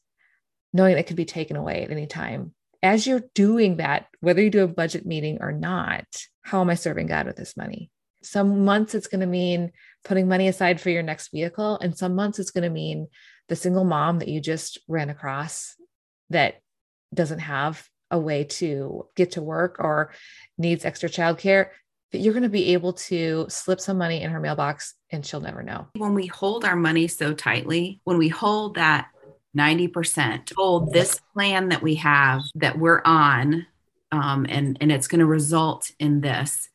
knowing 0.73 0.97
it 0.97 1.07
could 1.07 1.17
be 1.17 1.25
taken 1.25 1.57
away 1.57 1.85
at 1.85 1.91
any 1.91 2.07
time. 2.07 2.55
As 2.83 3.07
you're 3.07 3.25
doing 3.35 3.77
that, 3.77 4.07
whether 4.21 4.43
you 4.43 4.51
do 4.51 4.63
a 4.63 4.69
budget 4.69 5.05
meeting 5.05 5.39
or 5.41 5.51
not, 5.51 6.05
how 6.43 6.61
am 6.61 6.71
I 6.71 6.75
serving 6.75 7.07
God 7.07 7.27
with 7.27 7.37
this 7.37 7.57
money? 7.57 7.91
Some 8.23 8.65
months 8.65 8.95
it's 8.95 9.07
going 9.07 9.21
to 9.21 9.27
mean 9.27 9.73
putting 10.05 10.29
money 10.29 10.49
aside 10.49 10.81
for 10.81 10.91
your 10.91 11.03
next 11.03 11.29
vehicle, 11.29 11.79
and 11.79 11.97
some 11.97 12.15
months 12.15 12.39
it's 12.39 12.51
going 12.51 12.65
to 12.65 12.71
mean 12.71 13.09
the 13.49 13.57
single 13.57 13.85
mom 13.85 14.19
that 14.19 14.29
you 14.29 14.41
just 14.41 14.79
ran 14.89 15.11
across 15.11 15.75
that 16.31 16.61
doesn't 17.15 17.39
have 17.39 17.89
a 18.11 18.19
way 18.19 18.45
to 18.45 19.07
get 19.17 19.33
to 19.33 19.43
work 19.43 19.77
or 19.79 20.13
needs 20.57 20.85
extra 20.85 21.09
childcare 21.09 21.69
that 22.13 22.19
you're 22.19 22.33
going 22.33 22.43
to 22.43 22.49
be 22.49 22.73
able 22.73 22.95
to 22.95 23.47
slip 23.49 23.81
some 23.81 23.99
money 23.99 24.23
in 24.23 24.31
her 24.31 24.41
mailbox 24.41 24.95
and 25.11 25.25
she'll 25.25 25.41
never 25.41 25.63
know. 25.63 25.89
When 25.97 26.15
we 26.15 26.27
hold 26.27 26.65
our 26.65 26.77
money 26.77 27.07
so 27.07 27.35
tightly, 27.35 28.01
when 28.05 28.19
we 28.19 28.29
hold 28.29 28.77
that 28.77 29.09
90%, 29.57 30.53
hold 30.57 30.93
this 30.93 31.21
plan 31.35 31.69
that 31.69 31.83
we 31.83 31.97
have 31.97 32.43
that 32.55 32.79
we're 32.79 33.03
on, 33.05 33.67
um, 34.11 34.47
and, 34.49 34.79
and 34.81 34.91
it's 34.91 35.09
going 35.09 35.19
to 35.19 35.27
result 35.27 35.91
in 35.99 36.21
this, 36.21 36.69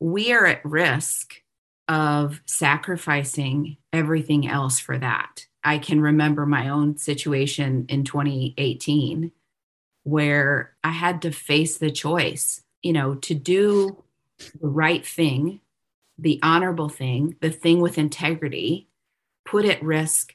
we 0.00 0.32
are 0.32 0.46
at 0.46 0.64
risk 0.64 1.34
of 1.86 2.40
sacrificing 2.46 3.76
everything 3.92 4.48
else 4.48 4.78
for 4.78 4.98
that. 4.98 5.46
I 5.62 5.78
can 5.78 6.00
remember 6.00 6.46
my 6.46 6.70
own 6.70 6.96
situation 6.96 7.86
in 7.88 8.04
2018 8.04 9.30
where 10.02 10.74
I 10.82 10.90
had 10.90 11.22
to 11.22 11.30
face 11.30 11.78
the 11.78 11.90
choice, 11.90 12.62
you 12.82 12.92
know, 12.92 13.14
to 13.16 13.34
do 13.34 14.02
the 14.60 14.68
right 14.68 15.04
thing, 15.04 15.60
the 16.18 16.38
honorable 16.42 16.88
thing, 16.88 17.36
the 17.40 17.50
thing 17.50 17.80
with 17.80 17.98
integrity, 17.98 18.88
put 19.44 19.64
at 19.64 19.82
risk 19.82 20.34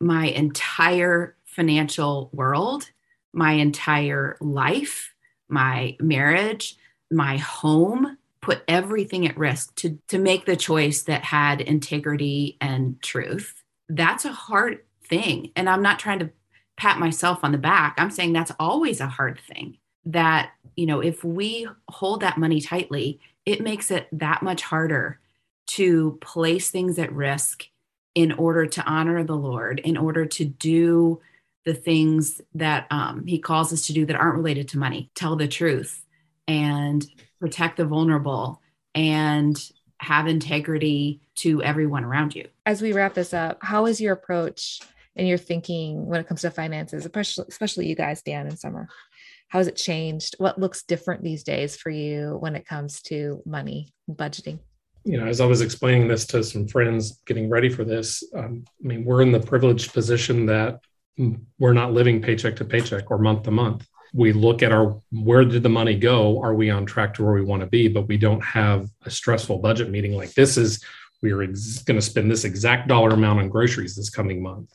my 0.00 0.26
entire 0.26 1.36
financial 1.44 2.30
world, 2.32 2.90
my 3.32 3.52
entire 3.52 4.36
life, 4.40 5.14
my 5.48 5.96
marriage, 6.00 6.76
my 7.10 7.36
home, 7.36 8.18
put 8.40 8.62
everything 8.66 9.26
at 9.26 9.38
risk 9.38 9.74
to, 9.76 9.98
to 10.08 10.18
make 10.18 10.44
the 10.44 10.56
choice 10.56 11.02
that 11.02 11.22
had 11.24 11.60
integrity 11.60 12.56
and 12.60 13.00
truth. 13.00 13.62
That's 13.88 14.24
a 14.24 14.32
hard 14.32 14.80
thing. 15.04 15.52
And 15.54 15.68
I'm 15.68 15.82
not 15.82 15.98
trying 15.98 16.18
to 16.20 16.30
pat 16.82 16.98
myself 16.98 17.44
on 17.44 17.52
the 17.52 17.58
back. 17.58 17.94
I'm 17.96 18.10
saying 18.10 18.32
that's 18.32 18.50
always 18.58 18.98
a 18.98 19.06
hard 19.06 19.38
thing. 19.38 19.78
That, 20.04 20.50
you 20.74 20.86
know, 20.86 20.98
if 20.98 21.22
we 21.22 21.68
hold 21.88 22.22
that 22.22 22.38
money 22.38 22.60
tightly, 22.60 23.20
it 23.46 23.60
makes 23.60 23.92
it 23.92 24.08
that 24.10 24.42
much 24.42 24.62
harder 24.62 25.20
to 25.68 26.18
place 26.20 26.70
things 26.70 26.98
at 26.98 27.12
risk 27.12 27.66
in 28.16 28.32
order 28.32 28.66
to 28.66 28.84
honor 28.84 29.22
the 29.22 29.36
Lord, 29.36 29.78
in 29.78 29.96
order 29.96 30.26
to 30.26 30.44
do 30.44 31.20
the 31.64 31.72
things 31.72 32.40
that 32.54 32.88
um, 32.90 33.24
He 33.28 33.38
calls 33.38 33.72
us 33.72 33.86
to 33.86 33.92
do 33.92 34.04
that 34.06 34.16
aren't 34.16 34.34
related 34.34 34.66
to 34.70 34.78
money, 34.78 35.08
tell 35.14 35.36
the 35.36 35.46
truth 35.46 36.04
and 36.48 37.06
protect 37.38 37.76
the 37.76 37.84
vulnerable 37.84 38.60
and 38.92 39.70
have 39.98 40.26
integrity 40.26 41.20
to 41.36 41.62
everyone 41.62 42.02
around 42.02 42.34
you. 42.34 42.48
As 42.66 42.82
we 42.82 42.92
wrap 42.92 43.14
this 43.14 43.32
up, 43.32 43.58
how 43.62 43.86
is 43.86 44.00
your 44.00 44.14
approach 44.14 44.80
and 45.16 45.28
your 45.28 45.38
thinking 45.38 46.06
when 46.06 46.20
it 46.20 46.28
comes 46.28 46.42
to 46.42 46.50
finances, 46.50 47.04
especially, 47.04 47.44
especially 47.48 47.86
you 47.86 47.94
guys, 47.94 48.22
Dan 48.22 48.46
and 48.46 48.58
Summer? 48.58 48.88
how 49.52 49.58
has 49.58 49.68
it 49.68 49.76
changed? 49.76 50.34
What 50.38 50.58
looks 50.58 50.82
different 50.82 51.22
these 51.22 51.42
days 51.42 51.76
for 51.76 51.90
you 51.90 52.38
when 52.40 52.56
it 52.56 52.66
comes 52.66 53.02
to 53.02 53.42
money 53.44 53.92
budgeting? 54.10 54.60
You 55.04 55.18
know 55.18 55.26
as 55.26 55.40
i 55.40 55.46
was 55.46 55.62
explaining 55.62 56.06
this 56.06 56.24
to 56.26 56.44
some 56.44 56.68
friends 56.68 57.20
getting 57.26 57.50
ready 57.50 57.68
for 57.68 57.82
this 57.82 58.22
um, 58.36 58.64
i 58.84 58.86
mean 58.86 59.04
we're 59.04 59.20
in 59.20 59.32
the 59.32 59.40
privileged 59.40 59.92
position 59.92 60.46
that 60.46 60.78
we're 61.58 61.72
not 61.72 61.92
living 61.92 62.22
paycheck 62.22 62.54
to 62.56 62.64
paycheck 62.64 63.10
or 63.10 63.18
month 63.18 63.42
to 63.42 63.50
month. 63.50 63.86
We 64.14 64.32
look 64.32 64.62
at 64.62 64.72
our 64.72 65.00
where 65.10 65.44
did 65.44 65.62
the 65.62 65.68
money 65.68 65.96
go? 65.96 66.40
Are 66.40 66.54
we 66.54 66.70
on 66.70 66.86
track 66.86 67.14
to 67.14 67.24
where 67.24 67.34
we 67.34 67.42
want 67.42 67.60
to 67.60 67.66
be? 67.66 67.88
But 67.88 68.08
we 68.08 68.16
don't 68.16 68.42
have 68.42 68.88
a 69.04 69.10
stressful 69.10 69.58
budget 69.58 69.90
meeting 69.90 70.16
like 70.16 70.32
this 70.34 70.56
is 70.56 70.82
we 71.20 71.32
are 71.32 71.42
ex- 71.42 71.82
going 71.82 71.98
to 71.98 72.06
spend 72.06 72.30
this 72.30 72.44
exact 72.44 72.88
dollar 72.88 73.10
amount 73.10 73.40
on 73.40 73.48
groceries 73.48 73.96
this 73.96 74.08
coming 74.08 74.42
month 74.42 74.70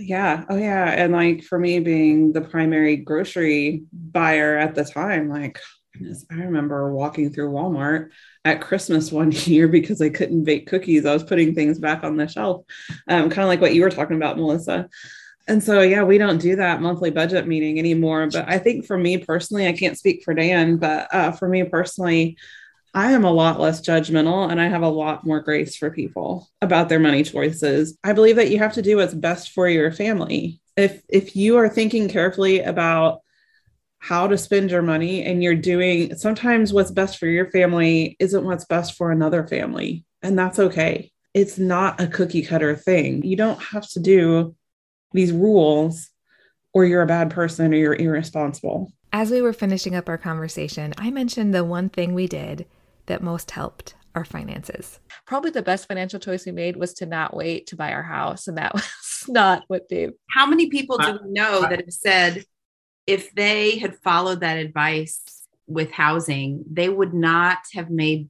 yeah. 0.00 0.44
Oh, 0.48 0.56
yeah. 0.56 0.90
And 0.90 1.12
like 1.12 1.42
for 1.42 1.58
me 1.58 1.78
being 1.80 2.32
the 2.32 2.40
primary 2.40 2.96
grocery 2.96 3.84
buyer 3.92 4.56
at 4.56 4.74
the 4.74 4.84
time, 4.84 5.28
like, 5.28 5.60
goodness, 5.92 6.24
I 6.30 6.36
remember 6.36 6.92
walking 6.92 7.32
through 7.32 7.50
Walmart 7.50 8.10
at 8.44 8.60
Christmas 8.60 9.12
one 9.12 9.32
year 9.34 9.68
because 9.68 10.00
I 10.00 10.08
couldn't 10.08 10.44
bake 10.44 10.66
cookies. 10.66 11.06
I 11.06 11.12
was 11.12 11.24
putting 11.24 11.54
things 11.54 11.78
back 11.78 12.04
on 12.04 12.16
the 12.16 12.26
shelf, 12.26 12.64
um, 13.08 13.30
kind 13.30 13.42
of 13.42 13.48
like 13.48 13.60
what 13.60 13.74
you 13.74 13.82
were 13.82 13.90
talking 13.90 14.16
about, 14.16 14.36
Melissa. 14.36 14.88
And 15.48 15.62
so, 15.62 15.82
yeah, 15.82 16.04
we 16.04 16.18
don't 16.18 16.40
do 16.40 16.56
that 16.56 16.80
monthly 16.80 17.10
budget 17.10 17.46
meeting 17.46 17.78
anymore. 17.78 18.28
But 18.30 18.48
I 18.48 18.58
think 18.58 18.86
for 18.86 18.96
me 18.96 19.18
personally, 19.18 19.66
I 19.66 19.72
can't 19.72 19.98
speak 19.98 20.22
for 20.24 20.32
Dan, 20.34 20.76
but 20.76 21.12
uh, 21.12 21.32
for 21.32 21.48
me 21.48 21.64
personally, 21.64 22.36
I 22.94 23.12
am 23.12 23.24
a 23.24 23.30
lot 23.30 23.60
less 23.60 23.80
judgmental 23.80 24.50
and 24.50 24.60
I 24.60 24.66
have 24.66 24.82
a 24.82 24.88
lot 24.88 25.24
more 25.24 25.40
grace 25.40 25.76
for 25.76 25.90
people 25.90 26.48
about 26.60 26.88
their 26.88 26.98
money 26.98 27.22
choices. 27.22 27.96
I 28.02 28.12
believe 28.12 28.36
that 28.36 28.50
you 28.50 28.58
have 28.58 28.72
to 28.74 28.82
do 28.82 28.96
what's 28.96 29.14
best 29.14 29.50
for 29.50 29.68
your 29.68 29.92
family. 29.92 30.60
If 30.76 31.02
if 31.08 31.36
you 31.36 31.56
are 31.58 31.68
thinking 31.68 32.08
carefully 32.08 32.60
about 32.60 33.20
how 33.98 34.26
to 34.26 34.38
spend 34.38 34.70
your 34.70 34.82
money 34.82 35.22
and 35.22 35.42
you're 35.42 35.54
doing 35.54 36.16
sometimes 36.16 36.72
what's 36.72 36.90
best 36.90 37.18
for 37.18 37.26
your 37.26 37.50
family 37.50 38.16
isn't 38.18 38.44
what's 38.44 38.64
best 38.64 38.94
for 38.94 39.12
another 39.12 39.46
family 39.46 40.04
and 40.22 40.38
that's 40.38 40.58
okay. 40.58 41.12
It's 41.32 41.58
not 41.58 42.00
a 42.00 42.08
cookie 42.08 42.42
cutter 42.42 42.74
thing. 42.74 43.24
You 43.24 43.36
don't 43.36 43.62
have 43.62 43.88
to 43.90 44.00
do 44.00 44.56
these 45.12 45.30
rules 45.30 46.10
or 46.72 46.84
you're 46.84 47.02
a 47.02 47.06
bad 47.06 47.30
person 47.30 47.72
or 47.72 47.76
you're 47.76 47.94
irresponsible. 47.94 48.92
As 49.12 49.30
we 49.30 49.42
were 49.42 49.52
finishing 49.52 49.94
up 49.94 50.08
our 50.08 50.18
conversation, 50.18 50.92
I 50.98 51.10
mentioned 51.10 51.54
the 51.54 51.64
one 51.64 51.88
thing 51.88 52.14
we 52.14 52.26
did 52.26 52.66
that 53.06 53.22
most 53.22 53.50
helped 53.50 53.94
our 54.14 54.24
finances. 54.24 55.00
Probably 55.26 55.50
the 55.50 55.62
best 55.62 55.86
financial 55.86 56.18
choice 56.18 56.44
we 56.44 56.52
made 56.52 56.76
was 56.76 56.94
to 56.94 57.06
not 57.06 57.36
wait 57.36 57.68
to 57.68 57.76
buy 57.76 57.92
our 57.92 58.02
house. 58.02 58.48
And 58.48 58.58
that 58.58 58.74
was 58.74 59.24
not 59.28 59.64
what 59.68 59.88
Dave. 59.88 60.12
How 60.30 60.46
many 60.46 60.68
people 60.68 60.98
do 60.98 61.04
uh, 61.04 61.18
we 61.24 61.30
know 61.30 61.62
uh, 61.62 61.68
that 61.68 61.80
have 61.80 61.92
said 61.92 62.44
if 63.06 63.32
they 63.34 63.78
had 63.78 63.96
followed 63.98 64.40
that 64.40 64.58
advice 64.58 65.22
with 65.66 65.90
housing, 65.90 66.64
they 66.70 66.88
would 66.88 67.14
not 67.14 67.58
have 67.74 67.90
made 67.90 68.28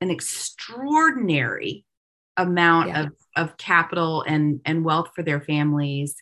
an 0.00 0.10
extraordinary 0.10 1.84
amount 2.36 2.88
yeah. 2.88 3.02
of, 3.02 3.12
of 3.36 3.56
capital 3.56 4.22
and, 4.26 4.60
and 4.64 4.84
wealth 4.84 5.10
for 5.14 5.22
their 5.22 5.40
families 5.40 6.16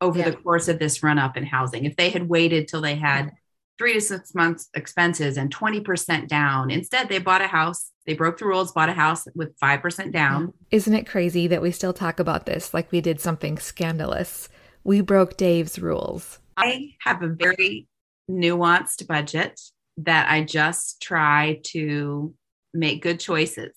over 0.00 0.18
yeah. 0.18 0.30
the 0.30 0.36
course 0.36 0.68
of 0.68 0.78
this 0.78 1.02
run 1.02 1.18
up 1.18 1.36
in 1.36 1.44
housing. 1.44 1.84
If 1.84 1.96
they 1.96 2.10
had 2.10 2.28
waited 2.28 2.68
till 2.68 2.80
they 2.80 2.94
had 2.96 3.32
three 3.78 3.94
to 3.94 4.00
six 4.00 4.34
months 4.34 4.68
expenses 4.74 5.36
and 5.36 5.54
20% 5.54 6.28
down, 6.28 6.70
instead 6.70 7.08
they 7.08 7.18
bought 7.18 7.40
a 7.40 7.46
house. 7.46 7.92
They 8.06 8.14
broke 8.14 8.38
the 8.38 8.46
rules, 8.46 8.72
bought 8.72 8.88
a 8.88 8.94
house 8.94 9.26
with 9.34 9.58
5% 9.58 10.12
down. 10.12 10.52
Isn't 10.70 10.94
it 10.94 11.06
crazy 11.06 11.46
that 11.46 11.62
we 11.62 11.70
still 11.70 11.92
talk 11.92 12.18
about 12.18 12.46
this 12.46 12.74
like 12.74 12.90
we 12.90 13.00
did 13.00 13.20
something 13.20 13.58
scandalous? 13.58 14.48
We 14.82 15.00
broke 15.00 15.36
Dave's 15.36 15.78
rules. 15.78 16.38
I 16.56 16.94
have 17.00 17.22
a 17.22 17.28
very 17.28 17.86
nuanced 18.30 19.06
budget 19.06 19.60
that 19.98 20.30
I 20.30 20.42
just 20.42 21.00
try 21.02 21.60
to 21.66 22.34
make 22.74 23.02
good 23.02 23.20
choices, 23.20 23.74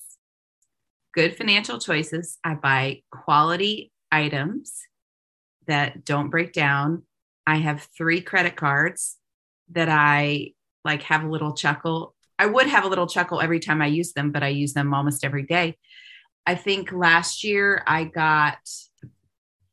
good 1.13 1.35
financial 1.35 1.79
choices. 1.79 2.37
I 2.43 2.55
buy 2.55 3.01
quality 3.11 3.91
items 4.11 4.73
that 5.67 6.05
don't 6.05 6.29
break 6.29 6.53
down. 6.53 7.03
I 7.45 7.57
have 7.57 7.87
three 7.97 8.21
credit 8.21 8.55
cards 8.55 9.17
that 9.71 9.89
I 9.89 10.53
like 10.83 11.03
have 11.03 11.23
a 11.23 11.29
little 11.29 11.53
chuckle. 11.53 12.15
I 12.39 12.45
would 12.47 12.67
have 12.67 12.83
a 12.83 12.87
little 12.87 13.07
chuckle 13.07 13.39
every 13.39 13.59
time 13.59 13.81
I 13.81 13.87
use 13.87 14.13
them, 14.13 14.31
but 14.31 14.43
I 14.43 14.47
use 14.49 14.73
them 14.73 14.93
almost 14.93 15.23
every 15.23 15.43
day. 15.43 15.77
I 16.45 16.55
think 16.55 16.91
last 16.91 17.43
year 17.43 17.83
I 17.85 18.03
got 18.05 18.57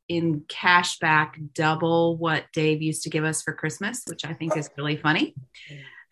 in 0.08 0.42
cash 0.48 0.98
back 0.98 1.38
double 1.54 2.16
what 2.16 2.44
Dave 2.52 2.82
used 2.82 3.02
to 3.04 3.10
give 3.10 3.24
us 3.24 3.42
for 3.42 3.52
Christmas, 3.52 4.02
which 4.06 4.24
I 4.24 4.32
think 4.32 4.56
is 4.56 4.70
really 4.76 4.96
funny. 4.96 5.34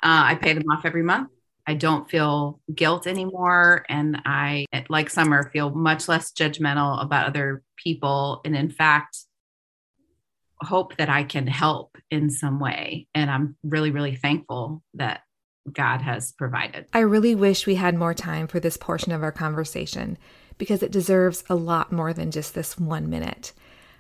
Uh, 0.03 0.33
I 0.33 0.35
pay 0.35 0.53
them 0.53 0.69
off 0.71 0.85
every 0.85 1.03
month. 1.03 1.31
I 1.67 1.75
don't 1.75 2.09
feel 2.09 2.61
guilt 2.73 3.07
anymore. 3.07 3.85
And 3.89 4.23
I, 4.25 4.67
like 4.89 5.11
Summer, 5.11 5.51
feel 5.51 5.71
much 5.71 6.09
less 6.09 6.31
judgmental 6.33 7.03
about 7.03 7.27
other 7.27 7.63
people. 7.77 8.41
And 8.45 8.55
in 8.55 8.71
fact, 8.71 9.19
hope 10.61 10.97
that 10.97 11.09
I 11.09 11.25
can 11.25 11.47
help 11.47 11.97
in 12.11 12.31
some 12.31 12.59
way. 12.61 13.07
And 13.15 13.31
I'm 13.31 13.57
really, 13.63 13.91
really 13.91 14.17
thankful 14.17 14.83
that 14.95 15.21
God 15.71 16.01
has 16.01 16.33
provided. 16.33 16.87
I 16.93 17.01
really 17.01 17.35
wish 17.35 17.67
we 17.67 17.75
had 17.75 17.95
more 17.95 18.15
time 18.15 18.47
for 18.47 18.61
this 18.61 18.77
portion 18.77 19.13
of 19.13 19.23
our 19.23 19.33
conversation 19.33 20.17
because 20.59 20.83
it 20.83 20.93
deserves 20.93 21.45
a 21.49 21.55
lot 21.55 21.93
more 21.93 22.13
than 22.13 22.31
just 22.31 22.55
this 22.55 22.79
one 22.79 23.11
minute. 23.11 23.53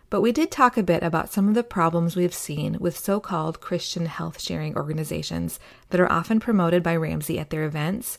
But 0.08 0.20
we 0.20 0.30
did 0.30 0.50
talk 0.50 0.76
a 0.76 0.84
bit 0.84 1.02
about 1.02 1.32
some 1.32 1.48
of 1.48 1.54
the 1.54 1.64
problems 1.64 2.14
we've 2.14 2.32
seen 2.32 2.78
with 2.78 2.96
so 2.96 3.18
called 3.18 3.60
Christian 3.60 4.06
health 4.06 4.40
sharing 4.40 4.76
organizations 4.76 5.58
that 5.90 6.00
are 6.00 6.10
often 6.10 6.38
promoted 6.38 6.82
by 6.82 6.94
Ramsey 6.94 7.38
at 7.40 7.50
their 7.50 7.64
events 7.64 8.16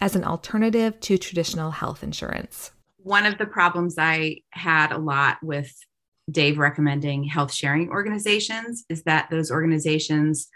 as 0.00 0.14
an 0.14 0.24
alternative 0.24 1.00
to 1.00 1.16
traditional 1.16 1.70
health 1.70 2.02
insurance. 2.02 2.72
One 2.98 3.24
of 3.24 3.38
the 3.38 3.46
problems 3.46 3.96
I 3.96 4.38
had 4.50 4.92
a 4.92 4.98
lot 4.98 5.38
with 5.42 5.74
Dave 6.30 6.58
recommending 6.58 7.24
health 7.24 7.52
sharing 7.52 7.90
organizations 7.90 8.84
is 8.88 9.02
that 9.04 9.28
those 9.30 9.50
organizations 9.50 10.48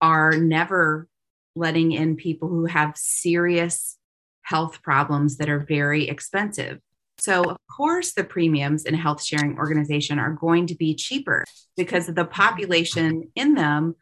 are 0.00 0.32
never 0.32 1.08
letting 1.54 1.92
in 1.92 2.16
people 2.16 2.48
who 2.48 2.66
have 2.66 2.96
serious 2.96 3.96
health 4.42 4.82
problems 4.82 5.38
that 5.38 5.48
are 5.48 5.64
very 5.66 6.08
expensive. 6.08 6.78
So, 7.18 7.44
of 7.44 7.56
course, 7.74 8.12
the 8.12 8.24
premiums 8.24 8.84
in 8.84 8.94
a 8.94 8.98
health 8.98 9.22
sharing 9.24 9.56
organization 9.56 10.18
are 10.18 10.32
going 10.32 10.66
to 10.68 10.74
be 10.74 10.94
cheaper 10.94 11.44
because 11.76 12.06
the 12.06 12.24
population 12.24 13.30
in 13.34 13.54
them 13.54 13.96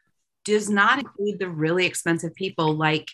does 0.45 0.69
not 0.69 0.99
include 0.99 1.39
the 1.39 1.49
really 1.49 1.87
expensive 1.87 2.35
people 2.35 2.75
like 2.75 3.09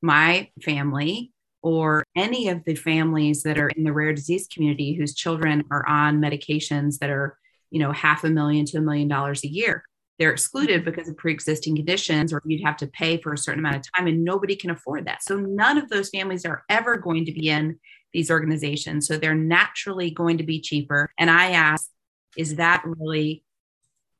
my 0.00 0.48
family 0.62 1.32
or 1.62 2.04
any 2.16 2.48
of 2.48 2.64
the 2.64 2.74
families 2.74 3.42
that 3.42 3.58
are 3.58 3.68
in 3.68 3.84
the 3.84 3.92
rare 3.92 4.14
disease 4.14 4.48
community 4.52 4.94
whose 4.94 5.14
children 5.14 5.64
are 5.70 5.86
on 5.86 6.18
medications 6.20 6.98
that 6.98 7.10
are, 7.10 7.36
you 7.70 7.78
know, 7.78 7.92
half 7.92 8.24
a 8.24 8.30
million 8.30 8.64
to 8.66 8.78
a 8.78 8.80
million 8.80 9.08
dollars 9.08 9.44
a 9.44 9.48
year. 9.48 9.84
They're 10.18 10.32
excluded 10.32 10.84
because 10.84 11.08
of 11.08 11.16
pre 11.16 11.32
existing 11.32 11.76
conditions, 11.76 12.32
or 12.32 12.42
you'd 12.44 12.64
have 12.64 12.76
to 12.78 12.86
pay 12.86 13.16
for 13.16 13.32
a 13.32 13.38
certain 13.38 13.60
amount 13.60 13.76
of 13.76 13.84
time, 13.96 14.06
and 14.06 14.22
nobody 14.22 14.54
can 14.54 14.70
afford 14.70 15.06
that. 15.06 15.22
So, 15.22 15.36
none 15.36 15.78
of 15.78 15.88
those 15.88 16.10
families 16.10 16.44
are 16.44 16.62
ever 16.68 16.98
going 16.98 17.24
to 17.24 17.32
be 17.32 17.48
in 17.48 17.78
these 18.12 18.30
organizations. 18.30 19.06
So 19.06 19.16
they're 19.16 19.34
naturally 19.34 20.10
going 20.10 20.38
to 20.38 20.44
be 20.44 20.60
cheaper. 20.60 21.10
And 21.18 21.30
I 21.30 21.52
ask, 21.52 21.88
is 22.36 22.56
that 22.56 22.82
really 22.84 23.44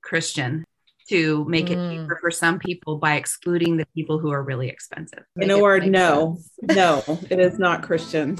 Christian 0.02 0.64
to 1.08 1.44
make 1.46 1.66
mm. 1.66 1.70
it 1.70 1.90
cheaper 1.90 2.18
for 2.20 2.30
some 2.30 2.58
people 2.58 2.96
by 2.96 3.14
excluding 3.14 3.76
the 3.76 3.86
people 3.94 4.18
who 4.18 4.30
are 4.30 4.42
really 4.42 4.68
expensive? 4.68 5.24
In 5.36 5.50
a 5.50 5.58
word, 5.58 5.86
no, 5.86 6.38
no, 6.62 7.02
it 7.30 7.40
is 7.40 7.58
not 7.58 7.82
Christian. 7.82 8.38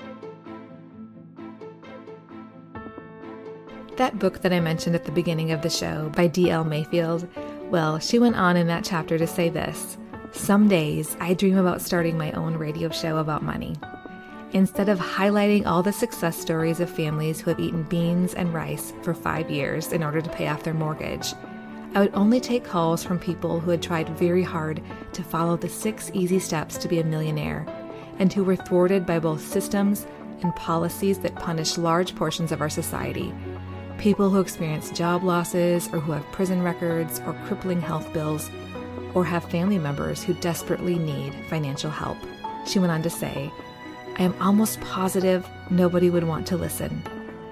That 4.00 4.18
book 4.18 4.40
that 4.40 4.52
I 4.54 4.60
mentioned 4.60 4.96
at 4.96 5.04
the 5.04 5.12
beginning 5.12 5.52
of 5.52 5.60
the 5.60 5.68
show 5.68 6.08
by 6.16 6.26
D.L. 6.26 6.64
Mayfield, 6.64 7.28
well, 7.68 7.98
she 7.98 8.18
went 8.18 8.34
on 8.34 8.56
in 8.56 8.66
that 8.66 8.82
chapter 8.82 9.18
to 9.18 9.26
say 9.26 9.50
this 9.50 9.98
Some 10.32 10.68
days 10.68 11.18
I 11.20 11.34
dream 11.34 11.58
about 11.58 11.82
starting 11.82 12.16
my 12.16 12.32
own 12.32 12.56
radio 12.56 12.88
show 12.88 13.18
about 13.18 13.42
money. 13.42 13.76
Instead 14.52 14.88
of 14.88 14.98
highlighting 14.98 15.66
all 15.66 15.82
the 15.82 15.92
success 15.92 16.40
stories 16.40 16.80
of 16.80 16.88
families 16.88 17.42
who 17.42 17.50
have 17.50 17.60
eaten 17.60 17.82
beans 17.82 18.32
and 18.32 18.54
rice 18.54 18.94
for 19.02 19.12
five 19.12 19.50
years 19.50 19.92
in 19.92 20.02
order 20.02 20.22
to 20.22 20.30
pay 20.30 20.48
off 20.48 20.62
their 20.62 20.72
mortgage, 20.72 21.34
I 21.94 22.00
would 22.00 22.14
only 22.14 22.40
take 22.40 22.64
calls 22.64 23.04
from 23.04 23.18
people 23.18 23.60
who 23.60 23.70
had 23.70 23.82
tried 23.82 24.08
very 24.18 24.42
hard 24.42 24.82
to 25.12 25.22
follow 25.22 25.58
the 25.58 25.68
six 25.68 26.10
easy 26.14 26.38
steps 26.38 26.78
to 26.78 26.88
be 26.88 27.00
a 27.00 27.04
millionaire 27.04 27.66
and 28.18 28.32
who 28.32 28.44
were 28.44 28.56
thwarted 28.56 29.04
by 29.04 29.18
both 29.18 29.46
systems 29.46 30.06
and 30.42 30.56
policies 30.56 31.18
that 31.18 31.34
punish 31.34 31.76
large 31.76 32.14
portions 32.14 32.50
of 32.50 32.62
our 32.62 32.70
society. 32.70 33.30
People 34.00 34.30
who 34.30 34.40
experience 34.40 34.90
job 34.90 35.22
losses 35.22 35.90
or 35.92 36.00
who 36.00 36.12
have 36.12 36.32
prison 36.32 36.62
records 36.62 37.20
or 37.26 37.34
crippling 37.44 37.82
health 37.82 38.10
bills 38.14 38.50
or 39.12 39.26
have 39.26 39.44
family 39.44 39.78
members 39.78 40.22
who 40.22 40.32
desperately 40.32 40.98
need 40.98 41.34
financial 41.50 41.90
help. 41.90 42.16
She 42.66 42.78
went 42.78 42.92
on 42.92 43.02
to 43.02 43.10
say, 43.10 43.52
I 44.16 44.22
am 44.22 44.34
almost 44.40 44.80
positive 44.80 45.46
nobody 45.68 46.08
would 46.08 46.24
want 46.24 46.46
to 46.46 46.56
listen, 46.56 47.02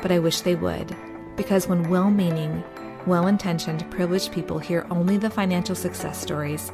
but 0.00 0.10
I 0.10 0.20
wish 0.20 0.40
they 0.40 0.54
would, 0.54 0.96
because 1.36 1.68
when 1.68 1.90
well 1.90 2.10
meaning, 2.10 2.64
well 3.06 3.26
intentioned, 3.26 3.88
privileged 3.90 4.32
people 4.32 4.58
hear 4.58 4.86
only 4.90 5.18
the 5.18 5.28
financial 5.28 5.74
success 5.74 6.18
stories, 6.18 6.72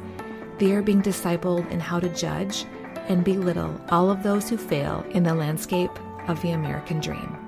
they 0.57 0.71
are 0.71 0.81
being 0.81 1.01
discipled 1.01 1.69
in 1.69 1.81
how 1.81 1.99
to 1.99 2.07
judge 2.07 2.63
and 3.09 3.25
belittle 3.25 3.81
all 3.89 4.09
of 4.09 4.23
those 4.23 4.49
who 4.49 4.55
fail 4.55 5.05
in 5.09 5.23
the 5.23 5.35
landscape 5.35 5.91
of 6.29 6.41
the 6.41 6.51
American 6.51 7.01
dream. 7.01 7.44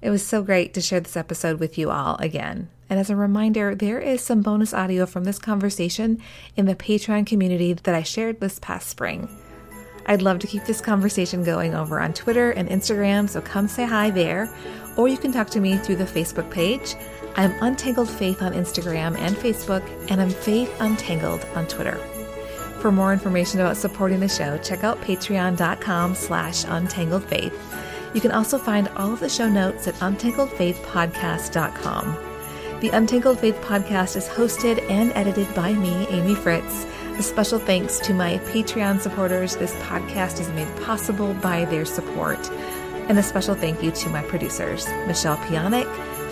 It 0.00 0.10
was 0.10 0.24
so 0.24 0.42
great 0.42 0.74
to 0.74 0.80
share 0.80 1.00
this 1.00 1.16
episode 1.16 1.58
with 1.58 1.76
you 1.76 1.90
all 1.90 2.16
again. 2.20 2.68
And 2.88 3.00
as 3.00 3.10
a 3.10 3.16
reminder, 3.16 3.74
there 3.74 3.98
is 3.98 4.22
some 4.22 4.42
bonus 4.42 4.72
audio 4.72 5.06
from 5.06 5.24
this 5.24 5.38
conversation 5.38 6.22
in 6.56 6.66
the 6.66 6.76
Patreon 6.76 7.26
community 7.26 7.72
that 7.72 7.94
I 7.94 8.02
shared 8.02 8.40
this 8.40 8.58
past 8.58 8.88
spring. 8.88 9.28
I'd 10.06 10.22
love 10.22 10.38
to 10.38 10.46
keep 10.46 10.64
this 10.64 10.80
conversation 10.80 11.44
going 11.44 11.74
over 11.74 12.00
on 12.00 12.14
Twitter 12.14 12.52
and 12.52 12.68
Instagram, 12.68 13.28
so 13.28 13.42
come 13.42 13.68
say 13.68 13.84
hi 13.84 14.08
there. 14.10 14.48
Or 14.96 15.06
you 15.06 15.18
can 15.18 15.32
talk 15.32 15.50
to 15.50 15.60
me 15.60 15.76
through 15.76 15.96
the 15.96 16.04
Facebook 16.04 16.50
page. 16.50 16.94
I'm 17.36 17.52
Untangled 17.60 18.08
Faith 18.08 18.40
on 18.40 18.54
Instagram 18.54 19.18
and 19.18 19.36
Facebook, 19.36 19.86
and 20.10 20.20
I'm 20.20 20.30
Faith 20.30 20.74
Untangled 20.80 21.44
on 21.54 21.66
Twitter. 21.66 21.96
For 22.80 22.90
more 22.90 23.12
information 23.12 23.60
about 23.60 23.76
supporting 23.76 24.20
the 24.20 24.28
show, 24.28 24.56
check 24.58 24.82
out 24.82 25.00
patreon.com 25.02 26.14
slash 26.14 26.64
untangledfaith. 26.64 27.52
You 28.14 28.20
can 28.20 28.32
also 28.32 28.58
find 28.58 28.88
all 28.96 29.12
of 29.12 29.20
the 29.20 29.28
show 29.28 29.48
notes 29.48 29.86
at 29.86 29.94
untangledfaithpodcast.com. 29.96 32.16
The 32.80 32.88
Untangled 32.90 33.38
Faith 33.40 33.60
podcast 33.62 34.16
is 34.16 34.28
hosted 34.28 34.88
and 34.88 35.12
edited 35.14 35.52
by 35.54 35.74
me, 35.74 36.06
Amy 36.10 36.36
Fritz. 36.36 36.86
A 37.18 37.22
special 37.22 37.58
thanks 37.58 37.98
to 38.00 38.14
my 38.14 38.38
Patreon 38.38 39.00
supporters. 39.00 39.56
This 39.56 39.74
podcast 39.74 40.40
is 40.40 40.48
made 40.50 40.68
possible 40.82 41.34
by 41.34 41.64
their 41.64 41.84
support. 41.84 42.38
And 43.08 43.18
a 43.18 43.22
special 43.22 43.56
thank 43.56 43.82
you 43.82 43.90
to 43.90 44.08
my 44.10 44.22
producers, 44.22 44.86
Michelle 45.08 45.38
Pionic, 45.38 45.88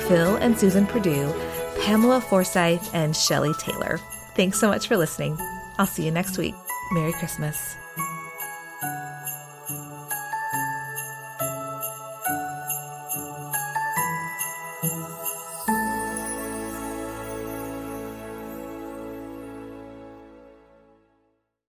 Phil 0.06 0.36
and 0.36 0.56
Susan 0.56 0.86
Purdue, 0.86 1.34
Pamela 1.80 2.20
Forsyth, 2.20 2.94
and 2.94 3.16
Shelly 3.16 3.52
Taylor. 3.54 3.98
Thanks 4.34 4.60
so 4.60 4.68
much 4.68 4.86
for 4.86 4.96
listening. 4.96 5.36
I'll 5.78 5.86
see 5.86 6.04
you 6.04 6.12
next 6.12 6.38
week. 6.38 6.54
Merry 6.92 7.12
Christmas. 7.14 7.76